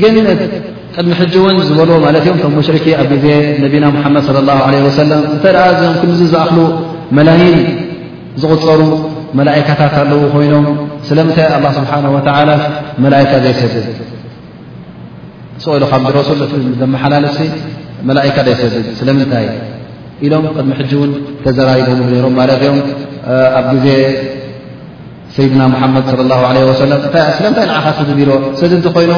ግን 0.00 0.16
ቅድሚ 0.94 1.12
ሕጂ 1.20 1.32
እውን 1.40 1.56
ዝበልዎ 1.68 1.96
ማለት 2.04 2.22
እዮም 2.26 2.38
ቶም 2.42 2.52
ሙሽርክ 2.58 2.84
ኣብ 3.00 3.10
ጊዜ 3.12 3.26
ነቢና 3.64 3.84
ሓመድ 4.04 4.22
ص 4.28 4.30
ه 4.36 4.54
ع 4.62 4.80
ወሰለ 4.86 5.10
እተ 5.34 5.44
ደኣ 5.54 5.66
ዚኦም 5.80 5.94
ክምዚ 6.00 6.20
ዝኣኽሉ 6.32 6.58
መላይን 7.16 7.58
ዝቕፀሩ 8.42 8.80
መላእካታት 9.38 9.94
ኣለዉ 10.02 10.22
ኮይኖም 10.34 10.66
ስለምንታይ 11.08 11.46
ስብሓ 11.78 11.92
ወላ 12.16 12.50
መላካ 13.04 13.30
ዘይሰድድ 13.44 13.86
ንስኢሉ 15.58 15.82
ካብ 15.92 16.04
ረሱል 16.18 16.40
ዘመሓላልፍሲ 16.82 17.40
መላእካ 18.10 18.36
ዘይሰድድ 18.48 18.86
ስለምንታይ 19.00 19.46
ኢሎም 20.26 20.44
ቅድሚ 20.56 20.72
ሕጂ 20.80 20.90
እውን 20.98 21.10
ተዘራሪቦ 21.44 21.88
ሮም 22.24 22.34
ማት 22.40 22.50
እዮም 22.56 22.78
ኣብ 23.60 23.66
ጊዜ 23.76 23.88
ሰይድና 25.36 25.62
ሓመድ 25.82 26.06
ስለምንታይ 26.80 27.66
ንዓኻ 27.70 27.86
ሰድድ 28.62 28.80
ት 28.86 28.94
ኮይኑ 28.96 29.12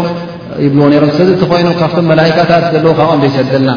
ይብዎ 0.65 0.81
ሮም 1.03 1.11
ስለዚ 1.17 1.29
እንተኮይኑ 1.35 1.69
ካብቶም 1.81 2.05
መላእካታት 2.13 2.65
ዘለዉ 2.73 2.85
ካብንዶ 2.99 3.23
ይሰደልና 3.31 3.71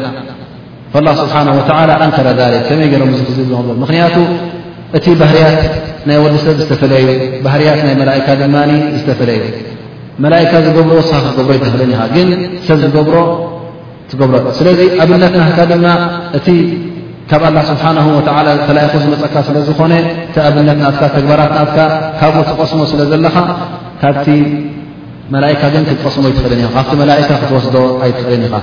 ላ 1.06 1.10
ስብሓ 1.20 1.36
ወ 1.56 1.60
ኣንከረ 2.04 2.28
ክ 2.36 2.58
ከመይ 2.68 2.88
ገይሮም 2.92 3.10
ዝምክንያቱ 3.20 4.16
እቲ 4.96 5.06
ባህርያት 5.22 5.60
ናይ 6.08 6.18
ወዲሰብ 6.24 6.56
ዝተፈለዩ 6.60 7.06
ባህርያት 7.44 7.80
ናይ 7.86 7.94
መላእካ 8.02 8.26
ድማ 8.42 8.54
ዝተፈለዩ 8.98 9.40
መላእካ 10.24 10.52
ዝገብሮ 10.66 10.94
ሰክ 11.08 11.24
ዝገብሮ 11.30 11.50
ይተኽልን 11.56 11.90
ኢኻ 11.94 12.02
ግን 12.14 12.28
ሰብ 12.68 12.78
ዝገብሮ 12.84 13.16
ትገብሮ 14.10 14.34
ስለዚ 14.58 14.80
ኣብነት 15.04 15.34
ናካ 15.42 15.58
ድማ 15.72 15.86
እቲ 16.38 16.48
ካብ 17.30 17.44
ላ 17.56 17.58
ስብሓ 17.72 17.84
ተይኹ 18.68 18.92
ዝመፀካ 19.04 19.34
ስለዝኾነ 19.48 19.92
እቲ 20.28 20.36
ኣብነት 20.48 20.80
ተግባራት 21.16 21.58
ካ 21.76 21.88
ካብት 22.20 22.38
ተቐስሞ 22.52 22.80
ስለ 22.92 23.00
ዘለኻ 23.12 23.36
ካብ 24.02 24.16
መላካ 25.34 25.62
ግን 25.74 25.84
ክትቀስሞ 25.86 26.24
ኣይትኽእልን 26.28 26.62
ኢ 26.66 26.70
ካብቲ 26.74 26.92
መላእካ 27.02 27.28
ክትወስዶ 27.42 27.76
ኣይትኽልን 28.04 28.42
ኢኻ 28.48 28.54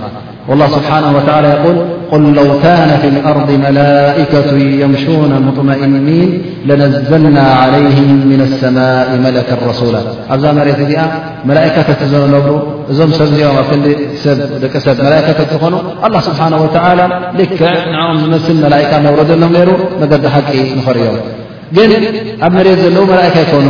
والላه 0.49 0.67
ስብሓነه 0.77 1.09
የል 1.15 1.77
قል 2.11 2.23
ለው 2.39 2.47
ካነ 2.63 2.89
ፊ 3.01 3.03
اኣርض 3.19 3.49
መላئከة 3.65 4.47
የምሹነ 4.81 5.31
ሙطመእኒን 5.47 6.07
ለነዘልና 6.69 7.37
عለይهም 7.61 8.09
ምن 8.31 8.39
الሰማء 8.47 9.07
መለካ 9.25 9.49
ረሱላ 9.71 9.95
ኣብዛ 10.33 10.45
መሬት 10.59 10.79
እዚኣ 10.85 11.01
መላእካት 11.49 12.01
ዝለቡ 12.11 12.45
እዞም 12.91 13.09
ሰብ 13.17 13.27
እዚኦም 13.33 13.55
ኣብ 13.61 13.67
ክንዲ 13.71 13.87
ሰብ 14.23 14.37
ደቂ 14.63 14.73
ሰብ 14.85 14.95
መላካት 15.07 15.39
ዝኾኑ 15.53 15.73
ላه 16.13 16.21
ስብሓንه 16.27 16.57
ወላ 16.65 16.99
ልክዕ 17.39 17.61
ንኦም 17.93 18.15
ዝመስል 18.23 18.57
መላእካ 18.65 18.91
መውረዶሎም 19.05 19.53
ይሩ 19.59 19.69
መደቢሓቂ 20.01 20.49
ንኽር 20.77 20.95
እዮም 21.03 21.17
ግን 21.75 21.91
ኣብ 22.45 22.51
መሬት 22.59 22.77
ዘለዉ 22.85 23.03
መላእካ 23.13 23.35
ይኮኑ 23.45 23.65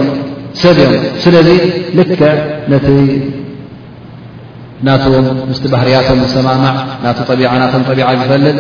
ሰብ 0.61 0.77
እዮም 0.83 1.03
ስለዚ 1.23 1.49
ልከ 1.97 2.19
ነቲ 2.71 2.87
ናቶም 4.87 5.25
ምስ 5.49 5.59
ባህርያቶም 5.73 6.17
ዝሰማማዕ 6.23 6.75
ና 7.03 7.11
ናቶም 7.61 7.83
ጠቢዓ 7.89 8.07
ዝፈልጥ 8.21 8.57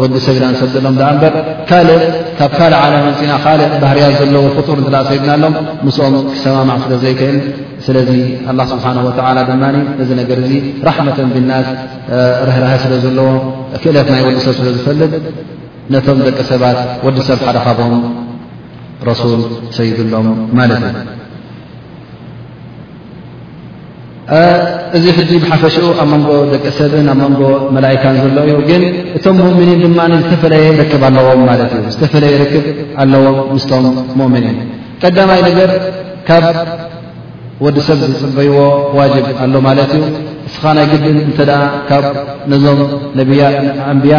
ወዲ 0.00 0.14
ሰብ 0.26 0.34
ኢና 0.38 0.44
ንሰብ 0.54 0.70
ዘሎም 0.74 0.96
ኣ 1.08 1.08
እምበር 1.14 1.34
ካልእ 1.70 2.02
ካብ 2.38 2.50
ካልእ 2.58 2.78
ዓለም 2.84 3.04
ንፅና 3.10 3.32
ካልእ 3.44 3.70
ባህርያት 3.82 4.14
ዘለዎ 4.20 4.44
ፍጡር 4.56 4.76
እንትለኣ 4.80 5.02
ሰይድና 5.10 5.30
ኣሎም 5.36 5.54
ምስኦም 5.86 6.14
ክሰማማዕ 6.34 6.78
ስለ 6.84 6.94
ዘይክእል 7.04 7.38
ስለዚ 7.86 8.10
አላ 8.52 8.60
ስብሓን 8.74 8.98
ወላ 9.08 9.38
ድማ 9.50 9.62
እዚ 10.02 10.10
ነገር 10.20 10.38
እዙ 10.46 10.52
ራሕመተን 10.90 11.28
ብልናት 11.36 11.68
ረህራህ 12.48 12.74
ስለ 12.86 12.94
ዘለዎ 13.06 13.28
ክእለት 13.84 14.08
ናይ 14.14 14.22
ወዲ 14.28 14.38
ሰብ 14.46 14.56
ስለ 14.62 14.68
ዝፈልጥ 14.78 15.12
ነቶም 15.94 16.18
ደቂ 16.28 16.38
ሰባት 16.52 16.80
ወዲ 17.08 17.18
ሰብ 17.30 17.38
ሓደ 17.48 17.58
ካቦም 17.66 17.94
ረሱል 19.06 19.30
ሰይድሎም 19.76 20.26
ማለት 20.58 20.82
እዩ 24.30 24.54
እዚ 24.96 25.04
ሕዚ 25.16 25.30
ብሓፈሽኡ 25.42 25.84
ኣብ 26.02 26.08
መንጎ 26.12 26.28
ደቀ 26.52 26.64
ሰብን 26.78 27.06
ኣብ 27.12 27.18
መንጎ 27.22 27.40
መላእካን 27.74 28.16
ዘሎ 28.22 28.36
እዩ 28.48 28.56
ግን 28.70 28.82
እቶም 29.16 29.36
ሙእምኒን 29.40 29.78
ድማ 29.84 29.98
ዝተፈለየ 30.22 30.66
ርክብ 30.80 31.02
ኣለዎም 31.08 31.40
ማለት 31.50 31.72
እዩ 31.78 31.82
ዝተፈለየ 31.94 32.32
ይርክብ 32.36 32.64
ኣለዎም 33.02 33.38
ምስቶም 33.54 33.84
ሙእምኒን 34.20 34.58
ቀዳማይ 35.02 35.40
ነገር 35.48 35.70
ካብ 36.28 36.44
ወዲሰብ 37.66 38.00
ዝፅበይዎ 38.10 38.56
ዋጅብ 38.98 39.26
ኣሎ 39.44 39.54
ማለት 39.68 39.92
እዩ 39.98 40.04
እስኻ 40.48 40.62
ናይ 40.78 40.86
ግድእን 40.92 41.18
እንተ 41.28 41.38
ደ 41.50 41.54
ካብ 41.90 42.04
ነዞም 42.50 42.80
ኣንብያ 43.90 44.18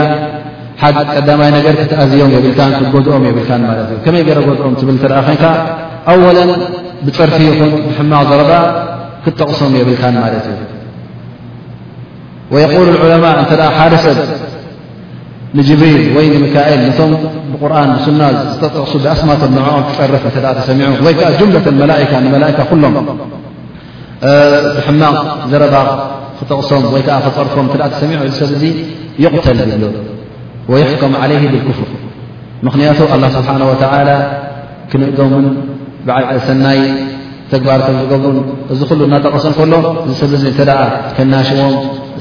ሓድ 0.82 0.98
ቀዳማይ 1.16 1.50
ነገር 1.56 1.74
ክትኣዝዮም 1.80 2.30
የብል 2.36 2.54
ክጎድኦም 2.84 3.24
የብልካ 3.30 3.52
ማት 3.64 3.80
እዩ 3.84 3.92
ከመይ 4.06 4.22
ገረ 4.28 4.40
ጎድኦም 4.50 4.74
ትብ 4.80 4.90
ተ 5.02 5.06
ኮይንካ 5.28 5.44
ኣወለ 6.12 6.38
ብፀርፊ 7.06 7.38
ይኹን 7.50 7.72
ብሕማቕ 7.88 8.22
ዘረባ 8.30 8.52
ክጠቕሶም 9.26 9.74
የብልካን 9.80 10.16
ማለት 10.24 10.46
እዩ 10.52 10.62
የقል 12.64 12.88
ዑለማء 13.04 13.36
እተ 13.44 13.52
ሓደ 13.78 13.94
ሰብ 14.06 14.18
ንጅብሪል 15.58 16.02
ወይ 16.16 16.26
ንምካኤል 16.36 16.82
ቶም 16.98 17.12
ብቁርን 17.52 17.92
ሱና 18.06 18.22
ዝተጠቕሱ 18.54 18.94
ብኣስማቶም 19.04 19.52
ንዕኦም 19.58 19.84
ክፀርፍ 19.90 20.24
እተ 20.30 20.38
ተሰሚዑ 20.60 20.90
ወይ 21.06 21.14
ከ 21.20 21.30
ጀምለة 21.40 21.88
ላካ 21.92 22.12
መላእካ 22.36 22.60
ኩሎም 22.70 22.96
ብሕማቕ 24.78 25.18
ዘረባ 25.52 25.76
ክጠቕሶም 26.40 26.84
ወይ 26.96 27.04
ክፀርፎም 27.10 27.68
ተ 27.74 27.76
ተሰሚዑ 27.96 28.20
እዚ 28.30 28.36
ሰብ 28.44 28.52
ዙ 28.62 28.64
ይغተል 29.26 29.60
ይብሉ 29.74 29.94
ወይሕከሙ 30.72 31.14
ዓለይህ 31.24 31.44
ብልክፍር 31.54 31.78
ምኽንያቱ 32.66 33.00
ኣላ 33.14 33.24
ስብሓን 33.36 33.62
ወተዓላ 33.72 34.10
ክንእዶን 34.90 35.46
ብዓብዒ 36.08 36.38
ሰናይ 36.48 36.80
ተግባር 37.52 37.80
ከም 37.86 37.96
ዝገብሩን 38.02 38.38
እዚ 38.74 38.80
ኩሉ 38.90 39.00
እናጠቐሰን 39.08 39.54
ከሎ 39.60 39.74
እዚ 40.06 40.12
ሰብ 40.22 40.32
ዚ 40.42 40.46
እንተደ 40.52 40.72
ከናሽዎም 41.18 41.76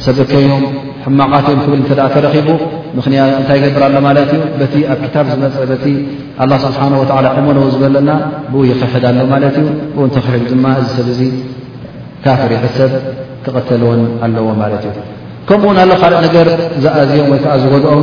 ሰበከዮም 0.05 0.65
ሕማቓትዮም 1.07 1.61
ክብል 1.65 1.81
እተ 1.85 1.91
ተረኺቡ 2.15 2.49
ምኽን 2.97 3.15
እንታይ 3.41 3.57
ይገብር 3.61 3.83
ኣሎ 3.89 3.97
ማለት 4.09 4.31
እዩ 4.37 4.41
በቲ 4.61 4.75
ኣብ 4.93 4.99
ክታብ 5.05 5.27
ዝመፀ 5.33 5.57
በቲ 5.73 5.85
ላ 6.53 6.55
ስብሓና 6.65 6.95
ወላ 7.03 7.27
እመኖዉ 7.41 7.67
ዝበለና 7.75 8.11
ብኡ 8.53 8.63
ይኽሕድ 8.71 9.05
ኣሎ 9.11 9.21
ማለት 9.35 9.57
እዩ 9.63 9.67
ብኡ 9.95 10.03
እንተኸሒሉ 10.09 10.45
ድማ 10.55 10.67
እዚ 10.85 10.89
ሰብ 11.01 11.09
እዙ 11.17 11.21
ካፍር 12.25 12.53
ይሕሰብ 12.57 12.95
ክቐተልዎን 13.47 14.03
ኣለዎ 14.27 14.49
ማለት 14.63 14.83
እዩ 14.93 14.97
ከምኡእውን 15.51 15.77
ኣሎ 15.85 15.93
ካልእ 16.05 16.21
ነገር 16.29 16.47
ዝኣዝዮም 16.85 17.29
ወይ 17.35 17.41
ከዓ 17.45 17.55
ዝገድኦም 17.65 18.03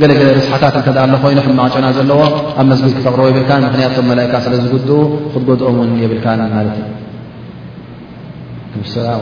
ገለገለ 0.00 0.28
ርስሓታት 0.38 0.74
እንተዳ 0.78 0.98
ሎ 1.12 1.16
ኮይኑ 1.22 1.38
ክመቅጨና 1.46 1.86
ዘለዎ 1.96 2.20
ኣብ 2.60 2.66
መስጊድ 2.70 2.92
ክተቅርቦ 2.96 3.24
የብልካን 3.30 3.62
ምክንያቶም 3.66 4.06
መላእካ 4.10 4.32
ስለዝግድኡ 4.44 4.96
ክትጎድኦም 5.32 5.76
ን 5.90 5.94
የብልካን 6.04 6.40
ማለት 6.54 6.78
እዩና 8.80 9.12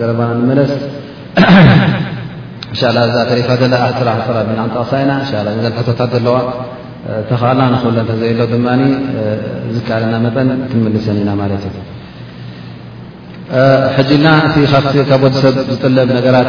ገረባና 0.00 0.30
ንመለስ 0.42 0.72
እንሻላ 2.72 2.96
እዛ 3.08 3.16
ተሪታ 3.30 3.48
ዘ 3.62 3.70
ራሕናክንጠቕሳ 4.08 4.92
ኢና 5.04 5.12
ን 5.54 5.58
ዘሕቶታት 5.64 6.12
ዘለዋ 6.16 6.36
ተኸልና 7.30 7.62
ንክእሎ 7.74 7.96
ተዘይ 8.10 8.32
ሎ 8.40 8.44
ድማ 8.52 8.68
ዝከኣልና 9.76 10.14
መጠን 10.26 10.50
ክንምልሰን 10.70 11.18
ኢና 11.24 11.30
ማለት 11.40 11.64
እዩ 11.70 11.76
ሕጂና 13.96 14.26
እቲ 14.46 14.56
ካብ 15.08 15.20
ጎዲሰብ 15.22 15.54
ዝጥለብ 15.70 16.08
ነገራት 16.18 16.48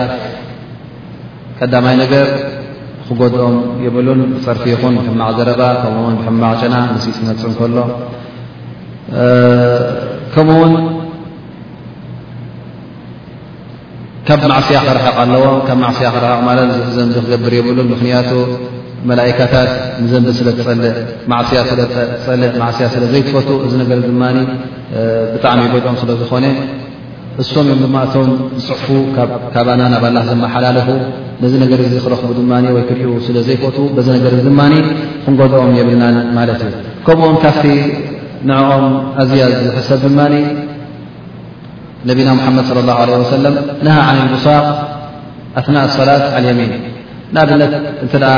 ቀዳማይ 1.59 1.95
ነገር 2.03 2.27
ክጎድኦም 3.07 3.55
ይብሉን 3.85 4.19
ፀርፊ 4.43 4.63
ይኹን 4.73 4.93
ብሕማቅ 4.99 5.29
ዘረባ 5.37 5.61
ከምኡውን 5.81 6.15
ብሕማቅ 6.19 6.53
ጨና 6.63 6.75
ንስት 6.93 7.09
ትመፅ 7.17 7.41
እከሎ 7.55 7.77
ከምኡውን 10.35 10.73
ካብ 14.27 14.41
ማዕስያ 14.51 14.77
ክረሓቕ 14.87 15.15
ኣለዎ 15.23 15.43
ካብ 15.67 15.77
ማዕስያ 15.85 16.09
ክረሓቕ 16.15 16.41
ማለት 16.49 16.69
ዘንቢ 16.97 17.15
ክገብር 17.25 17.53
ይብሉን 17.59 17.87
ምክንያቱ 17.93 18.31
መላእካታት 19.09 19.71
ንዘንቢ 20.03 20.27
ስለ 20.39 20.49
ልእማስያ 20.83 21.59
ፀልእ 22.27 22.55
ማዕስያ 22.63 22.85
ስለ 22.95 23.03
ዘይትፈቱ 23.13 23.49
እዚ 23.65 23.73
ነገር 23.83 23.99
ድማ 24.07 24.23
ብጣዕሚ 25.33 25.59
ይጎድኦም 25.67 25.97
ስለዝኾነ 26.03 26.45
እሶም 27.41 27.67
እዮም 27.73 27.79
ድማ 27.83 27.95
እቶም 28.05 28.27
ዝፅሑፉ 28.65 29.05
ካባና 29.53 29.81
ናባላ 29.93 30.17
ዘመሓላለፉ 30.29 30.87
ነዚ 31.43 31.53
ነገር 31.63 31.79
እዚ 31.85 31.93
ክረኽቡ 32.03 32.29
ድማ 32.39 32.51
ወይ 32.75 32.83
ክሪኡ 32.89 33.11
ስለ 33.27 33.37
ዘይፈት 33.47 33.77
በዚ 33.95 34.07
ነገር 34.17 34.33
ድማኒ 34.47 34.73
ክንጎድኦም 35.23 35.71
የብልናን 35.79 36.17
ማለት 36.37 36.61
እዩ 36.67 36.71
ከምኡዎም 37.05 37.37
ካፍቲ 37.45 37.65
ንኣኦም 38.49 38.85
ኣዝያ 39.23 39.43
ዝሕሰብ 39.65 39.99
ድማኒ 40.07 40.33
ነቢና 42.09 42.29
ሙሓመድ 42.39 42.63
صለ 42.69 42.79
ላ 42.89 42.99
ለ 43.09 43.17
ወሰለም 43.25 43.55
ንሃ 43.85 43.97
ዓነ 44.09 44.19
ብሳ 44.33 44.45
ኣና 45.61 45.77
ሰላት 45.99 46.23
ዓልየሚን 46.39 46.71
ንኣብነት 47.35 47.73
እንተ 48.03 48.13
ደኣ 48.25 48.37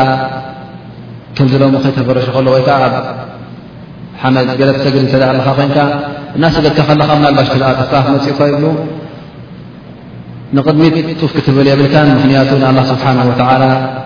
ክልድሎም 1.37 1.75
ከይተፈረሸ 1.83 2.27
ከሎ 2.35 2.47
ወይ 2.55 2.63
ከዓ 2.67 2.77
ሓመድ 4.21 4.49
ገለ 4.59 4.69
ክሰግድ 4.75 5.01
እተ 5.07 5.13
ለካ 5.39 5.47
ኮይንካ 5.59 5.77
እናሰገድካ 6.37 6.79
ከለካ 6.89 7.11
ልባሽ 7.23 7.47
ተ 7.53 7.57
ትፍጣፍ 7.79 8.05
መፅእካ 8.15 8.39
ይብሉ 8.51 8.65
ንቅድሚት 10.55 10.95
ጡፍ 11.21 11.31
ክትብል 11.35 11.67
የብልካ 11.71 11.95
ምክንያቱ 12.17 12.49
ንላ 12.63 12.79
ስብሓ 12.91 13.05
ወላ 13.31 13.63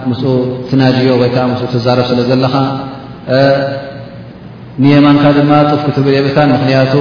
ምስ 0.09 0.21
ትናጅዮ 0.69 1.09
ወይዓ 1.21 1.35
ትዛረብ 1.73 2.05
ስለ 2.11 2.19
ዘለካ 2.29 2.55
ንየማንካ 4.83 5.23
ድማ 5.37 5.51
ጡፍ 5.71 5.81
ክትብል 5.87 6.13
የብልካ 6.17 6.37
ምክንያቱ 6.55 6.93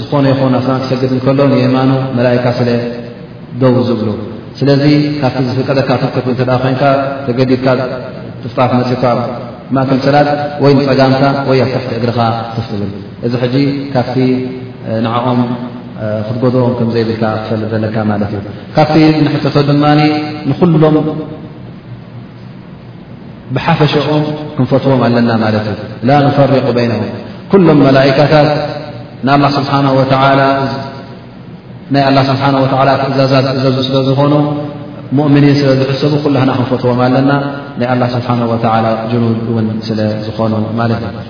ዝኾነ 0.00 0.24
ይኮኑ 0.32 0.54
ኣስክሰግድ 0.60 1.12
እከሎ 1.20 1.38
ንየማኑ 1.54 1.90
መላእካ 2.16 2.46
ስለ 2.60 2.68
ደቡ 3.62 3.74
ዝብሉ 3.88 4.08
ስለዚ 4.58 4.84
ካብቲ 5.20 5.44
ዝፍቀደካ 5.54 5.88
ክብ 6.14 6.26
እ 6.32 6.36
ኮ 6.80 6.82
ተገዲድካ 7.26 7.66
ትፍጣፍ 8.42 8.70
መፅኢካ 8.80 9.04
ማእክልሰላት 9.76 10.28
ወይ 10.64 10.72
ንፀጋምካ 10.78 11.24
ወይ 11.48 11.58
ኣብ 11.64 11.70
ታሕቲ 11.74 11.90
እግርኻ 12.00 12.18
ትፍትብል 12.56 12.82
እዚ 13.26 13.32
ሕጂ 13.42 13.56
ካፍቲ 13.94 14.16
ንዓኦም 15.04 15.40
ክትጎድቦም 16.26 16.72
ከም 16.78 16.88
ዘይብልካ 16.94 17.24
ክፈልጥ 17.42 17.68
ዘለካ 17.72 17.96
ማለት 18.10 18.30
እዩ 18.36 18.40
ካብቲ 18.76 18.96
ንሕተቶ 19.24 19.56
ድማ 19.68 19.84
ንኩሎም 20.50 20.96
ብሓፈሻኦም 23.54 24.24
ክንፈትዎም 24.56 25.02
ኣለና 25.08 25.30
ማለት 25.44 25.66
እዩ 25.72 25.76
ላ 26.08 26.18
ንፈሪቁ 26.26 26.66
በይነኹም 26.78 27.12
ኩሎም 27.52 27.78
መላይካታት 27.88 28.48
ናይ 29.26 29.36
ላ 32.16 32.20
ስብሓ 32.30 32.48
ወላ 32.80 32.88
ኣ 33.02 33.04
እዛዛት 33.12 33.46
እዘዙ 33.58 33.76
ስለዝኾኑ 33.88 34.34
ሙእምኒን 35.18 35.54
ስለ 35.60 35.70
ዝሕሰቡ 35.80 36.12
ኩሉና 36.24 36.40
ክንፈትዎም 36.58 36.98
ኣለና 37.04 37.30
ና 37.80 38.04
ስብሓ 38.14 38.28
ኑድ 38.38 38.52
ን 39.64 39.66
ስለዝኾኑ 39.88 40.52
ማለት 40.78 41.02
እዩ 41.08 41.24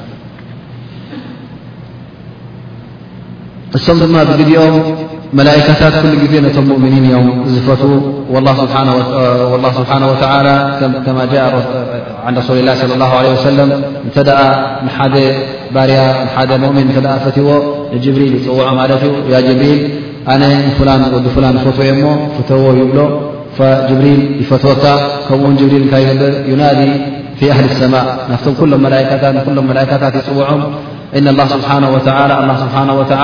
እሶም 3.76 3.98
ድማ 4.02 4.16
ብግዲኦም 4.28 4.76
መላካታት 5.38 5.94
ኩሉ 6.02 6.12
ግዜ 6.22 6.34
ነቶም 6.44 6.68
እምኒን 6.76 7.04
እዮም 7.08 7.26
ዝፈት 7.54 7.82
ስብሓه 8.62 9.84
ማ 11.18 12.32
ረሱሊ 12.38 12.58
ላ 12.68 12.72
صى 12.80 12.96
ه 13.12 13.12
ع 13.22 13.34
ሰለም 13.48 13.70
ተደኣ 14.16 14.40
ሓደ 14.96 15.14
ባርያ 15.74 15.98
ሓደ 16.34 16.50
ؤምን 16.70 16.88
ተ 16.94 16.98
ፈትዎ 17.24 17.48
ንጅብሪል 17.94 18.32
ይፅውዖ 18.38 18.60
ማለት 18.80 19.02
ዩ 19.08 19.12
ጅብሪል 19.48 19.80
ኣነ 20.32 20.42
ዲ 21.26 21.28
ላን 21.44 21.56
ፈትዎየ 21.64 21.90
ሞ 21.98 22.02
ፍተዎ 22.36 22.62
ይብሎ 22.82 22.98
ጅብሪል 23.88 24.20
ይፈትወካ 24.42 24.84
ከምኡውን 25.28 25.54
ጅብሪል 25.60 25.84
ታ 25.92 25.96
ይገር 26.04 26.34
ዩናዲ 26.52 26.80
ፊ 27.38 27.50
ኣህሊ 27.54 27.66
ሰማ 27.80 27.94
ናፍቶም 28.30 28.54
ኩሎም 28.60 28.80
መታት 28.84 29.24
ሎም 29.56 29.66
መላካታት 29.70 30.14
ይፅውዖም 30.20 30.62
እ 31.18 31.20
ስብሓ 31.52 31.68
ስብሓ 32.62 33.18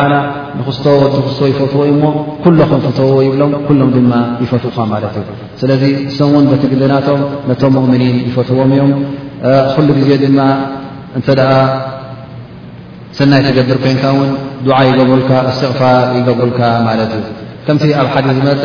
ንክስቶ 0.58 0.86
ወዲ 1.02 1.14
ክስቶ 1.26 1.40
ይፈትዎ 1.52 1.80
እሞ 1.92 2.02
ኩሎ 2.44 2.58
ከ 2.70 2.74
ፍትዎ 2.84 3.16
ይብሎም 3.26 3.52
ኩሎም 3.66 3.88
ድማ 3.96 4.12
ይፈትውካ 4.44 4.78
ማለት 4.92 5.14
እዩ 5.20 5.26
ስለዚ 5.60 5.82
እሰም 6.10 6.30
ውን 6.36 6.44
በቲግድናቶም 6.52 7.20
ነቶም 7.50 7.74
እምኒን 7.82 8.16
ይፈትዎም 8.28 8.70
እዮም 8.76 8.92
ኩሉ 9.74 9.88
ጊዜ 10.00 10.10
ድማ 10.24 10.38
እንተ 11.18 11.28
ደ 11.40 11.44
ሰናይ 13.18 13.40
ትገድር 13.46 13.78
ኮንካ 13.82 14.04
ውን 14.18 14.30
ድዓ 14.66 14.76
ይገብሩልካ 14.90 15.30
እስትቕፋር 15.50 15.98
ይገብሩልካ 16.18 16.60
ማለት 16.88 17.10
እዩ 17.18 17.26
ከምቲ 17.66 17.82
ኣብ 18.00 18.08
ሓዲ 18.14 18.26
ዝመፀ 18.38 18.64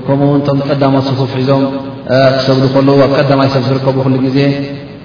ከምኡውን 0.07 0.41
ቶም 0.47 0.59
ቀዳማ 0.69 0.95
صፍ 1.07 1.19
ሒዞም 1.39 1.63
ክሰብከለዉ 2.35 2.97
ኣብ 3.07 3.13
ቀማ 3.29 3.41
ሰብ 3.55 3.63
ዝርከቡ 3.69 3.97
ሉ 4.11 4.15
ግዜ 4.25 4.37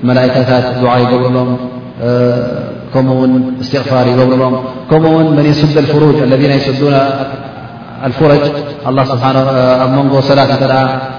መላካታት 0.08 0.66
ይገብርሎም 1.02 1.50
ከምኡውን 2.94 3.32
ስትቕፋር 3.66 4.06
ይገብርሎም 4.12 4.54
ከምኡውን 4.90 5.26
መن 5.38 5.46
ሱድ 5.60 5.76
ፍሩጅ 5.92 6.18
ለذና 6.32 6.52
ሱዱ 6.66 6.80
ፍረጅ 8.18 8.42
ኣ 8.88 9.86
መንጎ 9.96 10.14
ሰላት 10.30 10.52
ተ 10.62 10.66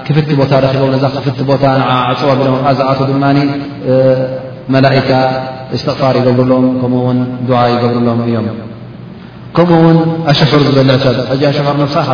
ክፍቲ 0.08 0.30
ቦታ 0.40 0.52
ረቦም 0.64 0.90
ነዛ 0.94 1.04
ክፍቲ 1.16 1.38
ቦታ 1.50 1.64
ዕፅዋ 2.12 2.30
ሎም 2.46 2.56
ዝኣ 2.78 2.90
ድማ 3.10 3.24
መላካ 4.76 5.10
ስትቕፋር 5.80 6.14
ይገብርሎም 6.20 6.66
ከምኡውን 6.80 7.18
ይገብርሎም 7.74 8.20
እዮም 8.28 8.48
ከምኡውን 9.56 9.98
ኣሽሑር 10.30 10.60
ዝበልዕ 10.66 10.94
ሰብ 11.04 11.16
ሽሑር 11.36 11.52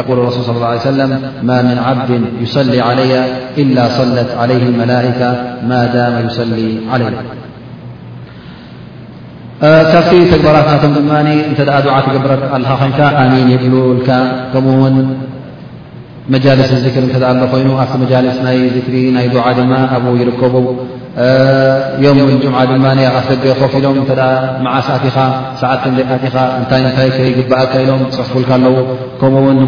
يقول 0.00 0.16
الرسول 0.18 0.42
صى 0.44 0.50
اله 0.52 0.68
عليه 0.72 0.88
وسلم 0.90 1.10
ما 1.48 1.58
من 1.68 1.76
عبد 1.88 2.10
يصلي 2.44 2.78
علي 2.88 3.12
إلا 3.62 3.84
صلت 3.98 4.30
عليه 4.42 4.62
الملائكة 4.70 5.30
ما 5.70 5.80
دام 5.96 6.14
يصلي 6.26 6.68
علي 6.92 7.08
كف 9.92 10.08
تكبرت 10.32 10.66
م 10.82 10.90
دمن 10.96 11.26
ت 11.58 11.60
دع 11.68 11.98
تقبرك 12.08 12.42
ال 12.56 12.64
ن 12.84 13.26
مين 13.32 13.48
يبللك 13.54 14.08
كم 14.52 14.64
መጃልስ 16.32 16.70
ዚክሪ 16.84 17.02
እተኣ 17.08 17.22
ኣሎ 17.32 17.42
ኮይኑ 17.52 17.68
ኣብቲ 17.82 17.92
መጃልስ 18.02 18.36
ናይ 18.44 18.58
ዝክሪ 18.76 18.94
ናይ 19.16 19.26
ድዓ 19.32 19.44
ድማ 19.58 19.72
ኣብኡ 19.94 20.12
ይርከቡ 20.20 20.54
ዮም 22.04 22.18
ን 22.28 22.36
ጅምዓ 22.42 22.60
ድማ 22.70 22.84
ንኣኣፍተገ 22.98 23.44
ኮፍ 23.60 23.72
ኢሎም 23.78 23.96
እ 24.02 24.04
መዓስ 24.64 24.86
ኣትኻ 24.94 25.16
ሰዓትንደቂቲኻ 25.62 26.36
እንታይ 26.60 26.80
ንታይ 26.84 27.08
ከይግብእካ 27.16 27.72
ኢሎም 27.82 28.00
ፅሑፉልካ 28.16 28.50
ኣለዉ 28.58 28.76
ከምኡውን 29.20 29.58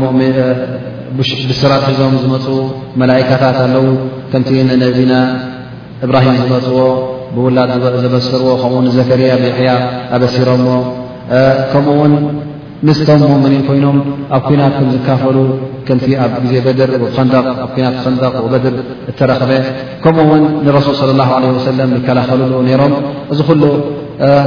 ብስራ 1.51 1.73
ሒዞም 1.85 2.15
ዝመፁ 2.23 2.47
መላእካታት 3.03 3.59
ኣለዉ 3.67 3.87
ከምቲ 4.33 4.49
ነዚና 4.85 5.13
እብራሂም 6.05 6.35
ዝመፅዎ 6.43 6.79
ብውላጥ 7.37 7.71
ዘበሰርዎ 8.05 8.49
ከምኡውን 8.63 8.89
ዘከሪያ 8.97 9.33
ብኣሕያ 9.43 9.71
ኣበሲሮሞውን 10.17 12.13
ምስቶም 12.87 13.21
ؤምኒን 13.35 13.63
ኮይኖም 13.69 13.99
ኣብ 14.37 14.43
ኩናት 14.49 14.75
ዝካፈሉ 14.95 15.37
ከቲ 15.87 16.03
ኣብ 16.25 16.33
ዜ 16.49 16.53
ድ 16.79 16.81
ን 17.27 17.29
ድር 18.53 18.75
ተረክበ 19.19 19.53
ከምኡ 20.05 20.25
ውን 20.31 20.43
ንرሱ 20.67 20.87
صى 21.01 21.05
اله 21.15 21.29
عليه 21.37 21.51
وس 21.57 21.67
ዝከላኸልሉ 21.97 22.53
ነሮም 22.69 22.93
እዚ 23.33 23.41
ሉ 23.61 23.63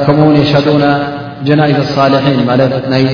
ከምኡውን 0.05 0.35
የشدና 0.41 0.83
ጀናዛ 1.47 1.75
اصሊحን 1.87 2.35
ይ 3.01 3.05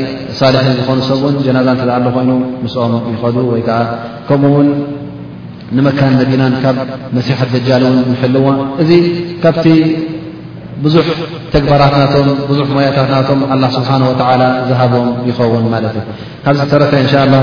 ልን 0.54 0.70
ዝኾኑ 0.80 1.00
ሰብን 1.12 1.36
ጀናዛ 1.46 1.68
እኣ 1.84 1.90
ሉ 2.04 2.08
ኮይኑ 2.18 2.32
ምስኦም 2.64 2.94
ይዱ 3.14 3.36
ወይ 3.54 3.62
ከዓ 3.68 3.80
ከምኡ 4.28 4.52
ውን 4.58 4.68
ንመካን 5.76 6.14
መዲና 6.22 6.44
ካብ 6.64 6.78
መሲሐት 7.16 7.50
ደጃል 7.56 7.84
ን 8.08 8.08
ልዎ 8.36 8.46
እ 8.84 8.88
ካ 9.44 9.46
ብዙሕ 10.84 11.06
ተግባራት 11.54 11.94
ናቶም 12.02 12.28
ብዙ 12.50 12.60
ሞያታት 12.78 13.08
ናቶም 13.16 13.40
ስብሓه 13.76 14.02
ዝሃቦም 14.70 15.08
ይኸውን 15.30 15.66
ማለት 15.74 15.96
እዩ 16.02 16.08
ካብዚ 16.46 16.62
ተረፈ 16.72 16.92
እን 17.26 17.34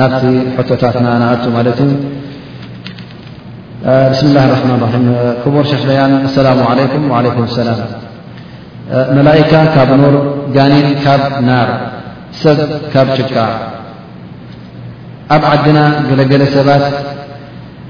ናብቲ 0.00 0.24
ቶታትና 0.68 1.06
ንኣቱ 1.22 1.44
ማለት 1.56 1.78
እዩ 1.84 1.90
ብስም 4.10 4.30
ላ 4.36 4.38
ረማ 4.52 4.72
ራም 4.82 5.04
ክቡር 5.42 5.64
ሸክያን 5.72 6.12
ኣሰላ 6.28 6.48
عለይኩም 6.70 7.04
عለይም 7.18 7.48
ሰላም 7.60 7.78
መላእካ 9.16 9.52
ካብ 9.74 9.90
ኑር 10.02 10.16
ጋኒን 10.56 10.88
ካብ 11.04 11.22
ናር 11.48 11.68
ሰብ 12.42 12.58
ካብ 12.92 13.08
ችካ 13.16 13.34
ኣብ 15.34 15.42
ዓድና 15.52 15.78
ገለገለ 16.08 16.42
ሰባት 16.56 16.84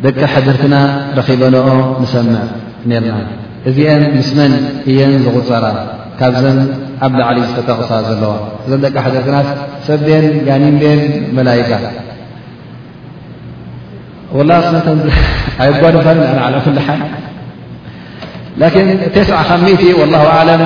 ደቂ 0.05 0.19
ሕድርትና 0.35 0.75
ረኺበንኦ 1.19 1.69
ንሰምዕ 2.03 2.37
ርና 3.05 3.17
እዚአን 3.69 4.03
ምስመን 4.19 4.53
እየን 4.91 5.13
ዝغፀራ 5.25 5.65
ካብዘን 6.19 6.59
ኣብ 7.07 7.13
ላዓሊ 7.19 7.39
ዝተተቕሳ 7.49 7.91
ዘለዋ 8.07 8.33
እዘ 8.65 8.73
ደቂ 8.85 8.95
ሓደርትና 9.05 9.37
ሰብደን 9.87 10.25
ጋኒን 10.47 10.77
ደን 10.83 11.01
መላይካ 11.37 11.69
ላ 14.51 14.55
ኣይ 15.65 15.71
ጓድ 15.83 15.95
ፍሓ 16.05 16.31
ተስ 19.15 19.29
ት 19.31 20.11
ላ 20.15 20.23
ለም 20.49 20.63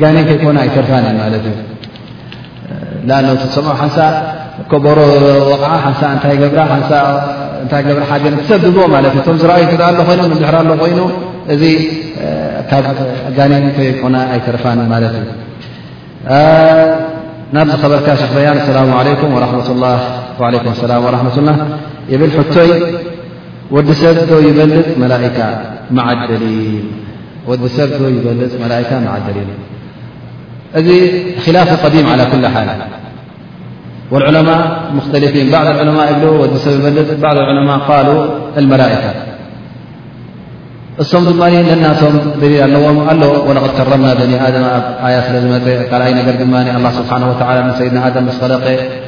ጋኒ 0.00 0.16
ከይኮነ 0.28 0.56
ኣይተርፋን 0.64 1.06
ማለት 1.22 1.44
እዩ 1.50 1.56
ኣ 3.16 3.48
ሰምዖ 3.56 3.70
ሓንሳ 3.80 3.98
ኮበሮ 4.70 4.98
ቕዓ 5.62 5.70
ሓንሳ 5.86 6.00
እታይ 6.16 6.36
ራእታይ 6.58 7.82
ገብራ 7.88 8.04
ሓ 8.10 8.14
ሰብቦ 8.50 8.76
ማለት 8.94 9.12
እዩ 9.16 9.22
ቶ 9.28 9.38
ዝኣዩ 9.42 9.62
ት 9.72 9.92
ሎ 9.98 10.00
ኮይኑ 10.08 10.20
ድሕራ 10.42 10.56
ሎ 10.70 10.76
ኮይኑ 10.82 10.98
ذ 11.50 11.52
جن 13.36 13.52
كن 14.02 14.14
ي 14.32 14.34
رف 14.54 14.64
مت 14.66 15.14
نب 17.54 17.70
خبرك 17.82 18.08
شخ 18.20 18.30
بين 18.36 18.48
السلام 18.62 18.90
عليكم 19.00 19.28
ورحمة 19.36 19.66
الله 19.74 19.96
وعليكم 20.40 20.68
سلم 20.84 21.00
ورمةله 21.06 21.54
بل 22.20 22.30
حت 22.38 22.56
ي 24.40 24.42
ملئكة 25.04 25.46
مع 28.62 28.74
ادليل 29.18 29.50
ذ 30.86 30.88
خلاف 31.46 31.68
قديم 31.84 32.04
على 32.12 32.24
كل 32.32 32.44
حال 32.54 32.68
والعلماء 34.12 34.62
مختلفين 34.98 35.46
بعض 35.56 35.66
العلماء 35.74 36.06
ل 36.22 36.24
و 36.40 36.42
ي 36.44 36.46
بع 37.22 37.30
العلماء 37.38 37.76
قال 37.90 38.08
الملائكة 38.60 39.12
እሶም 41.02 41.24
ድማ 41.28 41.42
ነናቶም 41.68 42.14
ደሊል 42.42 42.60
ኣለዎም 42.64 42.96
ኣሎ 43.10 43.22
ወለኽ 43.48 43.66
ተረምና 43.78 44.08
በኒ 44.20 44.32
ኣድማ 44.46 44.64
ኣብ 44.78 44.84
ኣያ 45.06 45.16
ስለ 45.26 45.34
ዝመፀ 45.44 45.66
ካልኣይ 45.90 46.12
ነገር 46.20 46.34
ድማ 46.40 46.54
ኣ 46.78 46.90
ስብሓ 46.96 47.10
ወላ 47.30 47.58
ንሰይድና 47.68 47.98
ኣድም 48.08 48.24
መስቀለቀ 48.28 48.64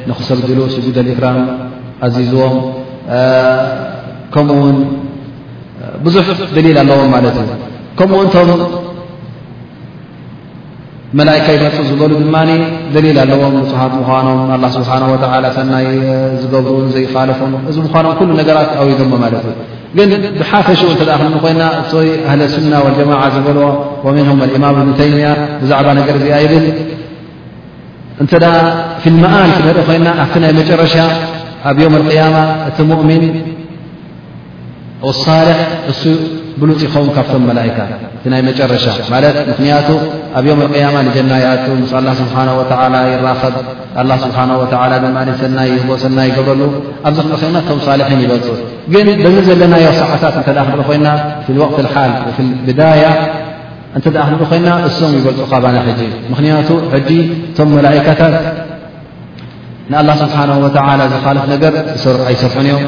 ንክሰልድሉ 0.09 0.59
ስጊድ 0.75 0.97
እክራም 1.13 1.37
ኣዚዝዎም 2.07 2.55
ከምኡውን 4.35 4.77
ብዙሕ 6.05 6.25
ደሊል 6.57 6.77
ኣለዎም 6.83 7.11
ማለት 7.15 7.35
እዩ 7.43 7.51
ከምኡኡ 7.99 8.21
እንቶም 8.27 8.51
መላይካ 11.19 11.45
ይመፁ 11.57 11.77
ዝበሉ 11.89 12.11
ድማ 12.25 12.35
ደሊል 12.95 13.17
ኣለዎም 13.25 13.53
ብፅሓት 13.63 13.93
ምኳኖም 13.99 14.39
ላ 14.63 14.71
ስብሓ 14.77 14.91
ወ 15.13 15.19
ሰናይ 15.59 15.87
ዝገብሩን 16.43 16.89
ዘይኻለፉም 16.95 17.53
እዚ 17.71 17.77
ምኳኖም 17.87 18.15
ኩሉ 18.21 18.29
ነገራት 18.41 18.69
ኣብይ 18.81 18.95
ድሞ 19.01 19.13
ማለት 19.25 19.45
እዩ 19.51 19.57
ن 19.97 20.03
بحفش 20.39 20.81
ن 21.33 21.35
ኮي 21.43 22.11
أهل 22.29 22.41
السنة 22.47 22.77
والجماعة 22.83 23.29
ዝل 23.29 23.59
ومنهم 24.05 24.37
الإمام 24.47 24.75
بن 24.85 24.93
تيمي 25.01 25.25
بዛعب 25.63 25.85
نر 25.97 26.07
يبل 26.09 26.23
في 29.03 29.07
المل 29.13 29.35
نرኢ 29.47 29.79
ኮيና 29.89 30.07
ي 30.49 30.53
مጨرሻ 30.59 30.95
ኣب 31.69 31.77
يوم 31.83 31.95
القيامة 32.01 32.41
ت 32.77 32.79
مؤمن 32.91 33.21
اصالح 35.09 35.59
ብሉፅ 36.61 36.81
ከም 36.93 37.05
ካብቶም 37.15 37.43
መላእካ 37.49 37.77
እቲ 38.15 38.23
ናይ 38.31 38.41
መጨረሻ 38.47 38.85
ማለት 39.13 39.35
ምክንያቱ 39.49 39.89
ኣብ 40.39 40.45
ዮም 40.49 40.59
ቅያማ 40.73 40.95
ንጀና 41.07 41.31
ይኣቱ 41.43 41.65
ምስ 41.81 41.91
ኣላ 41.99 42.07
ስብሓ 42.21 42.35
ወላ 42.59 42.95
ይራኸብ 43.13 43.55
ላ 44.09 44.13
ስብሓ 44.23 44.37
ወላ 44.61 44.93
ድማ 45.03 45.17
ሰናይ 45.41 45.67
ይህቦ 45.75 45.89
ሰና 46.03 46.17
ይገበሉ 46.29 46.61
ኣብዚ 47.09 47.19
ክና 47.41 47.55
እቶም 47.63 47.79
ሳልሒን 47.87 48.19
ይበልፁ 48.25 48.47
ግን 48.93 49.07
በዚ 49.25 49.35
ዘለናዮ 49.49 49.85
ሰዓታት 50.01 50.33
እንተደኣክንሪ 50.41 50.81
ኮይና 50.89 51.07
ፊ 51.45 51.55
ልወቅት 51.57 51.87
ሓል 51.95 52.11
ልብዳያ 52.69 53.05
እንተደኣክንሪ 53.99 54.43
ኮይና 54.51 54.69
እሶም 54.89 55.13
ይበልፁ 55.19 55.41
ካባና 55.53 55.77
ሕጂ 55.87 56.01
ምክንያቱ 56.33 56.69
ሕጂ 56.95 57.09
እቶም 57.51 57.69
መላእካታት 57.77 58.35
ንኣላ 59.91 60.09
ስብሓነ 60.23 60.51
ወላ 60.65 61.01
ዝካልፍ 61.15 61.45
ነገር 61.53 61.73
ዝሰሩ 61.93 62.17
ይሰርሑን 62.33 62.67
እዮም 62.71 62.83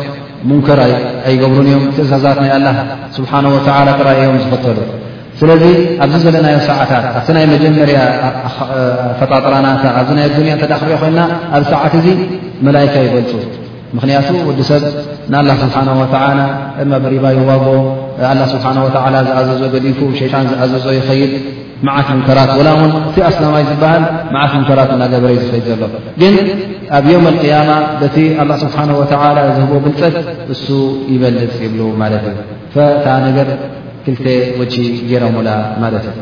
ሙንከራይ 0.50 0.92
ኣይገብሩን 1.30 1.68
እዮም 1.70 1.84
ትእዛዛት 1.96 2.38
ናይ 2.44 2.52
ኣላ 2.58 2.68
ስብሓና 3.18 3.46
ወዓላ 3.56 3.90
ጥራይ 4.00 4.18
እዮም 4.24 4.38
ዝፈተዱ 4.44 4.78
ስለዚ 5.40 5.64
ኣብዚ 6.04 6.16
ዘለናዮም 6.26 6.62
ሰዓታት 6.70 7.06
ኣብቲ 7.12 7.30
ናይ 7.36 7.46
መጀመርያ 7.54 8.00
ፈጣጥራናታ 9.20 9.84
ኣብዚ 10.00 10.10
ናይ 10.18 10.28
ዱንያ 10.36 10.52
እተዳኽርኦ 10.60 10.98
ኮይንና 11.04 11.22
ኣብ 11.58 11.64
ሰዓት 11.74 11.94
እዚ 12.00 12.08
መላይካ 12.68 12.94
ይበልፁ 13.06 13.32
ምኽንያቱ 13.96 14.30
ወዲ 14.50 14.60
ሰብ 14.70 14.84
ንኣላ 15.32 15.50
ስብሓና 15.64 15.90
ወተዓላ 16.02 16.40
እማ 16.84 16.92
ብሪባ 17.04 17.26
ይዋጎ 17.40 17.66
ኣላ 18.32 18.40
ስብሓ 18.54 18.66
ወተዓላ 18.86 19.16
ዝኣዘዞ 19.28 19.62
ገዲፉ 19.76 20.00
ሸጣን 20.20 20.46
ዝኣዘዞ 20.52 20.86
ይኸይድ 21.00 21.32
ዓት 21.92 22.08
ምከራት 22.20 22.52
እቲ 23.08 23.16
ኣስማይ 23.30 23.64
ዝበሃል 23.70 24.04
መዓት 24.34 24.52
ምንከራት 24.58 24.90
እና 24.96 25.04
ገበረ 25.14 25.32
ዝፈት 25.42 25.66
ዘሎ 25.70 25.82
ግን 26.22 26.34
ኣብ 26.98 27.06
ዮም 27.14 27.26
ያማ 27.52 27.70
በቲ 28.02 28.18
ላ 28.50 28.52
ስብሓ 28.64 28.80
ዝህቦ 29.58 29.72
ብልፀት 29.86 30.16
እሱ 30.54 30.68
ይበልፅ 31.14 31.54
ይብሉ 31.66 31.80
ማት 32.02 32.14
እዩ 32.22 32.30
ታ 33.06 33.08
ነገር 33.28 33.48
ክልተ 34.06 34.26
ወ 34.60 34.62
ገይረሙላ 34.74 35.50
ማለት 35.84 36.06
እዩ 36.12 36.18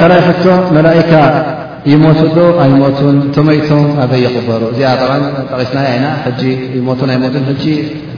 ካላይ 0.00 0.20
ሕቶ 0.28 0.44
መላእካ 0.76 1.12
ይሞቱ 1.92 2.20
ዶ 2.36 2.38
ኣይሞቱን 2.64 3.16
ቶመይቶም 3.34 3.82
ኣበይክበሩ 4.04 4.62
እዚ 4.74 4.80
ጠቂስና 5.50 5.78
ና 6.04 6.06
ኣ 6.28 6.30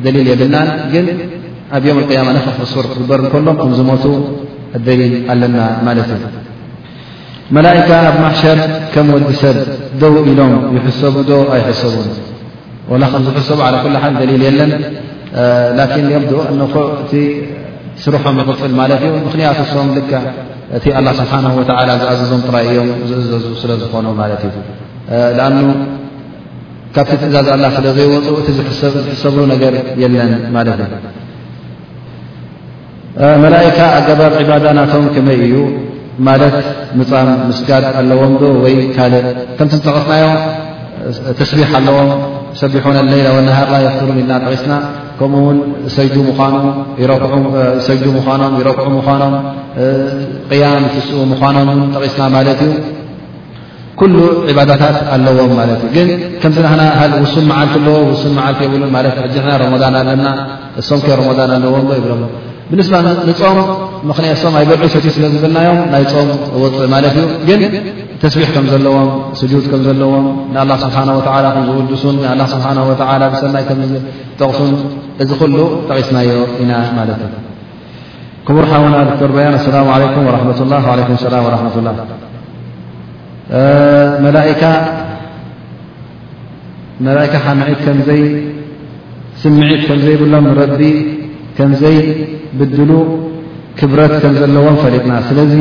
ደሊል 0.05 0.27
የብልናን 0.33 0.69
ግን 0.95 1.07
ኣብ 1.77 1.85
ም 1.97 1.99
ያማ 2.19 2.29
ነስኩር 2.37 2.85
ክግበር 2.93 3.19
እከሎ 3.29 3.49
ዝ 3.81 3.83
ደሊል 4.87 5.15
ኣለና 5.33 5.59
ማለት 5.87 6.09
እዩ 6.15 6.25
መላእካ 7.57 7.89
ኣብ 8.09 8.17
ማሕሸር 8.25 8.59
ከም 8.95 9.07
ወዲሰብ 9.17 9.57
ደው 10.01 10.15
ኢሎም 10.31 10.53
ይሕሰቡ 10.77 11.15
ዶ 11.29 11.37
ኣይሕሰቡን 11.55 12.09
ዋላ 12.93 13.05
ከም 13.13 13.23
ዝሕሰቡ 13.29 13.59
ኩሉሓል 13.85 14.15
ደሊል 14.21 14.43
የለን 14.49 14.73
ላኪን 15.79 16.07
የምዶኡ 16.15 16.43
እንኩ 16.55 16.75
እቲ 17.05 17.13
ስሩሖም 18.03 18.37
ይቕጥፅል 18.43 18.73
ማለት 18.81 19.01
እዩ 19.07 19.13
ምክንያት 19.27 19.59
ሶም 19.73 19.89
ልካ 19.99 20.13
እቲ 20.79 20.85
ኣላ 20.99 21.07
ስብሓና 21.21 21.47
ወላ 21.59 21.89
ዝኣዘዞም 22.03 22.43
ጥራይ 22.49 22.67
እዮም 22.73 22.91
ዝእዘዙ 23.11 23.45
ስለዝኾኑ 23.63 24.07
ማለት 24.21 24.43
ንኣኑ 24.51 25.55
ካብቲ 26.97 27.13
ትእዛዝ 27.23 27.49
ኣላ 27.57 27.65
ስለ 27.77 27.87
ዘይወፁ 27.99 28.27
እቲ 28.43 28.49
ዝሕሰብሉ 29.07 29.41
ነገር 29.55 29.73
የለን 30.03 30.31
ማለት 30.57 30.79
እዩ 30.87 30.93
መላእካ 33.45 33.79
ኣገባብ 33.99 34.33
ዒባዳ 34.41 34.65
ናቶም 34.79 35.05
ከመይ 35.15 35.39
እዩ 35.47 35.55
ማለት 36.27 36.57
ምፃም 36.99 37.29
ምስጋድ 37.49 37.85
ኣለዎም 37.99 38.35
ዶ 38.41 38.45
ወይ 38.65 38.75
ካልእ 38.97 39.27
ከምጠቀፅናዮም 39.59 40.39
ተስቢሕ 41.39 41.71
ኣለዎም 41.81 42.11
ሰቢሖን 42.61 42.97
ለይ 43.13 43.21
ናሃ 43.49 43.71
የክሩ 43.87 44.09
ኢልና 44.21 44.33
ጠቂስና 44.45 44.75
ከምኡውን 45.19 45.59
ሰጁ 45.97 46.15
ምኖም 46.29 46.77
ይረክዑ 48.61 48.87
ምኳኖም 48.97 49.35
ቅያም 50.51 50.87
ትስ 50.95 51.09
ምኳኖም 51.33 51.81
ጠቂስና 51.95 52.23
ማለት 52.37 52.61
እዩ 52.67 52.75
ኩሉ 54.01 54.15
ዕባዳታት 54.51 54.97
ኣለዎም 55.15 55.53
ማለት 55.61 55.81
እ 55.89 55.91
ግን 55.97 56.09
ከምዚውሱን 56.43 57.47
መዓልቲ 57.53 57.79
ኣዎ 57.95 57.97
ውሱን 58.13 58.35
መዓልቲ 58.39 58.61
የብሉ 58.67 58.83
ማለት 58.99 59.17
ዕና 59.25 59.49
ረመን 59.63 59.85
ኣለና 60.03 60.27
እሶም 60.83 61.01
ከ 61.07 61.11
ረመን 61.21 61.41
ኣለዎም 61.57 61.87
ዶ 61.89 61.93
ይብሎም 62.01 62.23
ብንስባ 62.71 62.97
ንፆም 63.29 63.59
ምኽን 64.09 64.25
ሶም 64.41 64.55
ኣይበልዑ 64.61 64.85
ሰቲት 64.95 65.13
ስለዝብልናዮም 65.17 65.79
ናይ 65.93 66.03
ፆም 66.13 66.29
ውፅእ 66.63 66.83
ማለት 66.95 67.15
እዩ 67.43 67.51
ግን 67.63 67.73
ተስቢሕ 68.23 68.49
ከም 68.57 68.67
ዘለዎም 68.73 69.09
ስጁድ 69.41 69.65
ከም 69.73 69.83
ዘለዎም 69.89 70.27
ንኣላ 70.55 70.73
ስብሓ 70.85 70.99
ወ 71.19 71.21
ዝውድሱን 71.69 72.17
ንኣላ 72.23 72.43
ስብሓ 72.55 72.67
ወላ 72.91 73.23
ብሰናይ 73.35 73.65
ከም 73.69 73.81
ዝጠቕሱን 73.93 74.73
እዚ 75.23 75.31
ኩሉ 75.43 75.57
ጠቂስናዮ 75.89 76.31
ኢና 76.63 76.73
ማለት 76.99 77.21
እዩ 77.29 77.35
ክቡር 78.49 78.65
ሓውና 78.73 78.95
ዶተር 79.11 79.31
በያን 79.37 79.57
ኣሰላ 79.61 79.79
ዓለይኩም 79.97 80.27
ራላ 80.35 80.95
ለይም 80.99 81.17
ሰላ 81.25 81.35
ራትላ 81.55 81.89
መላካ 87.07 87.33
ሓምዒት 87.47 87.81
ከዘይ 87.89 88.23
ስምዒት 89.45 89.83
ከም 89.89 89.99
ዘይብሎም 90.05 90.45
ንረቢ 90.51 90.81
ከمዘይ 91.59 91.99
ብدሉ 92.59 92.91
كብረት 93.79 94.13
ከ 94.23 94.25
ዘለዎ 94.41 94.67
ፈرقና 94.83 95.13
ስلذ 95.29 95.53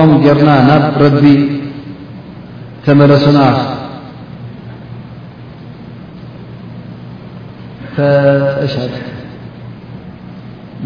ኦም 0.00 0.10
جرና 0.24 0.50
ናብ 0.68 0.82
ተመلሱና 2.84 3.38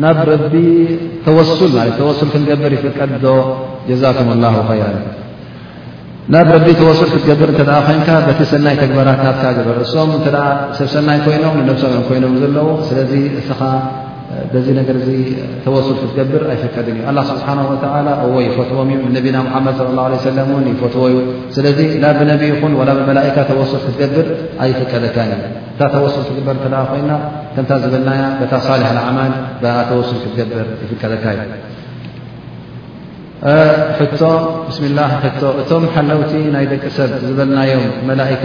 ናብ 0.05 0.19
ተ 0.29 1.93
ክقበር 2.35 2.73
فቀ 2.85 2.99
كم 4.19 4.29
الله 4.35 4.55
ናብ 6.33 6.49
ረቢ 6.57 6.67
ተወሱል 6.81 7.09
ክትገብር 7.13 7.51
ተደ 7.57 7.71
ኮይንካ 7.87 8.09
በቲ 8.27 8.39
ሰናይ 8.53 8.75
ተግበራትታትካ 8.83 9.45
በር 9.67 9.79
እሶም 9.85 10.11
እተ 10.19 10.27
ሰብሰናይ 10.79 11.19
ኮይኖም 11.25 11.55
ንብሶም 11.69 11.93
እ 12.01 12.01
ኮይኖም 12.09 12.33
ዘለዎ 12.43 12.69
ስለዚ 12.89 13.13
እስኻ 13.41 13.61
በዚ 14.53 14.67
ነገር 14.79 14.97
ተወሱል 15.65 15.97
ክትገብር 16.01 16.43
ኣይፍቀድን 16.53 16.97
እ 17.01 17.13
ላ 17.17 17.21
ስብሓ 17.31 17.47
እዎ 18.27 18.33
ይፈትዎም 18.47 18.89
እ 18.97 19.11
ነቢና 19.17 19.37
ሓመድ 19.55 19.77
ه 19.89 20.31
ለን 20.39 20.65
ይፈትዎ 20.73 21.05
ዩ 21.15 21.19
ስለዚ 21.57 21.79
ና 22.05 22.15
ብነቢ 22.21 22.43
ይኹን 22.53 22.73
ላ 22.89 22.91
ብመላእካ 23.01 23.37
ተወሱል 23.51 23.81
ክትገብር 23.87 24.27
ኣይፍቀደካ 24.67 25.17
እዩ 25.27 25.35
እታ 25.75 25.83
ተወሱል 25.97 26.25
ትግበር 26.31 26.57
እተ 26.59 26.67
ኮይንና 26.91 27.13
ከምታ 27.55 27.71
ዝበልና 27.85 28.11
ታ 28.55 28.65
ሳሊሕ 28.69 28.91
ዓማል 29.11 29.33
ተወሱል 29.93 30.19
ክትገብር 30.25 30.67
ይፍቀደካ 30.87 31.25
ዩ 31.37 31.41
ሕቶ 33.99 34.21
ብስላ 34.69 34.99
ቶ 35.23 35.43
እቶም 35.63 35.83
ሓለውቲ 35.95 36.33
ናይ 36.55 36.67
ደቂ 36.71 36.85
ሰብ 36.97 37.11
ዝበለናዮም 37.23 37.85
መላካ 38.11 38.45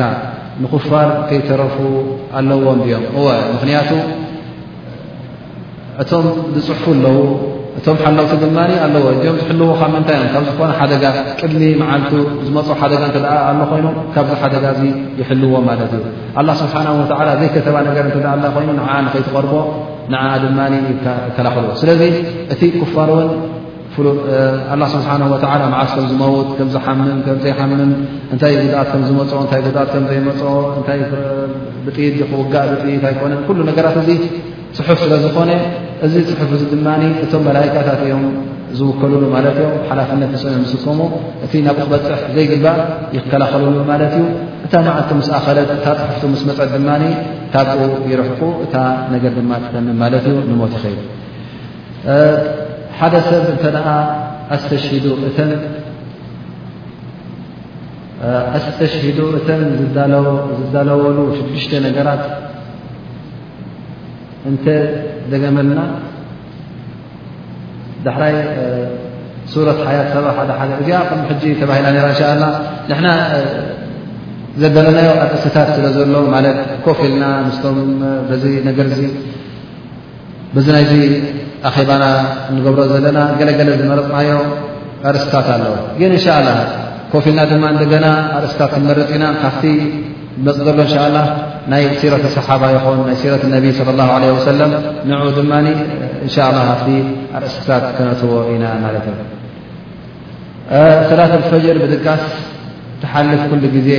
ንክፋር 0.63 1.07
ከይተረፉ 1.27 1.75
ኣለዎም 2.39 2.79
ድኦም 2.87 3.39
ምክንያቱ 3.53 3.91
እቶም 6.03 6.25
ዝፅሑፉ 6.55 6.83
ኣለዉ 6.93 7.21
እቶም 7.79 7.97
ሓለውቲ 8.05 8.31
ድማ 8.43 8.57
ኣለዎ 8.87 9.03
ኦም 9.11 9.37
ዝሕልዎካ 9.41 9.81
ምንታይ 9.93 10.15
እዮም 10.19 10.33
ካብ 10.33 10.43
ዝኮነ 10.49 10.71
ሓደጋ 10.81 11.03
ቅድሚ 11.39 11.61
መዓልቱ 11.81 12.11
ዝመፁ 12.47 12.67
ሓደጋ 12.81 13.05
ኣሎ 13.49 13.59
ኮይኑ 13.71 13.85
ካብዚ 14.15 14.31
ሓደጋ 14.43 14.65
ይሕልዎ 15.21 15.53
ማለት 15.69 15.93
እዩ 15.99 16.05
ላ 16.47 16.55
ስብሓና 16.63 16.87
ላ 17.29 17.29
ዘይከተባ 17.43 17.75
ነገር 17.89 18.09
ክ 18.15 18.17
ኣ 18.33 18.33
ኮይኑ 18.57 18.69
ን 18.79 19.07
ከይትቀርቦ 19.13 19.53
ንዓ 20.15 20.21
ድማ 20.43 20.59
ከላክልስለዚ 21.37 22.01
እቲ 22.53 22.61
ፋርው 22.95 23.21
ሉላ 24.05 24.75
ስብሓና 24.93 25.23
ወላ 25.31 25.45
መዓስ 25.73 25.91
ከም 25.95 26.03
ዝመውት 26.11 26.49
ከምዝሓምም 26.57 27.19
ከምዘይሓምም 27.25 27.91
እንታይ 28.33 28.53
ጉድኣት 28.61 28.87
ከምዝመፅ 28.93 29.31
እንታይ 29.43 29.61
ጉኣት 29.65 29.89
ከም 29.93 30.03
ዘይመፁ 30.09 30.41
እንታይብጢኢት 30.79 32.15
ክውጋእ 32.31 32.69
ብኢት 32.83 33.03
ኣይኮነ 33.09 33.33
ኩሉ 33.47 33.57
ነገራት 33.69 33.97
እዚ 34.03 34.09
ፅሑፍ 34.77 34.99
ስለ 35.03 35.13
ዝኾነ 35.25 35.51
እዚ 36.05 36.13
ፅሑፍ 36.39 36.51
እዚ 36.57 36.63
ድማ 36.73 36.87
እቶም 37.23 37.41
መላይካታት 37.49 38.01
እዮም 38.05 38.23
ዝውከልሉ 38.79 39.23
ማለት 39.35 39.55
እዮም 39.61 39.75
ሓላፍነት 39.89 40.31
ንስሚ 40.35 40.53
ምስቀሙ 40.63 40.99
እቲ 41.45 41.53
ናብኡ 41.67 41.81
ክበፅሕ 41.89 42.19
ዘይግባእ 42.35 42.77
ይከላኸልሉ 43.17 43.77
ማለት 43.91 44.13
እዩ 44.19 44.25
እታ 44.65 44.73
መዓቲ 44.87 45.09
ምስ 45.19 45.29
ኣኸለት 45.39 45.71
እታ 45.79 45.85
ፅሑፍቲ 46.01 46.23
ምስ 46.33 46.41
መፀት 46.49 46.69
ድማ 46.75 46.89
ታብኡ 47.53 47.79
ይረኽኩ 48.11 48.41
እታ 48.65 48.75
ነገር 49.15 49.31
ድማ 49.39 49.51
ትደም 49.65 49.87
ማለት 50.03 50.25
እዩ 50.31 50.35
ንሞት 50.51 50.73
ይኸእሉ 50.77 50.97
ሓደ 52.99 53.15
ሰብ 53.27 53.45
እተ 53.51 53.63
ደ 53.75 53.89
ኣስተሽሂዱ 58.57 59.17
እተን 59.37 59.61
ዝዳለወሉ 60.61 61.17
ሽድሽተ 61.37 61.71
ነገራት 61.87 62.23
እንተ 64.49 64.65
ደገመልና 65.31 65.79
ዳሕራይ 68.05 68.35
ሱረት 69.53 69.79
ሓያት 69.87 70.09
ሰ 70.15 70.35
ሓደ 70.37 70.49
ደ 70.71 70.77
እዚኣ 70.81 70.97
ም 71.19 71.21
ሕጂ 71.29 71.43
ተባሂና 71.61 71.87
ራ 72.07 72.11
ን 72.19 72.37
ላ 72.43 72.45
ንና 72.89 73.07
ዘደለናዮ 74.61 75.09
ኣእሰታት 75.23 75.69
ስለ 75.75 75.85
ዘሎ 75.97 76.13
ማለት 76.35 76.59
ኮፍ 76.85 76.99
ልና 77.11 77.23
ምስቶም 77.47 77.77
ዚ 78.41 78.53
ነገር 78.69 78.87
ዚ 80.65 80.69
ናይ 80.75 80.85
ኣባና 81.75 82.03
ንገብሮ 82.55 82.81
ዘለና 82.91 83.19
ገለገለ 83.39 83.69
ዝመረፅናዮ 83.81 84.29
ኣርእስትታት 85.09 85.47
ኣለዉ 85.55 85.73
ግን 85.99 86.11
እንሻ 86.17 86.27
ላ 86.47 86.49
ኮፍ 87.11 87.25
ልና 87.31 87.39
ድማ 87.51 87.63
እንደገና 87.73 88.05
ኣርእስትታት 88.37 88.71
ክመርፅ 88.75 89.09
ኢና 89.15 89.25
ካፍቲ 89.41 89.63
ዝመፅ 90.57 90.87
ዘሎ 90.95 90.99
እን 91.07 91.11
ላ 91.15 91.19
ናይ 91.71 91.83
ሲረት 92.01 92.25
ሰሓባ 92.37 92.63
ይኮን 92.75 92.99
ናይ 93.09 93.17
ሲረት 93.23 93.43
ነቢ 93.55 93.65
صለ 93.79 93.89
ላ 93.99 94.29
ወሰለም 94.37 94.71
ንኡ 95.09 95.21
ድማ 95.37 95.51
እንሻ 96.25 96.35
ላ 96.55 96.59
ካፍቲ 96.69 96.89
ኣርእስትታት 97.37 97.85
ክነትዎ 97.97 98.31
ኢና 98.53 98.63
ማለት 98.85 99.05
እዩ 99.09 99.21
ስላት 101.09 101.31
ፈጅር 101.51 101.77
ብድቃስ 101.83 102.23
ተሓልፍ 103.03 103.41
ኩሉ 103.51 103.63
ግዜ 103.75 103.89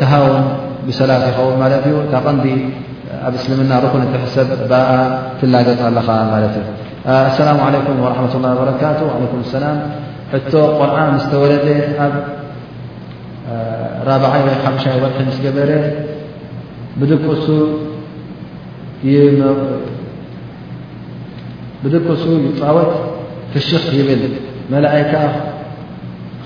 ተሃን 0.00 0.34
ብሰላፍ 0.86 1.22
ን 2.36 2.56
ኣብ 3.26 3.34
እስልምና 3.38 3.72
ርኩን 3.84 4.02
እትሕሰብ 4.06 4.48
ብኣ 4.70 4.88
ፍላገፅ 5.38 5.80
ኣለኻ 5.88 6.08
ማለት 6.32 6.54
እዩ 6.60 6.68
ኣሰላሙ 7.28 7.58
ዓለይኩም 7.66 7.98
ወራመቱ 8.04 8.34
ላ 8.44 8.48
በረካቱ 8.60 9.00
ለኩም 9.22 9.40
ሰላም 9.54 9.76
ሕቶ 10.32 10.52
ቆርዓ 10.78 10.96
ምስ 11.14 11.24
ተወለደ 11.32 11.68
ኣብ 12.04 12.14
4ብ0ይ 14.14 14.42
ወይ 14.48 14.56
ሓምሻይ 14.64 14.96
ወርሒ 15.04 15.20
ምስ 15.28 15.38
ገበረ 15.44 15.70
ብድቅሱ 21.86 22.24
ይፃወት 22.48 22.92
ፍሽኽ 23.52 23.86
ይብል 24.00 24.22
መላእካ 24.72 25.12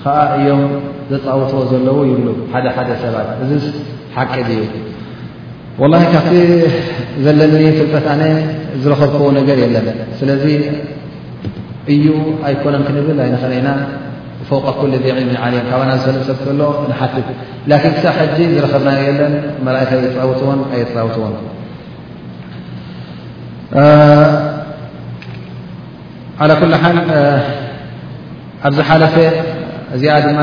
ከዓ 0.03 0.17
እዮም 0.39 0.63
ዘፃውትዎ 1.11 1.61
ዘለዎ 1.71 1.97
ይብሉ 2.11 2.27
ሓደ 2.53 2.65
ሓደ 2.77 2.89
ሰባት 3.03 3.27
እዚ 3.43 3.51
ሓቂድ 4.15 4.47
እዩ 4.55 4.61
ወላ 5.81 5.95
ካብቲ 6.13 6.35
ዘለኒ 7.25 7.55
ፍልበት 7.77 8.05
ኣነ 8.13 8.21
ዝረኸብክዎ 8.81 9.27
ነገር 9.39 9.57
የለን 9.63 9.87
ስለዚ 10.19 10.45
እዩ 11.95 12.05
ኣይኮነን 12.47 12.83
ክንብል 12.87 13.19
ኣይኸአና 13.25 13.67
ፈውቀ 14.49 14.65
ኩል 14.79 14.91
ዕም 15.09 15.29
ዓሊም 15.45 15.65
ካብና 15.69 15.91
ዝሰልሰብሎ 16.01 16.61
ንሓትት 16.89 17.27
ላን 17.69 17.81
ክሳብ 17.95 18.15
ሕጂ 18.21 18.37
ዝረከብና 18.55 18.89
የለን 19.05 19.33
መእ 19.67 19.79
የፃውትዎን 20.07 20.59
ኣየውትዎን 20.73 21.13
ዓ 26.41 26.53
ኩ 26.59 26.73
ሓል 26.83 26.97
ኣብዚ 28.67 28.79
ሓለፈ 28.91 29.15
እዚኣ 29.95 30.15
ድማ 30.25 30.39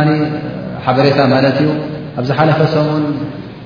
ሓበሬታ 0.85 1.19
ማለት 1.35 1.57
እዩ 1.65 1.71
ኣብዝ 2.19 2.31
ሓለፈ 2.39 2.59
ሰምን 2.75 3.05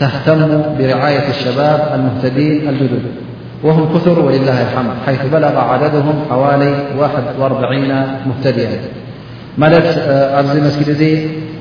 تهتم 0.00 0.62
برعاية 0.78 1.28
الشباب 1.30 1.90
المهتدين 1.94 2.68
الجدد 2.68 3.02
وهم 3.64 3.94
كثر 3.98 4.18
ولله 4.20 4.62
الحمد 4.62 4.90
حيث 5.06 5.18
بلغ 5.32 5.56
عددهم 5.58 6.14
حوالي 6.30 6.74
أربعي 7.42 7.92
مهتديا 8.26 8.68
ملت 9.58 9.98
عبز 10.34 10.56
مسكد 10.58 11.18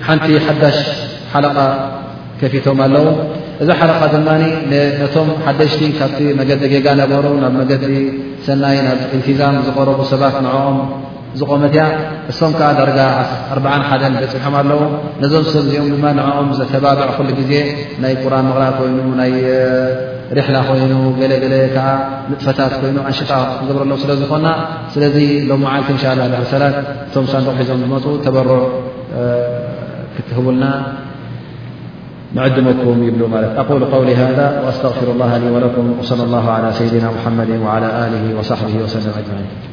حنت 0.08 0.22
حدش 0.22 0.88
حلقة 1.34 1.90
كفتم 2.42 2.82
الو 2.82 3.06
إذ 3.62 3.74
حلقة 3.74 4.08
دمن 4.14 4.42
نቶم 5.02 5.28
حدجت 5.48 5.80
ካب 6.00 6.22
مجد 6.40 6.64
جا 6.84 6.94
نبر 6.94 7.24
نب 7.44 7.54
مجዲ 7.62 7.84
سني 8.48 8.78
نب 8.88 9.02
التزام 9.16 9.56
ዝقرب 9.68 10.04
سبات 10.04 10.36
نعم 10.44 10.78
እዚ 11.36 11.42
ቆመት 11.52 11.74
ያ 11.78 11.84
እሶም 12.32 12.52
ከዓ 12.58 12.68
ዳረጋ 12.80 13.00
ኣዓ 13.68 13.76
ሓደ 13.90 14.04
በፅሖም 14.24 14.56
ኣለው 14.60 14.82
ነዞም 15.22 15.46
ሰብእዚኦም 15.54 15.88
ድማ 15.94 16.06
ንኦም 16.18 16.50
ዘተባብዕ 16.60 17.08
ኩሉ 17.18 17.30
ግዜ 17.40 17.54
ናይ 18.04 18.14
ቁራን 18.24 18.46
ምቕራ 18.50 18.64
ኮይኑ 18.80 18.98
ናይ 19.20 19.34
ርሕላ 20.38 20.58
ኮይኑ 20.70 20.92
ገለገለከዓ 21.20 21.88
ንጥፈታት 22.32 22.74
ኮይኑ 22.82 22.98
ኣንሽጣ 23.10 23.32
ክገብረሎ 23.60 23.92
ስለዝኮና 24.04 24.48
ስለዚ 24.94 25.16
ሎም 25.50 25.64
ዓልቲ 25.72 25.90
ንሻ 25.98 26.04
ላ 26.22 26.30
ድሕሪሰላት 26.34 26.76
እቶም 27.08 27.26
ሳንዶቅ 27.34 27.56
ሒዞም 27.64 27.80
ዝመፁ 27.86 28.06
ተበርዕ 28.26 28.62
ክትህብልና 30.16 30.64
ንዕድምኩም 32.38 33.02
ይብሉማለት 33.08 33.54
ኣሉ 33.64 33.82
ውሊ 34.04 34.12
ኣስተغፍሩ 34.70 35.10
ላ 35.24 35.26
ወኩም 35.66 35.86
ለ 36.24 36.32
ላ 36.38 36.48
ሰይድና 36.80 37.08
ሓመድ 37.26 37.50
صሕ 38.52 38.62
ወሰልም 38.88 39.14
ኣጅን 39.22 39.73